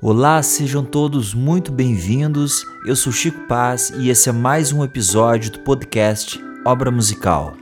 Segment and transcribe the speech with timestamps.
[0.00, 2.64] Olá, sejam todos muito bem-vindos.
[2.86, 7.54] Eu sou Chico Paz e esse é mais um episódio do podcast Obra Musical.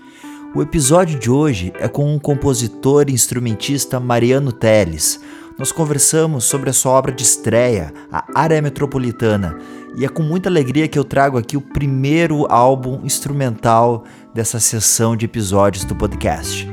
[0.54, 5.20] O episódio de hoje é com o compositor e instrumentista Mariano Teles.
[5.58, 9.56] Nós conversamos sobre a sua obra de estreia, a Área Metropolitana,
[9.96, 14.04] e é com muita alegria que eu trago aqui o primeiro álbum instrumental
[14.34, 16.68] dessa sessão de episódios do podcast.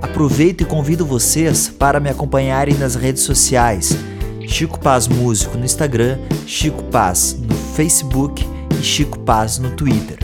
[0.00, 3.96] Aproveito e convido vocês para me acompanharem nas redes sociais.
[4.46, 8.46] Chico Paz Músico no Instagram, Chico Paz no Facebook
[8.78, 10.18] e Chico Paz no Twitter.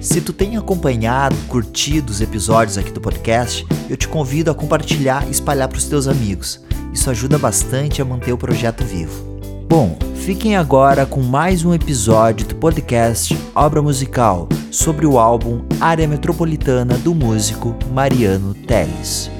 [0.00, 5.26] Se tu tem acompanhado, curtido os episódios aqui do podcast, eu te convido a compartilhar
[5.26, 6.60] e espalhar para os teus amigos.
[6.92, 9.34] Isso ajuda bastante a manter o projeto vivo.
[9.68, 16.06] Bom, fiquem agora com mais um episódio do podcast Obra Musical sobre o álbum Área
[16.06, 19.30] Metropolitana do músico Mariano Teles.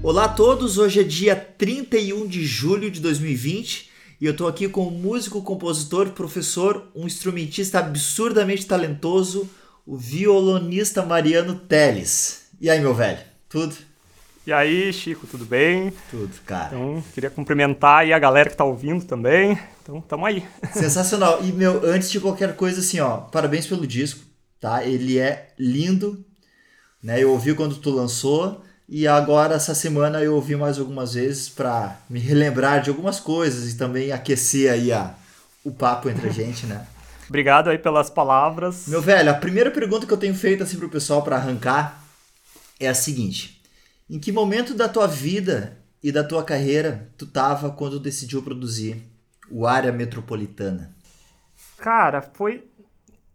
[0.00, 4.68] Olá a todos, hoje é dia 31 de julho de 2020 e eu estou aqui
[4.68, 9.50] com o músico, compositor, professor, um instrumentista absurdamente talentoso,
[9.84, 12.48] o violonista Mariano Teles.
[12.60, 13.18] E aí, meu velho,
[13.48, 13.74] tudo?
[14.46, 15.92] E aí, Chico, tudo bem?
[16.10, 16.68] Tudo, cara.
[16.68, 19.58] Então, queria cumprimentar aí a galera que tá ouvindo também.
[19.82, 20.44] Então, tamo aí.
[20.72, 21.44] Sensacional.
[21.44, 24.20] E, meu, antes de qualquer coisa, assim, ó, parabéns pelo disco,
[24.60, 24.86] tá?
[24.86, 26.24] Ele é lindo,
[27.02, 27.22] né?
[27.22, 32.00] Eu ouvi quando tu lançou e agora, essa semana, eu ouvi mais algumas vezes para
[32.08, 35.14] me relembrar de algumas coisas e também aquecer aí a,
[35.62, 36.86] o papo entre a gente, né?
[37.28, 38.88] Obrigado aí pelas palavras.
[38.88, 42.02] Meu velho, a primeira pergunta que eu tenho feito assim pro pessoal para arrancar
[42.80, 43.60] é a seguinte:
[44.08, 49.02] em que momento da tua vida e da tua carreira tu tava quando decidiu produzir
[49.50, 50.96] o Área Metropolitana?
[51.76, 52.64] Cara, foi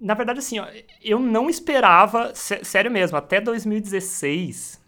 [0.01, 0.65] na verdade assim, ó,
[0.99, 4.81] eu não esperava, sério mesmo, até 2016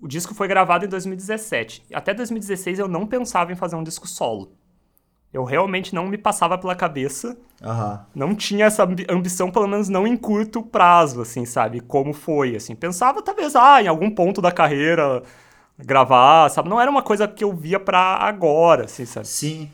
[0.00, 1.84] o disco foi gravado em 2017.
[1.92, 4.52] Até 2016 eu não pensava em fazer um disco solo.
[5.32, 7.36] Eu realmente não me passava pela cabeça.
[7.62, 7.98] Uhum.
[8.14, 11.80] Não tinha essa ambição, pelo menos não em curto prazo, assim, sabe?
[11.80, 12.74] Como foi, assim.
[12.74, 15.22] Pensava, talvez, ah, em algum ponto da carreira
[15.78, 16.68] gravar, sabe?
[16.68, 19.28] Não era uma coisa que eu via pra agora, assim, sabe?
[19.28, 19.70] Sim.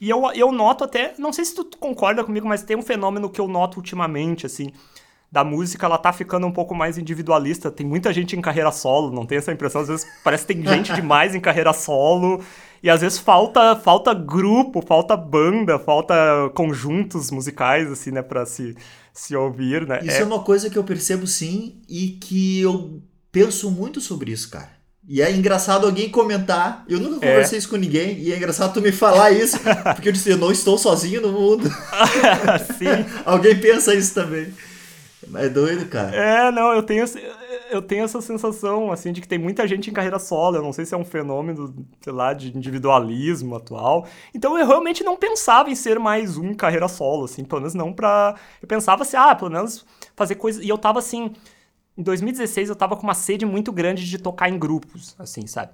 [0.00, 3.30] E eu, eu noto até, não sei se tu concorda comigo, mas tem um fenômeno
[3.30, 4.72] que eu noto ultimamente, assim,
[5.34, 7.68] da música, ela tá ficando um pouco mais individualista.
[7.68, 9.80] Tem muita gente em carreira solo, não tem essa impressão?
[9.80, 12.40] Às vezes parece que tem gente demais em carreira solo.
[12.80, 16.14] E às vezes falta, falta grupo, falta banda, falta
[16.54, 18.76] conjuntos musicais, assim, né, pra se,
[19.12, 19.98] se ouvir, né?
[20.04, 20.20] Isso é...
[20.20, 23.02] é uma coisa que eu percebo sim e que eu
[23.32, 24.70] penso muito sobre isso, cara.
[25.08, 26.84] E é engraçado alguém comentar.
[26.88, 27.30] Eu nunca é.
[27.30, 27.58] conversei é.
[27.58, 28.20] isso com ninguém.
[28.20, 29.58] E é engraçado tu me falar isso.
[29.96, 31.68] Porque eu disse, eu não estou sozinho no mundo.
[32.78, 33.04] Sim.
[33.26, 34.54] alguém pensa isso também.
[35.34, 36.14] É doido, cara.
[36.14, 37.04] É, não, eu tenho,
[37.70, 40.56] eu tenho essa sensação, assim, de que tem muita gente em carreira solo.
[40.56, 44.06] Eu não sei se é um fenômeno, sei lá, de individualismo atual.
[44.34, 47.92] Então eu realmente não pensava em ser mais um carreira solo, assim, pelo menos não
[47.92, 48.34] pra.
[48.60, 50.64] Eu pensava assim, ah, pelo menos fazer coisas.
[50.64, 51.32] E eu tava assim.
[51.96, 55.72] Em 2016 eu tava com uma sede muito grande de tocar em grupos, assim, sabe?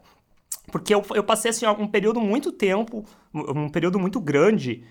[0.71, 4.85] Porque eu, eu passei, assim, um período muito tempo, um período muito grande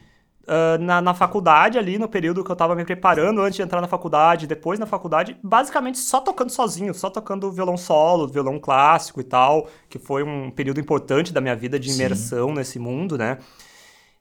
[0.44, 3.82] Uh, na, na faculdade ali, no período que eu tava me preparando antes de entrar
[3.82, 9.22] na faculdade, depois na faculdade, basicamente só tocando sozinho, só tocando violão solo, violão clássico
[9.22, 12.56] e tal, que foi um período importante da minha vida de imersão Sim.
[12.56, 13.38] nesse mundo, né?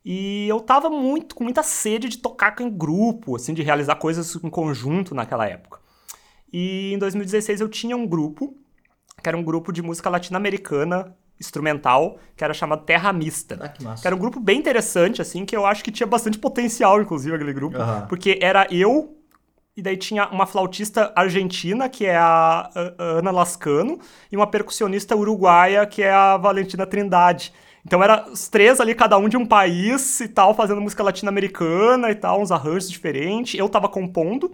[0.04, 4.36] E eu tava muito, com muita sede de tocar em grupo, assim, de realizar coisas
[4.42, 5.80] em conjunto naquela época.
[6.52, 8.56] E em 2016 eu tinha um grupo,
[9.22, 13.58] que era um grupo de música latino-americana instrumental, que era chamado Terra Mista.
[13.60, 13.84] Ah, que.
[13.84, 17.34] Que era um grupo bem interessante, assim, que eu acho que tinha bastante potencial, inclusive,
[17.34, 17.78] aquele grupo.
[17.78, 18.06] Uhum.
[18.08, 19.16] Porque era eu,
[19.76, 23.98] e daí tinha uma flautista argentina, que é a, Ana Lascano,
[24.30, 27.52] e uma percussionista uruguaia, que é a Valentina Trindade.
[27.86, 32.10] Então era os três ali, cada um de um país e tal, fazendo música latino-americana
[32.10, 33.58] e tal, uns arranjos diferentes.
[33.58, 34.52] Eu tava compondo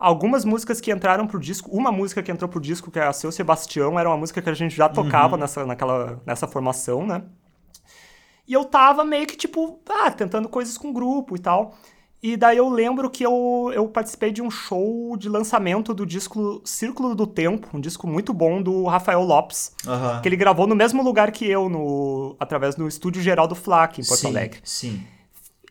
[0.00, 3.12] algumas músicas que entraram pro disco, uma música que entrou pro disco, que é a
[3.12, 5.40] Seu Sebastião, era uma música que a gente já tocava uhum.
[5.40, 7.22] nessa, naquela, nessa formação, né?
[8.48, 11.74] E eu tava meio que, tipo, ah, tentando coisas com grupo e tal.
[12.22, 16.60] E daí eu lembro que eu, eu participei de um show de lançamento do disco
[16.64, 20.20] Círculo do Tempo, um disco muito bom do Rafael Lopes, uhum.
[20.20, 24.00] que ele gravou no mesmo lugar que eu, no, através do Estúdio Geral do Flac,
[24.00, 24.60] em Porto sim, Alegre.
[24.64, 25.06] Sim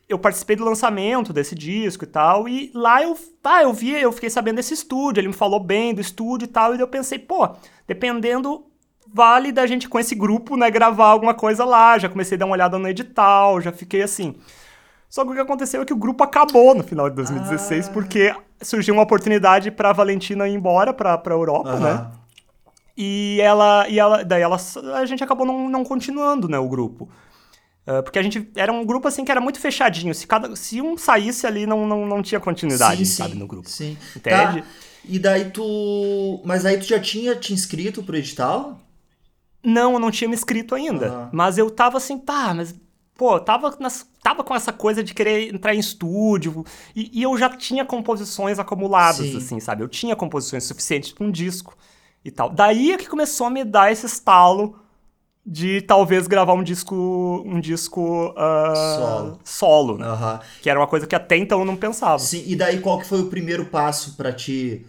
[0.10, 4.12] eu participei do lançamento desse disco e tal, e lá eu, ah, eu vi, eu
[4.12, 7.20] fiquei sabendo desse estúdio, ele me falou bem do estúdio e tal, e eu pensei,
[7.20, 7.48] pô,
[7.88, 8.66] dependendo,
[9.08, 12.48] vale da gente com esse grupo, né, gravar alguma coisa lá, já comecei a dar
[12.48, 14.36] uma olhada no edital, já fiquei assim.
[15.08, 17.92] Só que o que aconteceu é que o grupo acabou no final de 2016, ah.
[17.92, 21.80] porque surgiu uma oportunidade pra Valentina ir embora pra, pra Europa, uhum.
[21.80, 22.08] né?
[22.98, 24.58] E ela, e ela, daí ela,
[24.96, 27.08] a gente acabou não, não continuando, né, o grupo.
[27.90, 30.14] Uh, porque a gente era um grupo assim que era muito fechadinho.
[30.14, 33.48] Se, cada, se um saísse ali, não, não, não tinha continuidade, sim, sabe, sim, no
[33.48, 33.68] grupo.
[33.68, 33.98] Sim.
[34.16, 34.62] Entende?
[34.62, 34.68] Tá.
[35.04, 36.40] E daí tu.
[36.46, 38.80] Mas aí tu já tinha te inscrito pro edital?
[39.64, 41.12] Não, eu não tinha me inscrito ainda.
[41.12, 41.30] Uhum.
[41.32, 42.76] Mas eu tava assim, pá, mas.
[43.16, 46.64] Pô, tava, nas, tava com essa coisa de querer entrar em estúdio.
[46.96, 49.38] E, e eu já tinha composições acumuladas, Sim.
[49.38, 49.84] assim, sabe?
[49.84, 51.76] Eu tinha composições suficientes pra um disco
[52.24, 52.52] e tal.
[52.52, 54.80] Daí é que começou a me dar esse estalo
[55.46, 57.44] de talvez gravar um disco.
[57.46, 58.34] Um disco.
[58.38, 59.40] ah, Solo.
[59.44, 60.40] Solo, né?
[60.62, 62.20] Que era uma coisa que até então eu não pensava.
[62.20, 64.86] Sim, e daí qual que foi o primeiro passo pra ti?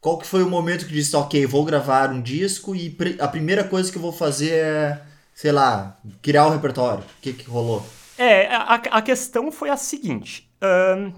[0.00, 3.64] Qual que foi o momento que disse, ok, vou gravar um disco e a primeira
[3.64, 5.02] coisa que eu vou fazer é,
[5.34, 7.02] sei lá, criar o repertório.
[7.02, 7.84] O que que rolou?
[8.16, 11.12] É, a, a questão foi a seguinte: ahn,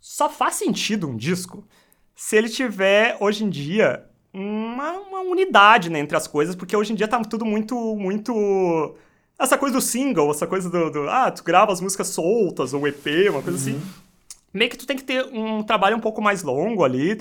[0.00, 1.66] só faz sentido um disco
[2.14, 6.92] se ele tiver, hoje em dia, uma, uma unidade né, entre as coisas, porque hoje
[6.92, 8.94] em dia tá tudo muito, muito.
[9.38, 12.86] Essa coisa do single, essa coisa do, do, Ah, tu grava as músicas soltas, ou
[12.86, 13.80] EP, uma coisa assim.
[14.54, 17.18] Meio que tu tem que ter um trabalho um pouco mais longo ali.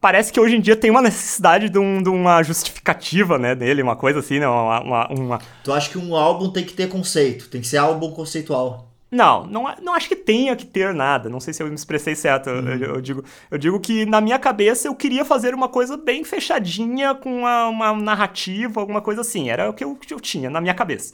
[0.00, 3.82] Parece que hoje em dia tem uma necessidade de, um- de uma justificativa, né, dele,
[3.82, 6.88] uma coisa assim, né, uma- uma- uma, Tu acha que um álbum tem que ter
[6.88, 8.91] conceito, tem que ser álbum conceitual.
[9.14, 11.28] Não, não, não acho que tenha que ter nada.
[11.28, 12.48] Não sei se eu me expressei certo.
[12.48, 15.96] Eu- Eu, eu digo, eu digo que na minha cabeça eu queria fazer uma coisa
[15.98, 19.50] bem fechadinha, com uma, uma narrativa, alguma coisa assim.
[19.50, 21.12] Era o que eu, que eu tinha na minha cabeça.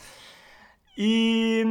[0.97, 1.65] E.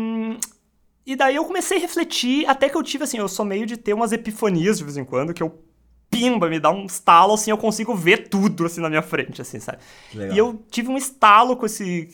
[1.06, 3.78] E daí eu comecei a refletir, até que eu tive assim, eu sou meio de
[3.78, 5.64] ter umas epifanias de vez em quando, que eu
[6.10, 9.60] pimba, me dá um estalo, assim, eu consigo ver tudo, assim, na minha frente, assim,
[9.60, 9.80] sabe?
[10.14, 10.36] Legal.
[10.36, 12.10] E eu tive um estalo com esse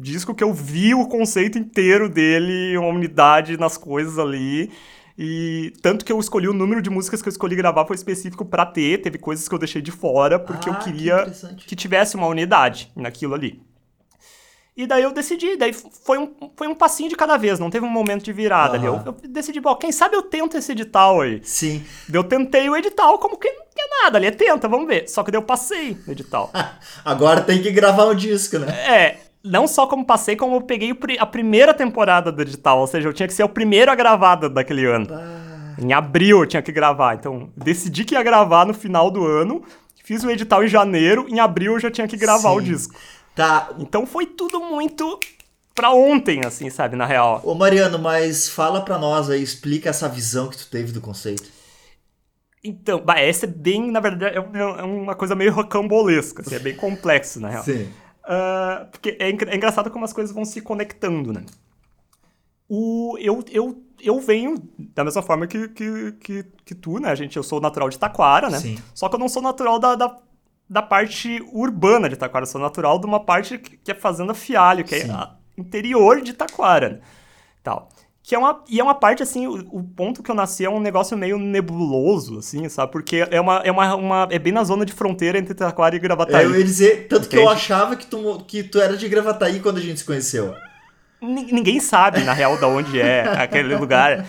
[0.00, 4.70] disco que eu vi o conceito inteiro dele, uma unidade nas coisas ali.
[5.16, 8.44] E tanto que eu escolhi o número de músicas que eu escolhi gravar foi específico
[8.44, 11.66] pra ter, teve coisas que eu deixei de fora, porque Ah, eu que queria interessante.
[11.66, 13.62] que tivesse uma unidade naquilo ali.
[14.76, 17.86] E daí eu decidi, daí foi um, foi um passinho de cada vez, não teve
[17.86, 18.86] um momento de virada ali.
[18.86, 21.40] Eu, eu decidi, bom, quem sabe eu tento esse edital aí.
[21.44, 21.84] Sim.
[22.12, 25.08] Eu tentei o edital como que não quer nada ali, é tenta, vamos ver.
[25.08, 26.50] Só que daí eu passei no edital.
[27.04, 28.66] Agora tem que gravar o disco, né?
[28.72, 32.86] É, não só como passei, como eu peguei o a primeira temporada do edital, ou
[32.88, 35.06] seja, eu tinha que ser o primeiro a gravar da- daquele ano.
[35.12, 39.24] Ah, Em abril eu tinha que gravar, então decidi que ia gravar no final do
[39.24, 39.62] ano,
[40.02, 42.66] fiz o edital em janeiro, em abril eu já tinha que gravar o Sim.
[42.66, 42.94] disco.
[43.34, 43.70] Tá.
[43.78, 45.18] Então foi tudo muito
[45.74, 47.40] pra ontem, assim, sabe, na real.
[47.44, 51.50] Ô Mariano, mas fala pra nós aí, explica essa visão que tu teve do conceito.
[52.62, 56.58] Então, bah, essa é bem, na verdade, é é uma coisa meio rocambolesca, assim, é
[56.58, 57.64] bem complexo, na real.
[57.64, 57.90] Sim.
[58.24, 61.44] Ah, porque é, é engraçado como as coisas vão se conectando, né?
[62.66, 67.36] O, eu, eu, eu venho da mesma forma que, que, que, que tu, né, gente?
[67.36, 68.58] Eu sou natural de Taquara, né?
[68.58, 68.78] Sim.
[68.94, 70.16] Só que eu não sou natural da, da,
[70.74, 74.98] da parte urbana de Taquara, sou natural de uma parte que, é Fazenda Fialho, que
[74.98, 75.08] Sim.
[75.08, 77.00] é interior de Taquara?
[77.62, 77.88] Tal.
[78.24, 80.68] Que é uma, e é uma parte, assim, o, o ponto que eu nasci é
[80.70, 82.90] um negócio meio nebuloso, assim, sabe?
[82.90, 85.98] Porque é, uma, é, uma, uma, é bem na zona de fronteira entre Taquara e
[86.00, 86.44] Gravataí.
[86.44, 87.54] Eu ia dizer, tanto que eu Entende?
[87.54, 90.54] achava que tu, que tu era de Gravataí quando a gente se conheceu.
[91.22, 94.26] Ni- Ninguém sabe, na real, da onde é aquele lugar.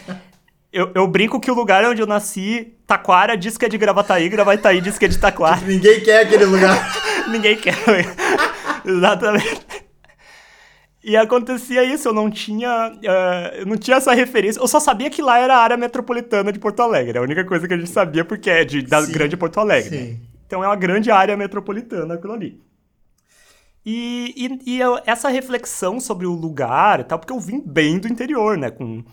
[0.77, 4.27] Eu, eu brinco que o lugar onde eu nasci, Taquara diz que é de Gravataí,
[4.27, 5.61] Gravataí diz que é de Taquara.
[5.65, 6.75] Ninguém quer aquele lugar.
[7.31, 7.73] Ninguém quer.
[8.83, 9.65] Exatamente.
[11.03, 12.91] E acontecia isso, eu não tinha.
[13.03, 14.59] eh, eu não tinha essa referência.
[14.59, 17.17] Eu só sabia que lá era a área metropolitana de Porto Alegre.
[17.17, 19.59] É a única coisa que a gente sabia, porque é de, da Sim, grande Porto
[19.59, 19.97] Alegre.
[19.97, 20.19] sim.
[20.47, 22.59] Então é uma grande área metropolitana aquilo ali.
[23.85, 24.33] E,
[24.65, 28.07] e, e eu- essa reflexão sobre o lugar e tal, porque eu vim bem do
[28.07, 28.71] interior, né?
[28.71, 29.03] Com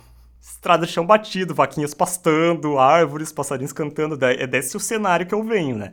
[0.42, 4.18] estrada de chão batido, vaquinhas pastando, árvores, passarinhos cantando.
[4.24, 5.92] É desse o cenário que eu venho, né?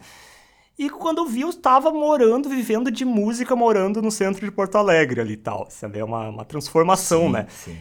[0.78, 4.78] E quando eu vi, eu estava morando, vivendo de música, morando no centro de Porto
[4.78, 5.68] Alegre ali e tal.
[5.70, 6.00] Sabe?
[6.00, 7.48] É uma, uma transformação, Sim, né?
[7.50, 7.78] sim.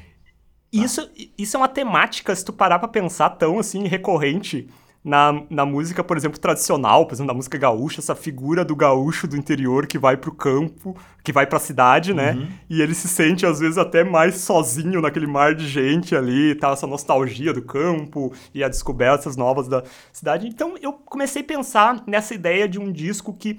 [0.71, 4.69] Isso, isso é uma temática, se tu parar pra pensar, tão assim, recorrente
[5.05, 9.27] na, na música, por exemplo, tradicional, por exemplo, na música gaúcha, essa figura do gaúcho
[9.27, 12.49] do interior que vai pro campo, que vai pra cidade, né?
[12.69, 16.71] E ele se sente, às vezes, até mais sozinho naquele mar de gente ali, tá?
[16.73, 20.47] Essa nostalgia do campo e as descobertas novas da cidade.
[20.49, 23.59] Então, eu comecei a pensar nessa ideia de um disco que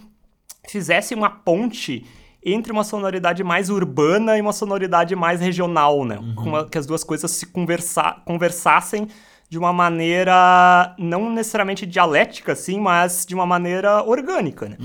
[0.67, 2.05] fizesse uma ponte
[2.43, 6.17] entre uma sonoridade mais urbana e uma sonoridade mais regional, né?
[6.37, 9.07] Uma- que as duas coisas se conversa conversassem
[9.49, 14.77] de uma maneira não necessariamente dialética, assim, mas de uma maneira orgânica, né?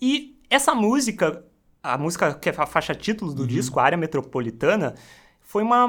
[0.00, 1.42] E essa música,
[1.82, 4.94] a música que é a faixa título do disco, a Área Metropolitana,
[5.40, 5.86] foi uma,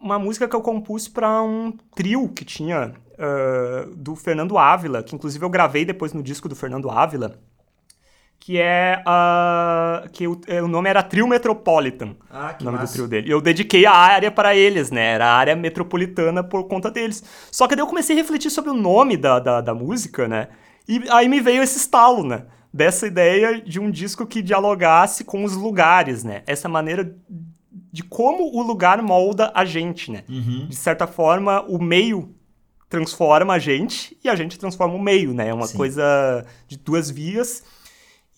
[0.00, 5.14] uma música que eu compus para um trio que tinha ah, do Fernando Ávila, que
[5.14, 7.38] inclusive eu gravei depois no disco do Fernando Ávila,
[8.50, 12.16] que é a que o, o nome era Trio Metropolitan.
[12.28, 12.92] Ah, que o nome massa.
[12.92, 13.28] do trio dele.
[13.28, 15.12] E eu dediquei a área para eles, né?
[15.12, 17.22] Era a área metropolitana por conta deles.
[17.52, 20.48] Só que daí eu comecei a refletir sobre o nome da, da, da música, né?
[20.88, 22.46] E aí me veio esse estalo, né?
[22.74, 26.42] Dessa ideia de um disco que dialogasse com os lugares, né?
[26.44, 27.14] Essa maneira
[27.92, 30.24] de como o lugar molda a gente, né?
[30.28, 30.66] Uhum.
[30.68, 32.34] De certa forma, o meio
[32.88, 35.50] transforma a gente e a gente transforma o meio, né?
[35.50, 35.76] É uma Sim.
[35.76, 37.62] coisa de duas vias.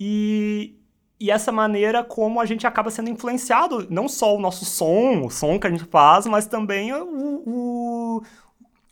[0.05, 0.75] E,
[1.21, 5.31] e essa maneira como a gente acaba sendo influenciado, não só o nosso som, o
[5.31, 8.23] som que a gente faz, mas também o, o-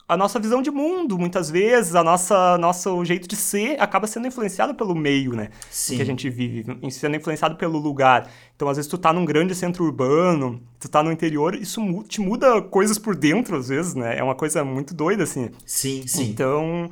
[0.06, 4.26] a nossa visão de mundo, muitas vezes, a nossa nosso jeito de ser acaba sendo
[4.28, 5.50] influenciado pelo meio, né?
[5.70, 5.96] Sim.
[5.96, 8.28] que a gente vive, sendo influenciado pelo lugar.
[8.56, 12.20] Então, às vezes, tu tá num grande centro urbano, tu tá no interior, isso te
[12.20, 14.18] muda coisas por dentro, às vezes, né?
[14.18, 15.48] É uma coisa muito doida, assim.
[15.66, 16.24] Sim, sim.
[16.30, 16.90] Então,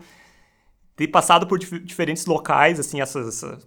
[0.97, 3.59] ter passado por dif- diferentes locais, assim, essa, essa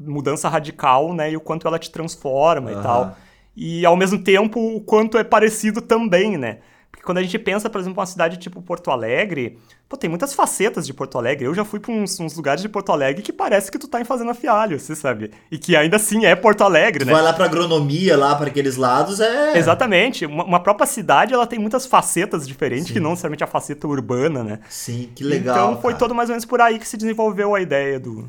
[0.00, 1.32] mudança radical, né?
[1.32, 2.82] E o quanto ela te transforma e Aham.
[2.82, 3.16] tal.
[3.56, 6.58] E, ao mesmo tempo, o quanto é parecido também, né?
[6.90, 10.34] Porque quando a gente pensa, por exemplo, uma cidade tipo Porto Alegre, pô, tem muitas
[10.34, 11.46] facetas de Porto Alegre.
[11.46, 14.00] Eu já fui pra uns, uns lugares de Porto Alegre que parece que tu tá
[14.00, 15.30] em Fazenda Fialho, você sabe?
[15.50, 17.12] E que ainda assim é Porto Alegre, Tu né?
[17.12, 19.56] vai lá pra agronomia, lá para aqueles lados, é.
[19.56, 20.26] Exatamente.
[20.26, 22.94] Uma, uma própria cidade, ela tem muitas facetas diferentes, Sim.
[22.94, 24.58] que não necessariamente a faceta urbana, né?
[24.68, 25.70] Sim, que legal.
[25.70, 25.98] Então foi cara.
[26.00, 28.28] todo mais ou menos por aí que se desenvolveu a ideia do,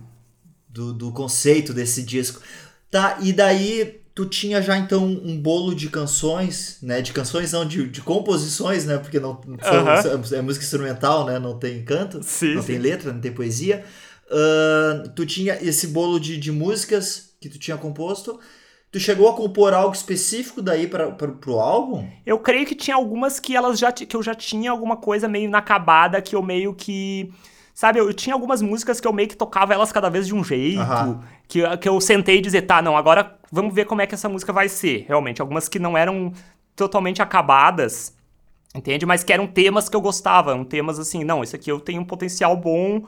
[0.72, 2.42] do, do conceito desse disco.
[2.90, 7.02] Tá, e daí tu tinha já então um bolo de canções, né?
[7.02, 8.98] De canções não, de, de composições, né?
[8.98, 10.24] Porque não são- Aham.
[10.24, 11.40] são- é música instrumental, né?
[11.40, 12.68] Não tem canto, Sim, não sim.
[12.68, 13.84] tem letra, não tem poesia.
[14.30, 18.40] Ahn, tu tinha esse bolo de, de músicas que tu tinha composto.
[18.92, 22.06] Tu chegou a compor algo específico daí para pro álbum?
[22.26, 25.46] Eu creio que tinha algumas que elas já que eu já tinha alguma coisa meio
[25.46, 27.32] inacabada que eu meio que
[27.82, 30.44] sabe, eu, tinha algumas músicas que eu meio que tocava elas cada vez de um
[30.44, 31.24] jeito, Aham.
[31.48, 34.30] que, que eu sentei e dizer, tá, não, agora vamos ver como é que essa
[34.30, 36.32] música vai ser, realmente, algumas que não eram
[36.76, 38.16] totalmente acabadas,
[38.76, 39.04] entende?
[39.04, 42.04] Mas que eram temas que eu gostava, eram temas assim, não, esse aqui eu tenho
[42.04, 43.02] um potencial bom.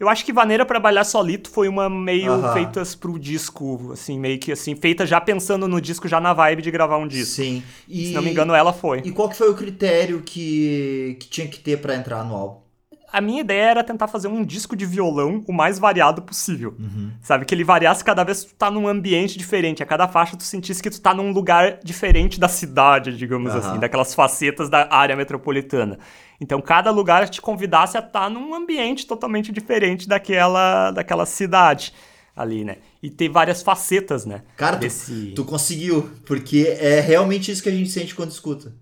[0.00, 2.54] Eu acho que Vaneira para Bailar Solito foi uma meio Aham.
[2.54, 6.62] feitas pro disco, assim, meio que assim, feita já pensando no disco, já na vibe
[6.62, 7.34] de gravar um disco.
[7.34, 7.62] Sim.
[7.86, 9.02] E, Se não me engano, ela foi.
[9.04, 12.67] E qual que foi o critério que, que tinha que ter para entrar no álbum?
[13.10, 16.74] A minha ideia era tentar fazer um disco de violão o mais variado possível.
[16.78, 17.10] Uhum.
[17.22, 17.44] Sabe?
[17.44, 19.82] Que ele variasse cada vez que tu tá num ambiente diferente.
[19.82, 23.58] A cada faixa tu sentisse que tu tá num lugar diferente da cidade, digamos Aham.
[23.58, 25.98] assim, daquelas facetas da área metropolitana.
[26.40, 31.92] Então cada lugar te convidasse a estar num ambiente totalmente diferente daquela, daquela cidade
[32.36, 32.76] ali, né?
[33.02, 34.42] E ter várias facetas, né?
[34.56, 35.32] Cara, tu, desse...
[35.34, 38.72] tu conseguiu, porque é realmente isso que a gente sente quando escuta.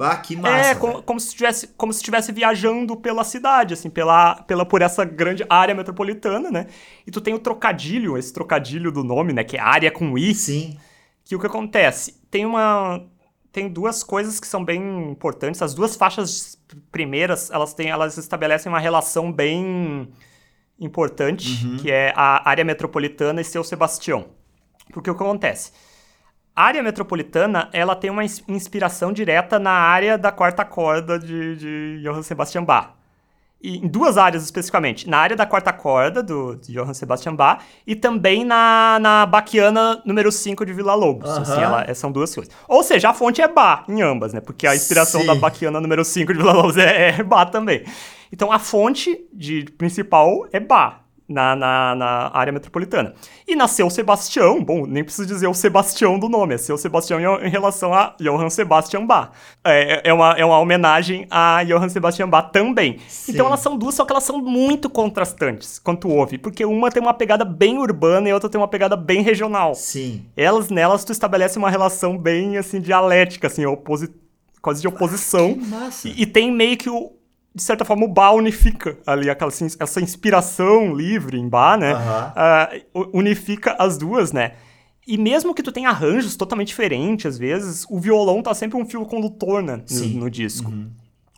[0.00, 0.68] Bah, que massa.
[0.70, 4.80] é, como, como se estivesse como se estivesse viajando pela cidade, assim, pela, pela por
[4.80, 6.68] essa grande área metropolitana, né?
[7.06, 10.34] E tu tem o trocadilho, esse trocadilho do nome, né, que é área com i,
[10.34, 10.78] Sim.
[11.22, 12.18] que o que acontece?
[12.30, 13.02] Tem uma
[13.52, 14.80] tem duas coisas que são bem
[15.10, 15.60] importantes.
[15.60, 16.56] As duas faixas
[16.90, 20.08] primeiras, elas têm elas estabelecem uma relação bem
[20.78, 21.76] importante, Uhum.
[21.76, 24.28] que é a área metropolitana e seu Sebastião.
[24.92, 25.72] Porque o que acontece?
[26.54, 31.56] A área metropolitana, ela tem uma ins- inspiração direta na área da quarta corda de,
[31.56, 32.90] de Johann Sebastian Bach.
[33.62, 35.08] E em duas áreas especificamente.
[35.08, 40.00] Na área da quarta corda, do, de Johann Sebastian Bach, e também na, na Baquiana
[40.06, 41.28] número 5 de Vila Lobos.
[41.28, 41.42] Aham.
[41.42, 42.52] Assim, ela- são duas coisas.
[42.66, 44.40] Ou seja, a fonte é Bach em ambas, né?
[44.40, 45.26] Porque a inspiração Sim.
[45.26, 47.84] da Baquiana número 5 de Vila Lobos é, é Bach também.
[48.32, 51.00] Então a fonte de, principal é Bach.
[51.32, 53.14] Na, na, na área metropolitana.
[53.46, 57.48] E nasceu Sebastião, bom, nem preciso dizer o Sebastião do nome, é seu Sebastião em,
[57.48, 59.30] relação a Johann Sebastian Bach.
[59.62, 62.98] É, é, uma, é uma homenagem a Johann Sebastian Bach também.
[63.06, 63.30] Sim.
[63.32, 66.90] Então elas são duas, só que elas são muito contrastantes quando tu ouve, porque uma
[66.90, 69.76] tem uma pegada bem urbana e a outra tem uma pegada bem regional.
[69.76, 70.26] Sim.
[70.36, 74.12] Elas, nelas, tu estabelece uma relação bem, assim, dialética, assim, oposi
[74.60, 75.56] quase de oposição.
[75.56, 76.08] Massa.
[76.08, 77.12] E, e tem meio que o.
[77.54, 81.92] De certa forma, o Bach unifica ali aquela, assim, essa inspiração livre em Bach, né?
[81.94, 82.32] Aham.
[82.36, 84.52] Ah, u- unifica as duas, né?
[85.06, 88.86] E mesmo que tu tenha arranjos totalmente diferentes, às vezes, o violão tá sempre um
[88.86, 89.82] fio condutor, né?
[89.90, 90.70] No, no disco.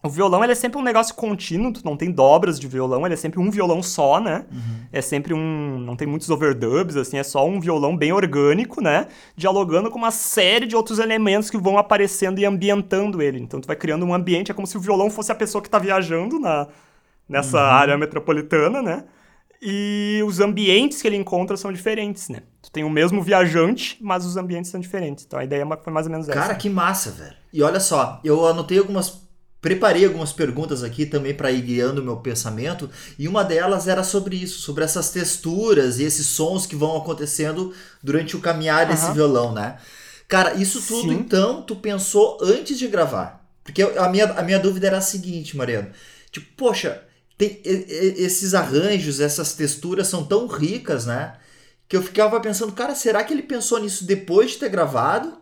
[0.05, 3.15] O violão, ele é sempre um negócio contínuo, tu não tem dobras de violão, ele
[3.15, 4.45] é sempre um violão só, né?
[4.91, 5.79] É sempre um...
[5.79, 9.07] não tem muitos overdubs, assim, é só um violão bem orgânico, né?
[9.37, 13.39] Dialogando com uma série de outros elementos que vão aparecendo e ambientando ele.
[13.39, 15.71] Então tu vai criando um ambiente, é como se o violão fosse a pessoa que
[15.71, 16.67] tá viajando na,
[17.29, 19.05] nessa área metropolitana, né?
[19.65, 22.43] E os ambientes que ele encontra são diferentes, né?
[22.61, 25.25] Tu tem o mesmo viajante, mas os ambientes são diferentes.
[25.25, 26.37] Então a ideia foi mais ou menos essa.
[26.37, 27.37] Cara, que massa, velho.
[27.53, 29.23] E olha só, eu anotei algumas
[29.63, 34.03] preparei algumas perguntas aqui também para ir guiando o meu pensamento, e uma delas era
[34.03, 39.05] sobre isso, sobre essas texturas e esses sons que vão acontecendo durante o caminhar desse
[39.05, 39.15] Aham.
[39.15, 39.79] violão, né?
[40.27, 41.19] Cara, isso tudo Sim.
[41.19, 43.41] então tu pensou antes de gravar?
[43.63, 45.91] Porque a minha, a minha dúvida era a seguinte, Mariano.
[46.33, 47.01] Tipo, poxa,
[47.39, 51.35] tem esses arranjos, essas texturas são tão ricas, né?
[51.89, 55.42] Que eu ficava pensando, cara, será que ele pensou nisso depois de ter gravado?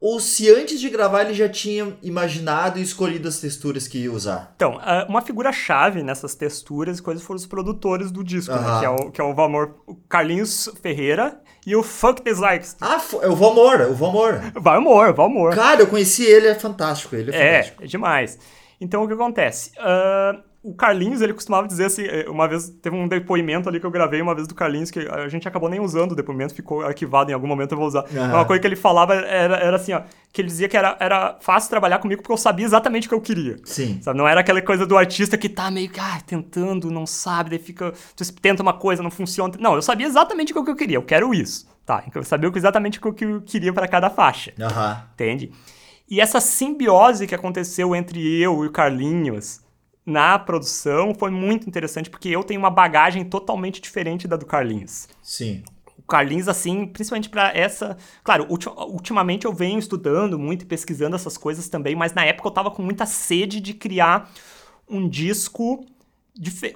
[0.00, 4.12] Ou se antes de gravar ele já tinha imaginado e escolhido as texturas que ia
[4.12, 4.52] usar?
[4.54, 4.78] Então,
[5.08, 8.78] uma figura-chave nessas texturas e coisas foram os produtores do disco, né?
[8.78, 12.76] Que é o, que é o Valmor o Carlinhos Ferreira e o Fuck Dislikes.
[12.80, 14.40] Ah, é o Valmor, é o Valmor.
[14.54, 15.54] Valmor, Valmor.
[15.56, 17.16] Cara, eu conheci ele, é fantástico.
[17.16, 17.82] Ele é, É, fantástico.
[17.82, 18.38] é demais.
[18.80, 19.72] Então, o que acontece?
[19.78, 23.86] Ah, o Carlinhos, ele costumava dizer assim, eh, uma vez, teve um depoimento ali que
[23.86, 26.82] eu gravei uma vez do Carlinhos, que a gente acabou nem usando o depoimento, ficou
[26.82, 28.00] arquivado, em algum momento eu vou usar.
[28.00, 28.34] Aham.
[28.34, 31.38] Uma coisa que ele falava era, era assim, ó, que ele dizia que era, era
[31.40, 33.56] fácil trabalhar comigo porque eu sabia exatamente o que eu queria.
[33.64, 34.00] Sim.
[34.02, 34.18] Sabe?
[34.18, 37.58] Não era aquela coisa do artista que tá meio que ah, tentando, não sabe, daí
[37.60, 37.92] fica.
[38.16, 39.54] Tu tenta uma coisa, não funciona.
[39.60, 41.68] Não, eu sabia exatamente o que eu queria, eu quero isso.
[41.86, 44.52] Tá, então eu sabia exatamente o que eu queria para cada faixa.
[44.60, 45.04] Aham.
[45.14, 45.52] Entende?
[46.10, 49.60] E essa simbiose que aconteceu entre eu e o Carlinhos
[50.08, 55.08] na produção foi muito interessante, porque eu tenho uma bagagem totalmente diferente da do Carlinhos.
[55.22, 55.62] Sim.
[55.98, 57.96] O Carlinhos, assim, principalmente pra essa.
[58.24, 62.48] Claro, ulti- ultimamente eu venho estudando muito e pesquisando essas coisas também, mas na época
[62.48, 64.30] eu tava com muita sede de criar
[64.88, 65.84] um disco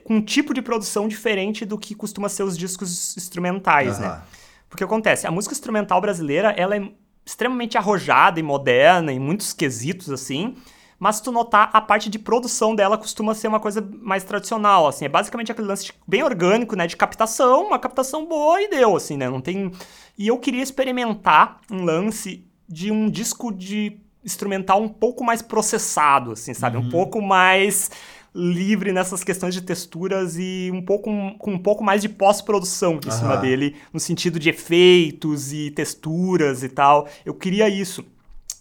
[0.05, 4.09] com um tipo de produção diferente do que costuma ser os discos instrumentais, né?
[4.09, 4.23] Aham.
[4.69, 6.89] Porque acontece, a música instrumental brasileira, ela é
[7.25, 10.57] extremamente arrojada e moderna em muitos quesitos, assim,
[11.03, 14.87] mas se tu notar, a parte de produção dela costuma ser uma coisa mais tradicional,
[14.87, 18.71] assim, é basicamente aquele lance de- bem orgânico, né, de captação, uma captação boa e
[18.71, 19.73] deu, assim, né, não tem...
[20.17, 26.31] E eu queria experimentar um lance de um disco de instrumental um pouco mais processado,
[26.31, 27.91] assim, sabe, um pouco mais
[28.33, 33.11] livre nessas questões de texturas e um pouco com um pouco mais de pós-produção em
[33.11, 33.41] cima Aham.
[33.41, 37.09] dele, no sentido de efeitos e texturas e tal.
[37.27, 38.05] Eu queria isso.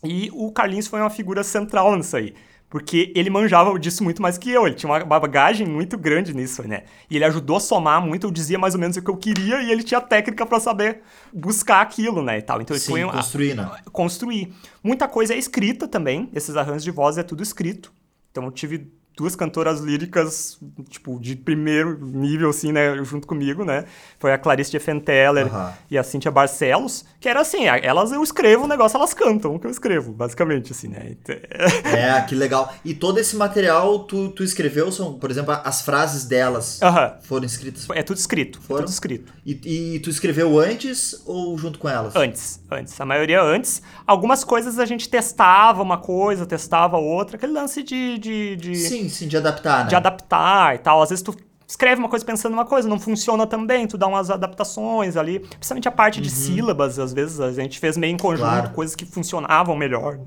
[0.04, 2.34] E o Carlinhos foi uma figura central nisso aí.
[2.70, 6.66] Porque ele manjava disso muito mais que eu, ele tinha uma bagagem muito grande nisso,
[6.66, 6.84] né?
[7.10, 9.62] E ele ajudou a somar muito, eu dizia mais ou menos o que eu queria
[9.62, 11.02] e ele tinha técnica pra saber
[11.34, 12.62] buscar aquilo, né, e tal.
[12.62, 13.70] Então ele Sim, foi um- construir, né?
[13.92, 14.54] construir.
[14.82, 17.92] Muita coisa é escrita também, esses arranjos de voz é tudo escrito.
[18.32, 20.58] Então eu tive duas cantoras líricas,
[20.90, 23.86] tipo, de primeiro nível, assim, né, junto comigo, né?
[24.18, 25.74] Foi a Clarice de Fenteller Aham.
[25.90, 29.60] e a Cíntia Barcelos, que era assim, elas eu escrevo o negócio, elas cantam o
[29.60, 31.10] que eu escrevo, basicamente, assim, né?
[31.12, 31.36] Então,
[31.94, 32.74] É, que legal.
[32.84, 37.14] E todo esse material tu, tu escreveu, são, por exemplo, as frases delas Aham.
[37.22, 37.88] foram escritas.
[37.94, 38.84] É tudo escrito, é Foram?
[38.86, 39.34] tudo escrito.
[39.46, 42.16] E, e tu escreveu antes ou junto com elas?
[42.16, 43.00] Antes, antes.
[43.00, 43.82] A maioria antes.
[44.08, 47.36] Algumas coisas a gente testava uma coisa, testava outra.
[47.36, 48.18] Aquele lance de...
[48.18, 48.76] de, de...
[48.76, 49.90] Sim, sim, de adaptar, né?
[49.90, 51.02] de adaptar e tal.
[51.02, 51.36] Às vezes tu
[51.68, 55.40] escreve uma coisa pensando uma coisa, não funciona também, tu dá umas adaptações ali.
[55.40, 58.52] Principalmente a parte de sílabas, às vezes a gente fez meio em conjunto, Uhum.
[58.52, 58.70] Claro.
[58.72, 60.20] coisas que funcionavam melhor.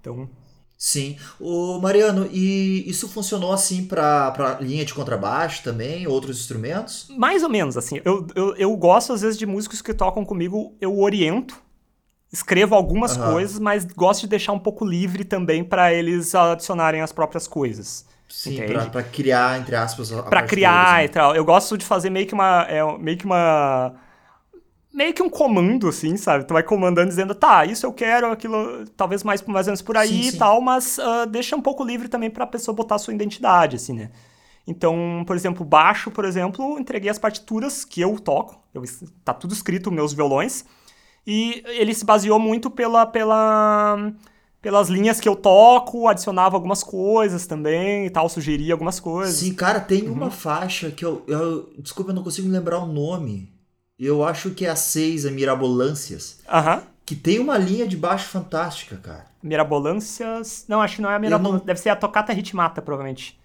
[0.00, 0.28] Então,
[0.76, 1.16] Sim.
[1.40, 7.06] O Mariano, e isso funcionou assim pra, pra linha de contrabaixo também, outros instrumentos?
[7.16, 8.00] mais ou menos assim.
[8.04, 11.56] Eu, eu, eu gosto, às vezes, de músicos que tocam comigo, eu oriento.
[12.34, 13.30] Escrevo algumas Aham.
[13.30, 18.04] coisas, mas gosto de deixar um pouco livre também para eles adicionarem as próprias coisas.
[18.28, 21.36] Sim, pra, pra criar, entre aspas, a Pra criar deles, e tal.
[21.36, 22.62] Eu gosto de fazer meio que uma.
[22.68, 23.94] É, meio que uma.
[24.92, 26.44] Meio que um comando, assim, sabe?
[26.44, 29.96] Tu vai comandando dizendo, tá, isso eu quero, aquilo, talvez mais, mais ou menos por
[29.96, 30.38] aí Sim, e sim.
[30.38, 33.92] tal, mas ah, deixa um pouco livre também pra pessoa botar a sua identidade, assim,
[33.92, 34.10] né?
[34.66, 38.82] Então, por exemplo, baixo, por exemplo, entreguei as partituras que eu toco, eu,
[39.24, 40.64] tá tudo escrito meus violões,
[41.26, 44.12] e ele se baseou muito pela, pela,
[44.60, 49.34] pelas linhas que eu toco, adicionava algumas coisas também e tal, sugeria algumas coisas.
[49.36, 50.12] Sim, cara, tem Uhum.
[50.14, 51.70] uma faixa que eu, eu.
[51.78, 53.52] Desculpa, eu não consigo lembrar o nome.
[53.98, 56.40] Eu acho que é a 6, a Mirabolâncias.
[56.48, 56.82] Aham.
[57.06, 59.26] Que tem uma linha de baixo fantástica, cara.
[59.42, 60.64] Mirabolâncias.
[60.68, 61.66] Não, acho que não é a não- Mirabolância.
[61.66, 63.38] Deve ser a Tocata Ritmata, provavelmente.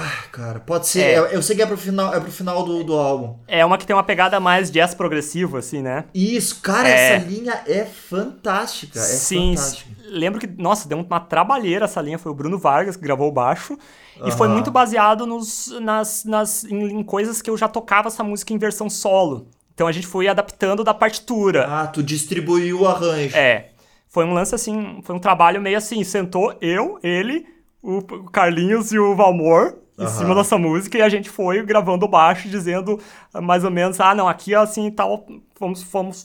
[0.00, 1.00] Ah, cara, pode ser.
[1.02, 1.18] É.
[1.18, 3.36] Eu, eu sei que é pro final, é pro final do, do álbum.
[3.48, 6.04] É uma que tem uma pegada mais jazz progressivo, assim, né?
[6.14, 7.14] Isso, cara, É.
[7.16, 8.98] essa linha é fantástica.
[8.98, 9.56] É Sim.
[9.56, 9.90] fantástica.
[10.10, 12.18] Lembro que, nossa, deu uma trabalheira essa linha.
[12.18, 13.76] Foi o Bruno Vargas que gravou o baixo.
[14.24, 18.24] E foi muito baseado nos, nas, nas, em, em coisas que eu já tocava essa
[18.24, 19.46] música em versão solo.
[19.74, 21.66] Então a gente foi adaptando da partitura.
[21.68, 23.36] Ah, tu distribuiu o arranjo.
[23.36, 23.68] É.
[24.08, 27.46] Foi um lance assim, foi um trabalho meio assim, sentou eu, ele,
[27.80, 30.10] o o Carlinhos e o Valmor em Aham.
[30.10, 33.00] cima dessa música e a gente foi gravando baixo dizendo
[33.34, 35.26] mais ou menos, ah, não, aqui assim tal,
[35.58, 36.24] vamos vamos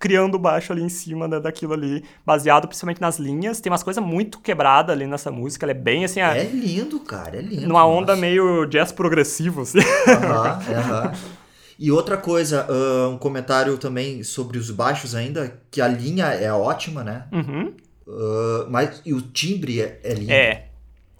[0.00, 3.60] criando o baixo ali em cima né, daquilo ali, baseado principalmente nas linhas.
[3.60, 6.20] Tem umas coisas muito quebradas ali nessa música, ela é bem assim...
[6.20, 7.68] É lindo, cara, é lindo.
[7.68, 8.20] Numa onda nossa.
[8.20, 9.78] meio jazz progressivo, assim.
[10.08, 11.12] Aham, aham.
[11.78, 16.52] E outra coisa, uh, um comentário também sobre os baixos ainda, que a linha é
[16.52, 17.26] ótima, né?
[17.32, 17.74] Uhum.
[18.06, 20.32] Uh, mas e o timbre é, é lindo.
[20.32, 20.66] É.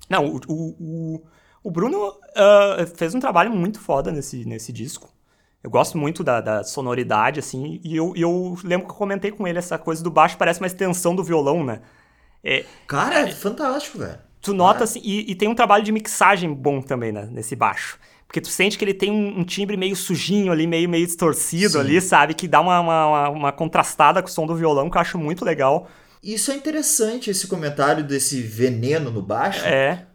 [0.09, 1.23] Não, o, o, o
[1.69, 5.13] Bruno uh, fez um trabalho muito foda nesse, nesse disco.
[5.63, 9.47] Eu gosto muito da, da sonoridade, assim, e eu, eu lembro que eu comentei com
[9.47, 11.81] ele essa coisa do baixo, parece uma extensão do violão, né?
[12.43, 14.19] É, Cara, é, é fantástico, velho.
[14.41, 17.99] Tu nota, assim, e, e, tem um trabalho de mixagem bom também né, nesse baixo.
[18.27, 21.73] Porque tu sente que ele tem um, um timbre meio sujinho ali, meio, meio distorcido
[21.73, 21.81] Sim.
[21.81, 22.33] ali, sabe?
[22.33, 25.45] Que dá uma, uma, uma, contrastada com o som do violão, que eu acho muito
[25.45, 25.91] legal.
[26.23, 29.67] Isso é interessante, esse comentário desse veneno no baixo.
[29.67, 30.07] É.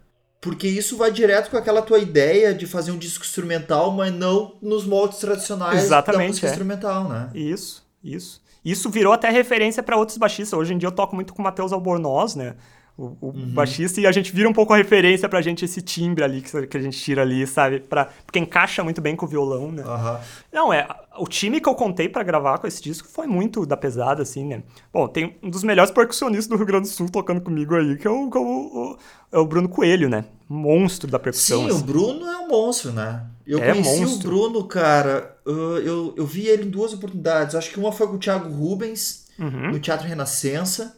[0.46, 4.54] Porque isso vai direto com aquela tua ideia de fazer um disco instrumental, mas não
[4.62, 6.50] nos moldes tradicionais Exatamente, da música é.
[6.50, 7.30] instrumental, né?
[7.34, 8.40] Isso, isso.
[8.64, 10.56] Isso virou até referência para outros baixistas.
[10.56, 12.54] Hoje em dia eu toco muito com o Matheus Albornoz, né?
[12.96, 13.48] O, o uhum.
[13.48, 16.66] baixista, e a gente vira um pouco a referência pra gente esse timbre ali que,
[16.66, 17.80] que a gente tira ali, sabe?
[17.80, 19.84] Pra, porque encaixa muito bem com o violão, né?
[19.84, 20.18] Uhum.
[20.52, 20.88] Não, é.
[21.18, 24.46] O time que eu contei para gravar com esse disco foi muito da pesada, assim,
[24.46, 24.62] né?
[24.92, 28.06] Bom, tem um dos melhores percussionistas do Rio Grande do Sul tocando comigo aí, que
[28.06, 28.98] é o, que é o,
[29.32, 30.24] é o Bruno Coelho, né?
[30.48, 31.60] Monstro da percussão.
[31.60, 31.80] Sim, assim.
[31.80, 33.26] o Bruno é um monstro, né?
[33.46, 34.28] Eu é conheci monstro.
[34.28, 35.36] o Bruno, cara.
[35.44, 37.54] Eu, eu vi ele em duas oportunidades.
[37.54, 39.72] Acho que uma foi com o Thiago Rubens, uhum.
[39.72, 40.96] no Teatro Renascença.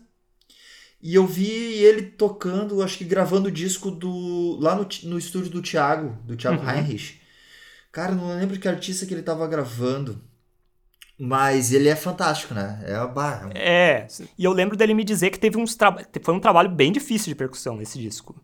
[1.00, 5.50] E eu vi ele tocando, acho que gravando o disco do lá no, no estúdio
[5.50, 6.70] do Thiago, do Thiago uhum.
[6.70, 7.20] Heinrich.
[7.92, 10.20] Cara, não lembro que artista que ele tava gravando.
[11.18, 12.80] Mas ele é fantástico, né?
[12.84, 14.06] É, bah, é,
[14.38, 15.76] e eu lembro dele me dizer que teve uns
[16.22, 18.40] foi um trabalho bem difícil de percussão nesse disco.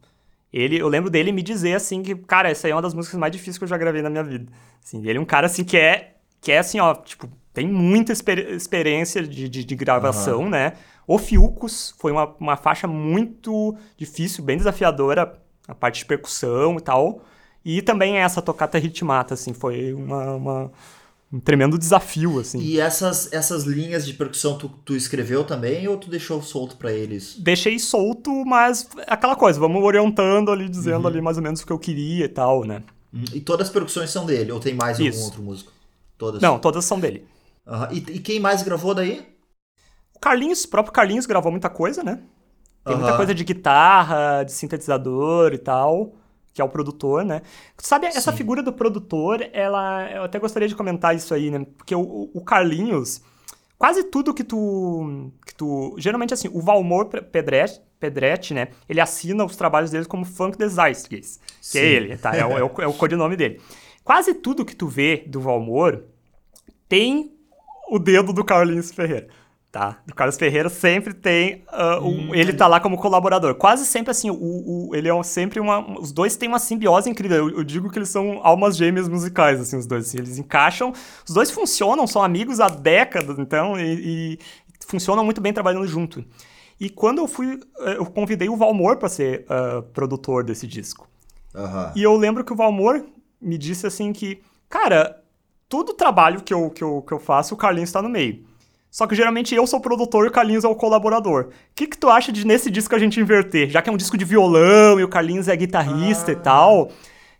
[0.53, 3.19] Ele, eu lembro dele me dizer assim que, cara, essa aí é uma das músicas
[3.19, 4.51] mais difíceis que eu já gravei na minha vida.
[4.83, 8.13] Assim, ele é um cara assim que é que é assim, ó, tipo, tem muita
[8.13, 10.51] exper experiência de, de, de gravação, uhum.
[10.51, 10.75] né?
[11.07, 15.39] O Fiucos foi uma, uma faixa muito difícil, bem desafiadora,
[15.69, 17.23] a parte de percussão e tal.
[17.65, 20.73] E também essa tocata ritmata, assim, foi uma, uma,
[21.33, 22.59] um tremendo desafio, assim.
[22.61, 26.93] E essas, essas linhas de percussão tu, tu escreveu também ou tu deixou solto para
[26.93, 27.37] eles?
[27.39, 31.07] Deixei solto, mas aquela coisa, vamos orientando ali, dizendo uhum.
[31.07, 32.83] ali mais ou menos o que eu queria e tal, né?
[33.13, 33.25] Uhum.
[33.33, 35.17] E todas as percussões são dele, ou tem mais Isso.
[35.17, 35.73] algum outro músico?
[36.19, 36.43] Todas?
[36.43, 37.27] Não, todas são dele.
[37.67, 37.93] Uhum.
[37.93, 39.34] E, e quem mais gravou daí?
[40.25, 42.21] Carlinhos, o próprio Carlinhos gravou muita coisa, né?
[42.83, 43.03] Tem uhum.
[43.03, 46.15] muita coisa de guitarra, de sintetizador e tal,
[46.55, 47.43] que é o produtor, né?
[47.77, 48.17] Sabe, Sim.
[48.17, 50.11] essa figura do produtor, ela.
[50.11, 51.67] Eu até gostaria de comentar isso aí, né?
[51.77, 53.21] Porque o, o Carlinhos,
[53.79, 55.31] quase tudo que tu.
[55.47, 55.95] que tu.
[55.99, 58.69] Geralmente, assim, o Valmor Pedretti, Pedretti né?
[58.89, 61.39] Ele assina os trabalhos dele como Funk Desastres,
[61.71, 61.87] que é Sim.
[61.87, 62.35] é ele, tá?
[62.35, 63.61] É o, é, o, é o codinome dele.
[64.03, 66.05] Quase tudo que tu vê do Valmor
[66.89, 67.31] tem
[67.91, 69.29] o dedo do Carlinhos Ferreira
[69.75, 69.99] tá?
[70.09, 71.65] O Carlos Ferreira sempre tem.
[71.73, 73.57] Uh, um, hum, ele tá lá como colaborador.
[73.57, 75.99] Quase sempre assim, o, o, ele é sempre uma.
[75.99, 77.49] Os dois têm uma simbiose incrível.
[77.49, 80.07] Eu, eu, digo que eles são almas gêmeas musicais, assim, os dois.
[80.07, 80.93] Assim, eles encaixam.
[81.27, 84.39] Os dois funcionam, são amigos há décadas, então, e, e
[84.87, 86.25] funcionam muito bem trabalhando junto.
[86.79, 87.59] E quando eu fui.
[87.81, 91.09] Eh, eu convidei o Valmor para ser uh, produtor desse disco.
[91.53, 91.91] Uhum.
[91.97, 93.05] E eu lembro que o Valmor
[93.41, 95.21] me disse assim que, cara,
[95.69, 98.54] todo o trabalho que eu, que eu, que eu faço, o Carlinhos está no meio.
[98.95, 101.47] Só que geralmente eu sou o produtor e o Carlinhos é o colaborador.
[101.47, 103.69] O que, que tu acha de nesse disco a gente inverter?
[103.69, 106.33] Já que é um disco de violão e o Carlinhos é guitarrista ah.
[106.33, 106.83] e tal.
[106.85, 106.91] O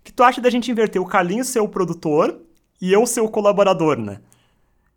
[0.03, 2.41] que tu acha da gente inverter o Carlinhos ser o produtor
[2.83, 4.19] e eu ser o colaborador, né?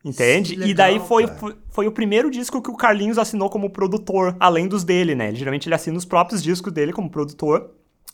[0.03, 0.55] Entende?
[0.55, 1.25] Legal, e daí foi,
[1.69, 5.27] foi o primeiro disco que o Carlinhos assinou como produtor, além dos dele, né?
[5.27, 7.69] Ele, geralmente ele assina os próprios discos dele como produtor.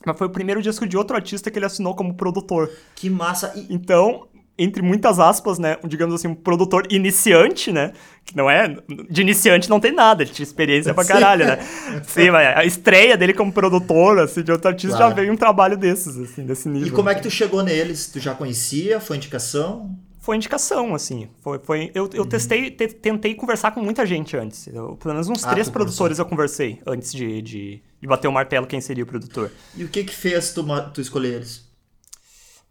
[0.05, 2.69] Mas foi o primeiro disco de outro artista que ele assinou como produtor.
[2.93, 3.53] Que massa!
[3.55, 3.73] E...
[3.73, 4.27] Então,
[4.57, 7.91] entre muitas aspas, né, um, digamos assim, um produtor iniciante, né,
[8.23, 8.77] que não é,
[9.09, 11.57] de iniciante não tem nada, ele tinha experiência pra caralho, né,
[12.05, 15.11] sim, mas a estreia dele como produtor, assim, de outro artista claro.
[15.11, 16.87] já veio um trabalho desses, assim, desse nível.
[16.87, 18.07] E como é que tu chegou neles?
[18.07, 18.99] Tu já conhecia?
[18.99, 19.97] Foi indicação?
[20.19, 22.29] Foi indicação, assim, foi, foi eu, eu uhum.
[22.29, 26.17] testei, te, tentei conversar com muita gente antes, eu, pelo menos uns ah, três produtores
[26.17, 29.51] eu conversei antes de, de, de, bater o martelo quem seria o produtor.
[29.75, 30.63] E o que que fez tu,
[30.93, 31.72] tu escolher eles?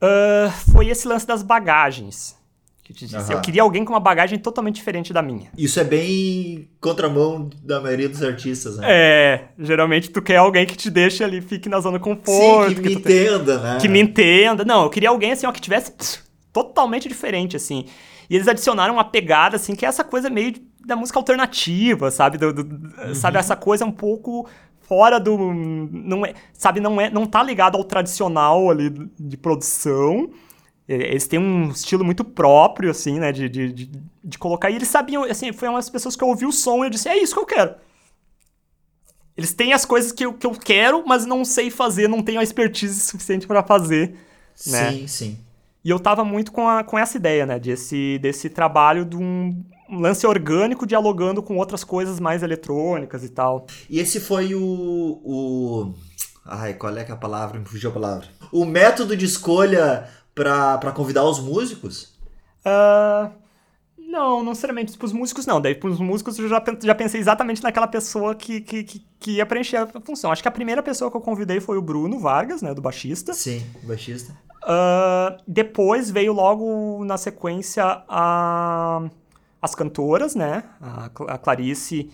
[0.03, 2.37] Uh, foi esse lance das bagagens.
[2.83, 3.31] Que eu, te disse.
[3.31, 3.39] Uhum.
[3.39, 5.49] eu queria alguém com uma bagagem totalmente diferente da minha.
[5.57, 8.87] Isso é bem contramão da maioria dos artistas, né?
[8.89, 12.71] É, geralmente tu quer alguém que te deixe ali, fique na zona conforto.
[12.71, 13.63] Sim, que, que me entenda, tem...
[13.63, 13.79] né?
[13.81, 14.65] Que me entenda.
[14.65, 15.93] Não, eu queria alguém assim, ó, que tivesse
[16.53, 17.87] totalmente diferente, assim.
[18.29, 22.39] E eles adicionaram uma pegada, assim, que é essa coisa meio da música alternativa, sabe?
[22.39, 23.15] Do, do, uhum.
[23.15, 24.49] Sabe, essa coisa um pouco
[24.93, 25.39] fora do.
[25.55, 30.29] Não é, sabe, não, é, não tá ligado ao tradicional ali de produção.
[30.87, 33.91] Eles têm um estilo muito próprio, assim, né, de, de, de,
[34.23, 34.69] de colocar.
[34.69, 37.09] E eles sabiam, assim, foi umas pessoas que eu ouvi o som e eu disse,
[37.09, 37.75] é isso que eu quero.
[39.35, 42.39] Eles têm as coisas que eu, que eu quero, mas não sei fazer, não tenho
[42.39, 44.15] a expertise suficiente para fazer.
[44.67, 44.91] Né?
[44.91, 45.39] Sim, sim.
[45.83, 47.59] E eu tava muito com, a, com essa ideia, né?
[47.59, 53.29] Desse, desse trabalho de um, um lance orgânico dialogando com outras coisas mais eletrônicas e
[53.29, 53.67] tal.
[53.91, 54.63] E esse foi o.
[54.63, 55.95] o...
[56.45, 57.59] Ai, qual é que é a palavra?
[57.59, 58.27] Me fugiu a palavra.
[58.51, 62.15] O método de escolha para convidar os músicos?
[62.65, 63.31] Uh,
[63.99, 65.61] não, não necessariamente pros músicos, não.
[65.61, 69.47] Daí pros músicos eu já, já pensei exatamente naquela pessoa que, que, que, que ia
[69.47, 70.33] preencher a função.
[70.33, 73.35] Acho que a primeira pessoa que eu convidei foi o Bruno Vargas, né, do baixista.
[73.35, 74.37] Sim, baixista.
[74.65, 79.03] Uh, depois veio logo na sequência a,
[79.63, 80.65] as cantoras, né?
[80.81, 82.11] A, a Clarice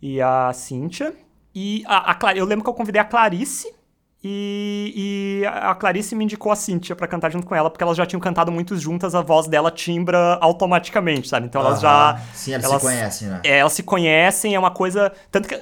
[0.00, 1.16] e a Cíntia.
[1.54, 3.74] E a, a, eu lembro que eu convidei a Clarice
[4.22, 7.96] e, e, a Clarice me indicou a Cíntia para cantar junto com ela, porque elas
[7.96, 11.46] já tinham cantado muito juntas, a voz dela timbra automaticamente, sabe?
[11.46, 12.20] Então elas já.
[12.34, 13.40] Sim, elas, elas, se conhecem, né?
[13.42, 15.10] É, elas se conhecem, é uma coisa.
[15.30, 15.58] Tanto que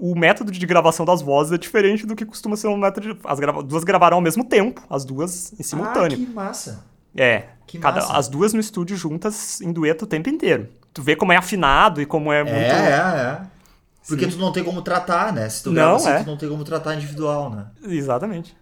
[0.00, 3.20] o método de gravação das vozes é diferente do que costuma ser um método de.
[3.24, 3.62] As grava...
[3.62, 6.18] duas gravaram ao mesmo tempo, as duas em simultâneo.
[6.20, 6.84] Ah, que massa!
[7.16, 7.44] É.
[7.64, 8.00] Que cada...
[8.00, 8.14] massa.
[8.14, 10.68] As duas no estúdio juntas em dueto o tempo inteiro.
[10.92, 12.56] Tu vê como é afinado e como é, é muito.
[12.56, 13.40] É, é, é.
[14.06, 14.32] Porque Sim.
[14.32, 15.48] tu não tem como tratar, né?
[15.48, 16.22] Se tu grava não, assim, é.
[16.22, 17.66] tu não tem como tratar individual, né?
[17.84, 18.56] Exatamente.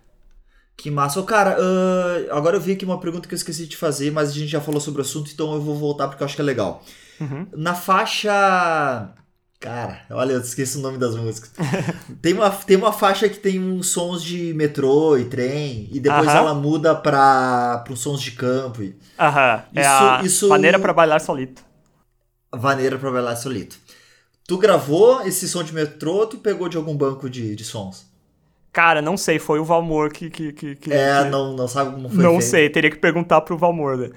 [0.77, 1.19] Que massa.
[1.19, 4.31] Ô, cara, uh, agora eu vi aqui uma pergunta que eu esqueci de fazer, mas
[4.31, 6.43] a gente já falou sobre o assunto, então eu vou voltar porque eu acho que
[6.43, 6.83] é legal.
[7.21, 7.47] Uhum.
[7.57, 9.11] Na faixa.
[9.59, 11.51] Cara, olha, eu esqueci o nome das músicas.
[12.23, 16.29] tem, uma, tem uma faixa que tem uns sons de metrô e trem, e depois
[16.29, 18.83] ela muda pra, pra uns sons de campo.
[19.19, 19.63] Aham.
[19.75, 20.49] É a isso...
[20.49, 21.68] maneira pra bailar solito.
[22.53, 23.79] Vaneira pra bailar solito.
[24.47, 28.07] Tu gravou esse som de metrô ou tu pegou de algum banco de, de sons?
[28.73, 30.31] Cara, não sei, foi o Valmor que.
[30.31, 31.31] que, que, que é, que...
[31.31, 32.23] Não, não sabe como foi.
[32.23, 32.45] Não feito.
[32.45, 33.97] sei, teria que perguntar pro Valmor.
[33.97, 34.11] Né?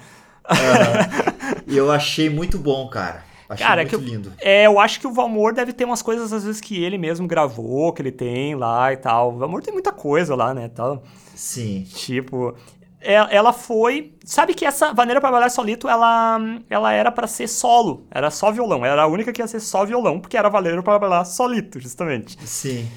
[1.68, 3.24] E eu achei muito bom, cara.
[3.50, 4.34] Achei cara, muito que lindo.
[4.40, 7.28] é, eu acho que o Valmor deve ter umas coisas, às vezes, que ele mesmo
[7.28, 9.34] gravou, que ele tem lá e tal.
[9.34, 10.70] O Valmor tem muita coisa lá, né?
[10.70, 11.04] Tal.
[11.36, 11.86] Sim.
[11.94, 14.14] Tipo, é, ela foi.
[14.24, 18.52] Sabe que essa Vaneira para Bailar Solito, ela, ela era para ser solo, era só
[18.52, 18.86] violão.
[18.86, 22.38] Era a única que ia ser só violão, porque era Vaneira para Bailar Solito, justamente.
[22.46, 22.88] Sim.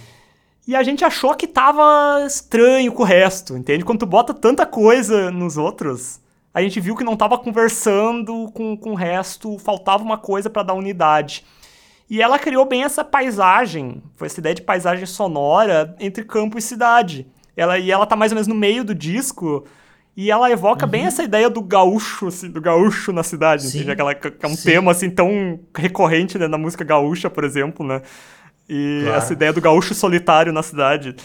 [0.67, 3.85] E a gente achou que tava estranho com o resto, entende?
[3.85, 6.21] Quando tu bota tanta coisa nos outros,
[6.55, 10.63] a gente viu que não tava conversando com, com o resto, faltava uma coisa para
[10.63, 11.45] dar unidade.
[12.09, 16.63] E ela criou bem essa paisagem, foi essa ideia de paisagem sonora entre campo e
[16.63, 17.27] cidade.
[17.57, 19.65] Ela, e ela tá mais ou menos no meio do disco,
[20.17, 20.91] e ela evoca uhum.
[20.91, 23.79] bem essa ideia do gaúcho, assim, do gaúcho na cidade, Sim.
[23.79, 23.91] entende?
[23.93, 24.63] Aquela, que é um Sim.
[24.63, 28.01] tema, assim, tão recorrente né, na música gaúcha, por exemplo, né?
[28.69, 29.19] E claro.
[29.19, 31.17] essa ideia do gaúcho solitário na cidade.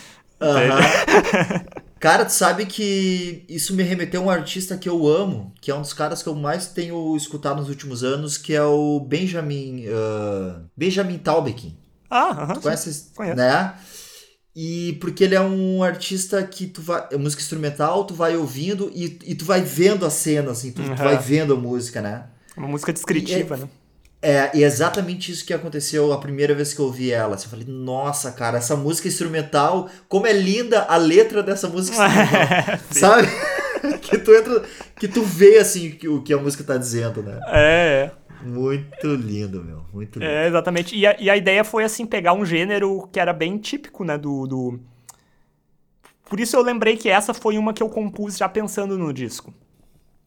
[0.41, 1.80] Uhum.
[1.99, 5.75] Cara, tu sabe que isso me remeteu a um artista que eu amo, que é
[5.75, 9.86] um dos caras que eu mais tenho escutado nos últimos anos, que é o Benjamin...
[9.88, 11.78] Uh, Benjamin Taubek.
[12.10, 12.54] Ah, aham.
[12.54, 13.12] Tu conhece?
[13.13, 13.36] Conheço.
[13.36, 13.73] Né?
[14.55, 17.07] E porque ele é um artista que tu vai.
[17.12, 20.81] É música instrumental, tu vai ouvindo e, e tu vai vendo a cena, assim, tu,
[20.81, 20.95] uhum.
[20.95, 22.25] tu vai vendo a música, né?
[22.57, 23.69] Uma música descritiva, e, né?
[24.21, 27.35] É, e é exatamente isso que aconteceu a primeira vez que eu ouvi ela.
[27.35, 31.95] Assim, eu falei, nossa, cara, essa música instrumental, como é linda a letra dessa música
[32.03, 32.79] instrumental.
[32.91, 33.27] sabe?
[34.01, 34.63] que tu entra.
[34.95, 37.39] Que tu vê assim o que a música tá dizendo, né?
[37.47, 38.12] É, é.
[38.41, 39.84] Muito lindo, meu.
[39.93, 40.30] Muito lindo.
[40.30, 40.95] É, exatamente.
[40.95, 44.17] E a, e a ideia foi, assim, pegar um gênero que era bem típico, né,
[44.17, 44.80] do, do...
[46.30, 49.54] Por isso eu lembrei que essa foi uma que eu compus já pensando no disco.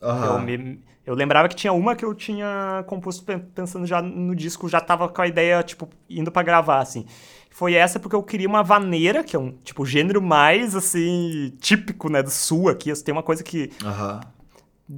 [0.00, 0.24] Uhum.
[0.24, 4.68] Eu, me, eu lembrava que tinha uma que eu tinha composto pensando já no disco,
[4.68, 7.06] já tava com a ideia, tipo, indo para gravar, assim.
[7.50, 12.10] Foi essa porque eu queria uma vaneira, que é um, tipo, gênero mais, assim, típico,
[12.10, 12.92] né, do sul aqui.
[13.02, 13.70] Tem uma coisa que...
[13.82, 14.20] Uhum.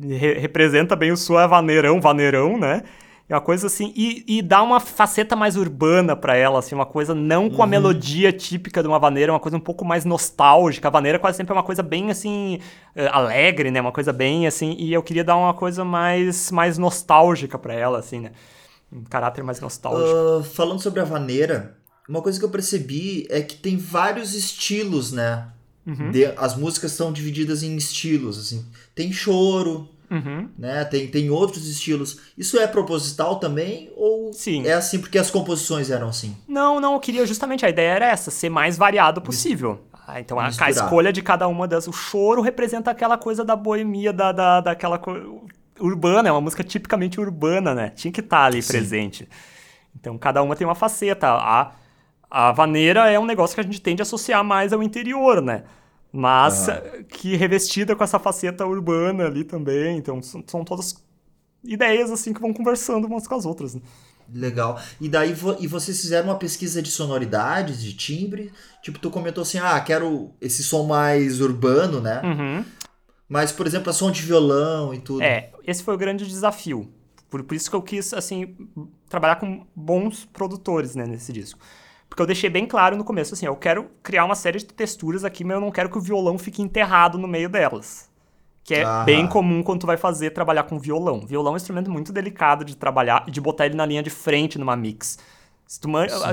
[0.08, 2.82] Re representa bem o sul, é vaneirão, vaneirão, né?
[3.26, 6.84] É uma coisa assim, e, e dá uma faceta mais urbana para ela, assim, uma
[6.84, 7.70] coisa não com a uhum.
[7.70, 10.88] melodia típica de uma vaneira, uma coisa um pouco mais nostálgica.
[10.88, 12.60] A vaneira quase sempre é uma coisa bem, assim,
[12.94, 13.80] uh, alegre, né?
[13.80, 17.98] Uma coisa bem, assim, e eu queria dar uma coisa mais, mais nostálgica para ela,
[17.98, 18.32] assim, né?
[18.92, 20.06] Um caráter mais nostálgico.
[20.06, 25.12] Uh, falando sobre a vaneira, uma coisa que eu percebi é que tem vários estilos,
[25.12, 25.48] né?
[25.86, 26.10] Uhum.
[26.10, 28.66] De, as músicas são divididas em estilos, assim.
[28.94, 30.48] Tem choro, Uhum.
[30.58, 30.84] Né?
[30.84, 32.18] Tem, tem outros estilos.
[32.36, 33.92] Isso é proposital também?
[33.96, 34.66] Ou Sim.
[34.66, 36.36] é assim porque as composições eram assim?
[36.46, 39.80] Não, não, eu queria justamente, a ideia era essa, ser mais variado possível.
[40.06, 41.88] Ah, então a, a, escolha de cada uma das.
[41.88, 45.00] O choro representa aquela coisa da boemia, da, da, daquela
[45.80, 47.90] urbana, é uma música tipicamente urbana, né?
[47.90, 48.72] Tinha que estar tá ali Sim.
[48.72, 49.28] presente.
[49.98, 51.28] Então cada uma tem uma faceta.
[51.28, 51.72] A,
[52.30, 55.64] a vaneira é um negócio que a gente tende a associar mais ao interior, né?
[56.16, 57.02] Mas uhum.
[57.08, 59.98] que revestida com essa faceta urbana ali também.
[59.98, 60.94] Então, são, são, todas
[61.64, 63.74] ideias assim que vão conversando umas com as outras.
[63.74, 63.80] Né?
[64.32, 64.80] Legal.
[65.00, 68.52] E daí vo e vocês fizeram uma pesquisa de sonoridades, de timbre?
[68.80, 72.22] Tipo, tu comentou assim, ah, quero esse som mais urbano, né?
[72.22, 72.64] Uhum.
[73.28, 75.20] Mas, por exemplo, a som de violão e tudo.
[75.20, 76.88] É, esse foi o grande desafio.
[77.28, 78.54] Por, por isso que eu quis, assim,
[79.08, 81.58] trabalhar com bons produtores, né, nesse disco.
[82.08, 85.24] Porque eu deixei bem claro no começo, assim, eu quero criar uma série de texturas
[85.24, 88.08] aqui, mas eu não quero que o violão fique enterrado no meio delas.
[88.62, 89.04] Que é Aham.
[89.04, 91.26] bem comum quando tu vai fazer trabalhar com violão.
[91.26, 94.10] Violão é um instrumento muito delicado de trabalhar e de botar ele na linha de
[94.10, 95.18] frente numa mix.
[95.66, 95.80] Se,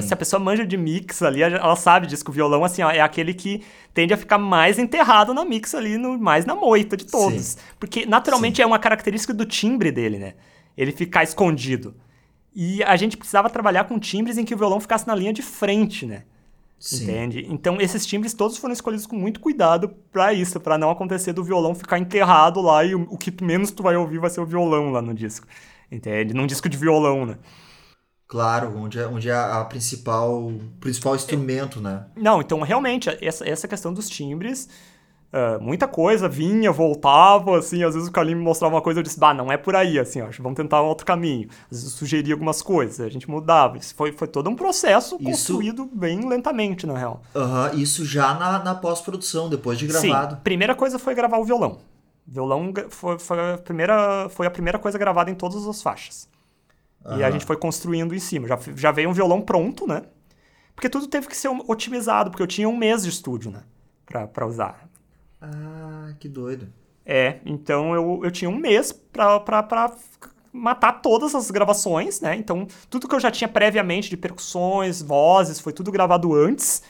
[0.01, 2.91] se, a pessoa manja de mix ali, ela sabe disso, que o violão, assim, ó,
[2.91, 6.97] é aquele que tende a ficar mais enterrado na mix ali, no, mais na moita
[6.97, 7.41] de todos.
[7.41, 7.57] Sim.
[7.79, 8.63] Porque, naturalmente, Sim.
[8.63, 10.33] é uma característica do timbre dele, né?
[10.77, 11.95] Ele ficar escondido.
[12.53, 15.41] E a gente precisava trabalhar com timbres em que o violão ficasse na linha de
[15.41, 16.23] frente, né?
[16.81, 17.03] Sim.
[17.03, 17.45] Entende?
[17.47, 21.43] Então, esses timbres todos foram escolhidos com muito cuidado para isso, para não acontecer do
[21.43, 24.45] violão ficar enterrado lá e o, o, que menos tu vai ouvir vai ser o
[24.45, 25.45] violão lá no disco.
[25.91, 26.33] Entende?
[26.33, 27.37] Num disco de violão, né?
[28.27, 32.05] Claro, onde é, onde é a principal, principal instrumento, né?
[32.15, 34.67] Não, então realmente, essa, essa questão dos timbres
[35.31, 39.03] Uh, muita coisa vinha, voltava, assim, às vezes o Kalim me mostrava uma coisa, eu
[39.03, 41.47] disse, bah, não é por aí, assim, vamos tentar um outro caminho.
[41.71, 43.77] Às vezes eu sugeria algumas coisas, a gente mudava.
[43.77, 45.23] Isso foi, foi todo um processo isso...
[45.23, 47.21] construído bem lentamente, na real.
[47.33, 50.35] Uhum, isso já na, na pós-produção, depois de gravado.
[50.35, 51.79] Sim, primeira coisa foi gravar o violão.
[52.27, 56.27] O violão foi, foi, a primeira, foi a primeira coisa gravada em todas as faixas.
[57.05, 57.19] Uhum.
[57.19, 58.49] E a gente foi construindo em cima.
[58.49, 60.01] Já, já veio um violão pronto, né?
[60.75, 63.63] Porque tudo teve que ser otimizado, porque eu tinha um mês de estúdio, né?
[64.05, 64.90] Pra, pra usar.
[65.41, 66.71] Ah, que doido.
[67.05, 69.95] É, então eu, eu tinha um mês pra, pra, pra
[70.53, 72.35] matar todas as gravações, né?
[72.35, 76.83] Então, tudo que eu já tinha previamente de percussões, vozes, foi tudo gravado antes.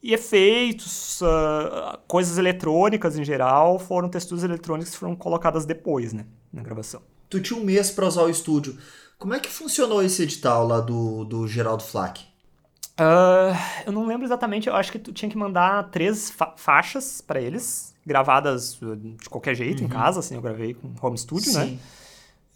[0.00, 6.24] E efeitos, uh, coisas eletrônicas em geral, foram texturas eletrônicas que foram colocadas depois, né?
[6.52, 7.02] Na gravação.
[7.28, 8.78] Tu tinha um mês para usar o estúdio.
[9.18, 12.24] Como é que funcionou esse edital lá do, do Geraldo Flack?
[12.98, 13.56] Uh,
[13.86, 17.40] eu não lembro exatamente, eu acho que tu tinha que mandar três fa faixas para
[17.40, 19.86] eles, gravadas uh, de qualquer jeito, uhum.
[19.86, 21.64] em casa, assim, eu gravei com home studio, né?
[21.64, 21.70] Sim.
[21.72, 21.78] né?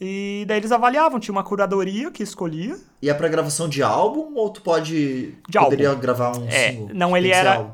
[0.04, 2.76] E daí eles avaliavam, tinha uma curadoria que escolhia.
[3.00, 5.36] E é pra gravação de álbum ou tu pode.
[5.48, 6.00] De poderia álbum.
[6.00, 6.90] gravar um é, single?
[6.92, 7.72] Não, ele era.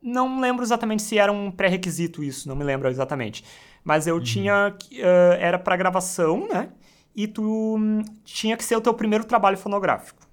[0.00, 3.44] Não lembro exatamente se era um pré-requisito isso, não me lembro exatamente.
[3.82, 4.22] Mas eu uhum.
[4.22, 4.76] tinha.
[4.92, 6.68] Uh, era pra gravação, né?
[7.16, 10.25] E tu um, tinha que ser o teu primeiro trabalho fonográfico.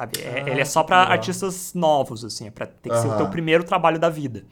[0.00, 0.22] Sabe?
[0.22, 3.16] É, ah, ele é só para artistas novos, assim, é pra ter que ser o
[3.18, 4.44] teu primeiro trabalho da vida.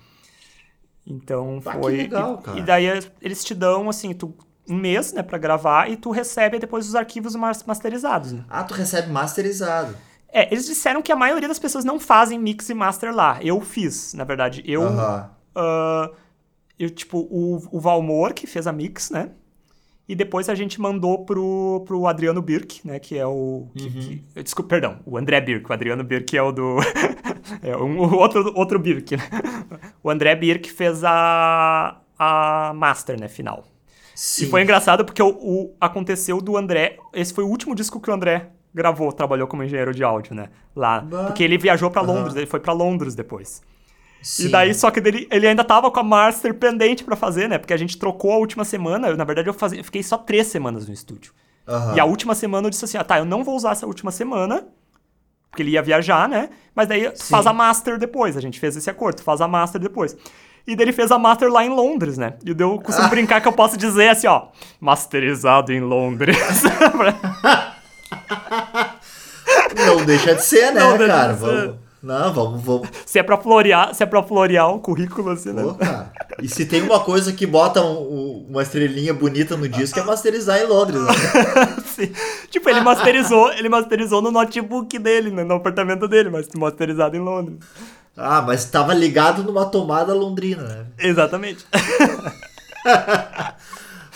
[1.06, 1.96] Então ah, foi.
[1.96, 2.58] Legal, cara.
[2.58, 2.84] E, e daí
[3.22, 4.34] eles te dão, assim, tu,
[4.68, 8.32] um mês, né, pra gravar e tu recebe depois os arquivos masterizados.
[8.32, 8.44] Né?
[8.50, 9.96] Ah, tu recebe masterizado.
[10.30, 13.38] É, eles disseram que a maioria das pessoas não fazem mix e master lá.
[13.42, 14.62] Eu fiz, na verdade.
[14.66, 14.82] Eu.
[14.82, 16.14] Uh,
[16.78, 19.30] eu, tipo, o, o Valmor, que fez a mix, né?
[20.08, 22.98] E depois a gente mandou pro, pro Adriano Birk, né?
[22.98, 23.68] Que é o.
[23.76, 23.90] Que, uhum.
[24.34, 25.68] que, desculpa, perdão, o André Birk.
[25.68, 26.78] O Adriano Birk é o do.
[27.62, 29.22] é um, o outro, outro Birk, né?
[30.02, 33.28] O André Birk fez a, a Master, né?
[33.28, 33.64] Final.
[34.14, 34.44] Sim.
[34.44, 36.96] E foi engraçado porque o, o, aconteceu do André.
[37.12, 40.48] Esse foi o último disco que o André gravou, trabalhou como engenheiro de áudio, né?
[40.74, 41.00] Lá.
[41.00, 41.24] Bah.
[41.24, 42.38] Porque ele viajou para Londres, uhum.
[42.38, 43.60] ele foi para Londres depois.
[44.22, 44.46] Sim.
[44.46, 47.58] E daí, só que dele, ele ainda tava com a Master pendente para fazer, né?
[47.58, 49.08] Porque a gente trocou a última semana.
[49.08, 51.32] Eu, na verdade, eu, eu fiquei só três semanas no estúdio.
[51.66, 51.96] Uhum.
[51.96, 54.10] E a última semana eu disse assim: ah, tá, eu não vou usar essa última
[54.10, 54.66] semana,
[55.50, 56.50] porque ele ia viajar, né?
[56.74, 58.36] Mas daí tu faz a Master depois.
[58.36, 60.16] A gente fez esse acordo, faz a Master depois.
[60.66, 62.34] E daí ele fez a Master lá em Londres, né?
[62.44, 63.10] E eu costumo ah.
[63.10, 64.48] brincar que eu posso dizer assim, ó,
[64.80, 66.36] masterizado em Londres.
[69.74, 71.32] não deixa de ser, né, não cara?
[71.32, 71.87] Vamos...
[72.02, 72.88] Não, vamos, vamos.
[73.04, 75.62] Se é pra florear, se é pra florear um currículo assim, né?
[76.40, 80.60] E se tem uma coisa que bota um, uma estrelinha bonita no disco é masterizar
[80.60, 81.12] em Londres, né?
[81.84, 82.12] Sim.
[82.50, 85.42] Tipo, ele masterizou, ele masterizou no notebook dele, né?
[85.42, 87.58] no apartamento dele, mas masterizado em Londres.
[88.16, 90.86] Ah, mas estava ligado numa tomada londrina, né?
[90.98, 91.66] Exatamente.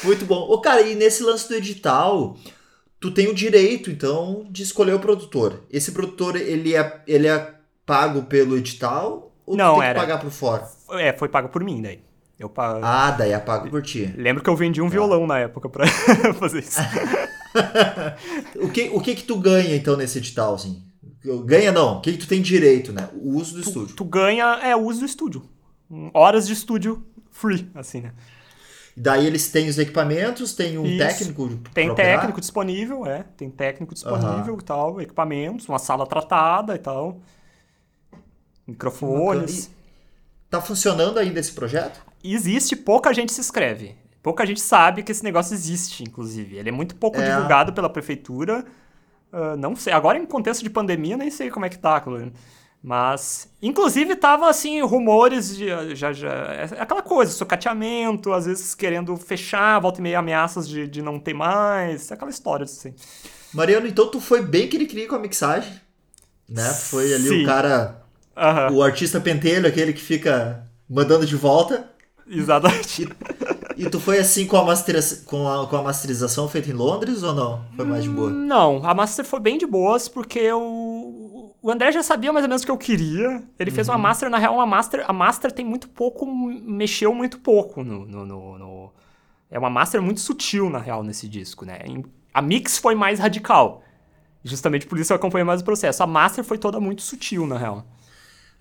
[0.03, 0.49] Muito bom.
[0.49, 2.37] Ô, cara, e nesse lance do edital,
[3.01, 5.63] tu tem o direito, então, de escolher o produtor.
[5.71, 7.55] Esse produtor, ele é, ele é
[7.87, 9.95] pago pelo edital ou não, tem era.
[9.95, 10.69] que pagar por fora?
[10.93, 12.01] É, foi pago por mim daí.
[12.39, 12.81] Eu pago...
[12.83, 14.13] Ah, daí é pago por ti.
[14.17, 14.91] Lembro que eu vendi um tá.
[14.91, 15.87] violão na época pra
[16.39, 16.81] fazer isso.
[18.57, 20.83] o, que, o que que tu ganha então nesse edital, assim?
[21.45, 23.09] Ganha não, o que que tu tem direito, né?
[23.15, 23.95] O uso do tu, estúdio.
[23.95, 25.49] Tu ganha, é, o uso do estúdio.
[26.13, 28.13] Horas de estúdio free, assim, né?
[28.97, 30.99] Daí eles têm os equipamentos, tem um Isso.
[30.99, 33.25] técnico Tem técnico disponível, é.
[33.37, 34.61] Tem técnico disponível uhum.
[34.61, 37.21] e tal, equipamentos, uma sala tratada e tal
[38.67, 39.71] microfones.
[40.51, 42.01] Tá funcionando ainda esse projeto?
[42.23, 43.97] Existe, pouca gente se inscreve.
[44.23, 46.57] Pouca gente sabe que esse negócio existe, inclusive.
[46.57, 47.29] Ele é muito pouco é.
[47.29, 48.65] divulgado pela prefeitura.
[49.33, 49.93] Uh, não sei.
[49.93, 52.01] Agora, em contexto de pandemia, nem sei como é que tá.
[52.81, 55.95] Mas, inclusive, tava assim, rumores de.
[55.97, 60.87] Já, já, é aquela coisa, socateamento, às vezes querendo fechar, volta e meia ameaças de,
[60.87, 62.13] de não ter mais.
[62.13, 62.95] Aquela história assim.
[63.53, 65.73] Mariano, então tu foi bem que ele queria com a mixagem.
[66.49, 66.69] Né?
[66.75, 67.43] Foi ali Sim.
[67.43, 68.02] o cara.
[68.37, 68.77] Uhum.
[68.77, 71.91] O artista pentelho, aquele que fica mandando de volta.
[72.27, 73.09] Exatamente.
[73.77, 75.23] E, e tu foi assim com a, masteriz...
[75.27, 77.65] com, a, com a masterização feita em Londres ou não?
[77.77, 78.31] Foi mais de boa?
[78.31, 80.61] Não, a master foi bem de boas porque eu...
[80.61, 83.43] o André já sabia mais ou menos o que eu queria.
[83.59, 83.75] Ele uhum.
[83.75, 84.03] fez uma uhum.
[84.03, 85.05] master, na real, uma master.
[85.07, 88.93] A master tem muito pouco, mexeu muito pouco no, no, no, no...
[89.51, 91.81] É uma master muito sutil, na real, nesse disco, né?
[92.33, 93.83] A mix foi mais radical.
[94.43, 96.03] Justamente por isso eu acompanhei mais o processo.
[96.03, 97.87] A master foi toda muito sutil, na real.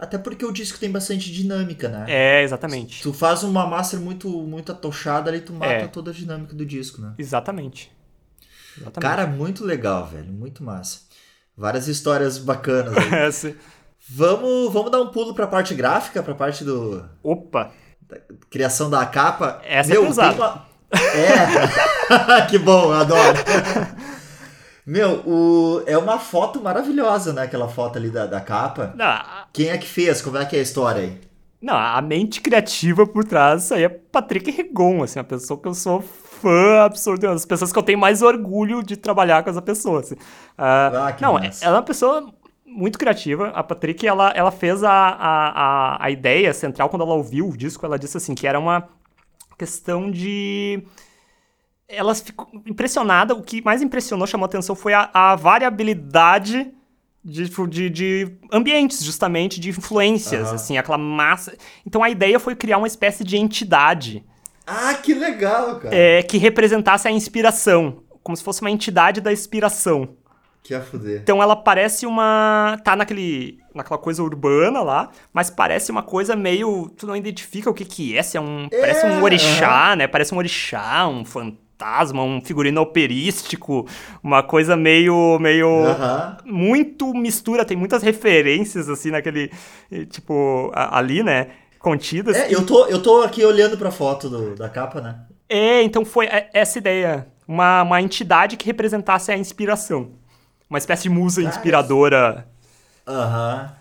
[0.02, 2.06] Até porque o disco tem bastante dinâmica, né?
[2.08, 2.98] É, exatamente.
[2.98, 5.88] Se tu faz uma master muito, muito atochada ali, tu mata é.
[5.88, 7.14] toda a dinâmica do disco, né?
[7.20, 7.92] Exatamente.
[8.76, 9.00] exatamente.
[9.00, 10.34] Cara, muito legal, velho.
[10.34, 11.02] Muito massa.
[11.56, 12.98] Várias histórias bacanas.
[13.14, 13.56] é, sim.
[14.10, 17.08] Vamos, vamos dar um pulo pra parte gráfica, pra parte do.
[17.22, 17.72] Opa!
[18.02, 18.18] Da
[18.50, 19.62] criação da capa.
[19.64, 20.36] Essa é Meu, é pesada.
[20.36, 20.66] Uma...
[20.96, 22.46] É!
[22.50, 23.38] que bom, adoro.
[24.86, 25.84] Meu, o...
[25.86, 27.44] é uma foto maravilhosa, né?
[27.44, 28.94] Aquela foto ali da, da capa.
[28.96, 29.22] Não,
[29.54, 30.22] Quem é que fez?
[30.22, 31.20] Como é que é a história aí?
[31.62, 35.76] Não, a mente criativa por trás aí é Patrick Regon, assim, a pessoa que eu
[35.76, 39.62] sou fã absurdo, uma das pessoas que eu tenho mais orgulho de trabalhar com essa
[39.62, 40.00] pessoa.
[40.00, 40.16] Assim.
[40.16, 40.20] Uh,
[40.58, 41.64] ah, não, massa.
[41.64, 42.34] ela é uma pessoa
[42.66, 43.50] muito criativa.
[43.50, 47.56] A Patrick, ela, ela fez a, a, a, a ideia central quando ela ouviu o
[47.56, 48.90] disco, ela disse assim, que era uma
[49.56, 50.84] questão de
[51.92, 53.36] ela ficou impressionada.
[53.36, 56.72] O que mais impressionou, chamou atenção, foi a, a variabilidade
[57.24, 60.56] de, de, de, ambientes, justamente, de influências, uhum.
[60.56, 61.56] assim, aquela massa.
[61.86, 64.26] Então a ideia foi criar uma espécie de entidade.
[64.66, 65.94] Ah, que legal, cara!
[65.94, 70.16] É, que representasse a inspiração, como se fosse uma entidade da inspiração.
[70.64, 71.20] Que a fuder.
[71.22, 72.80] Então ela parece uma.
[72.84, 73.58] tá naquele.
[73.74, 76.88] naquela coisa urbana lá, mas parece uma coisa meio.
[76.96, 78.68] Tu não identifica o que que é, se é um.
[78.72, 80.08] É, parece um orixá, né?
[80.08, 83.88] Parece um orixá, um fantasma fantasma, um figurino operístico,
[84.24, 85.40] uma coisa meio.
[85.40, 85.68] meio.
[86.46, 89.52] muito mistura, tem muitas referências, assim, naquele.
[90.10, 91.48] Tipo, ali, né?
[91.80, 92.38] Contidas.
[92.38, 95.22] É, eu tô, eu tô aqui olhando pra foto do, da capa, né?
[95.50, 97.28] É, então foi essa ideia.
[97.48, 100.12] Uma, uma entidade que representasse a inspiração.
[100.70, 102.48] Uma espécie de musa inspiradora.
[103.06, 103.74] Aham.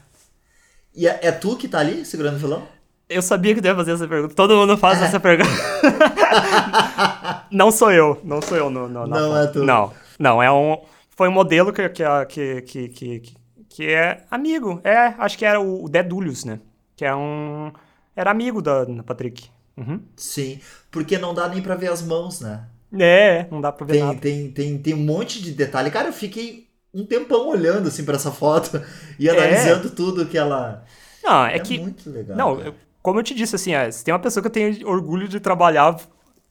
[0.95, 2.67] E é, é, tu que tá ali segurando o violão?
[3.09, 4.35] Eu sabia que tu ia fazer essa pergunta.
[4.35, 5.51] Todo mundo faz essa pergunta.
[7.51, 8.21] não sou eu.
[8.25, 8.71] Não sou eu.
[8.71, 9.65] No, no, não é tu.
[9.65, 9.93] Não.
[10.19, 10.79] Não, é um...
[11.11, 13.23] Foi um modelo que, que, que, que,
[13.69, 14.81] que, é amigo.
[14.85, 16.61] É, acho que era o Dedulhos, né?
[16.97, 17.73] Que é um...
[18.17, 19.49] Era amigo da, da Patrick.
[19.77, 20.01] Uhum.
[20.17, 22.67] Sim, porque não dá nem pra ver as mãos, né?
[22.99, 24.19] É, não dá pra ver tem, nada.
[24.19, 25.91] Tem, tem, tem um monte de detalhe.
[25.91, 28.83] Cara, eu fiquei um tempão olhando, assim, pra essa foto
[29.19, 29.91] e analisando é.
[29.91, 30.85] tudo que ela...
[31.23, 31.79] Não, é, é que...
[31.79, 32.37] muito legal.
[32.37, 34.89] Não, eu, como eu te disse, assim, é, se tem uma pessoa que eu tenho
[34.89, 35.97] orgulho de trabalhar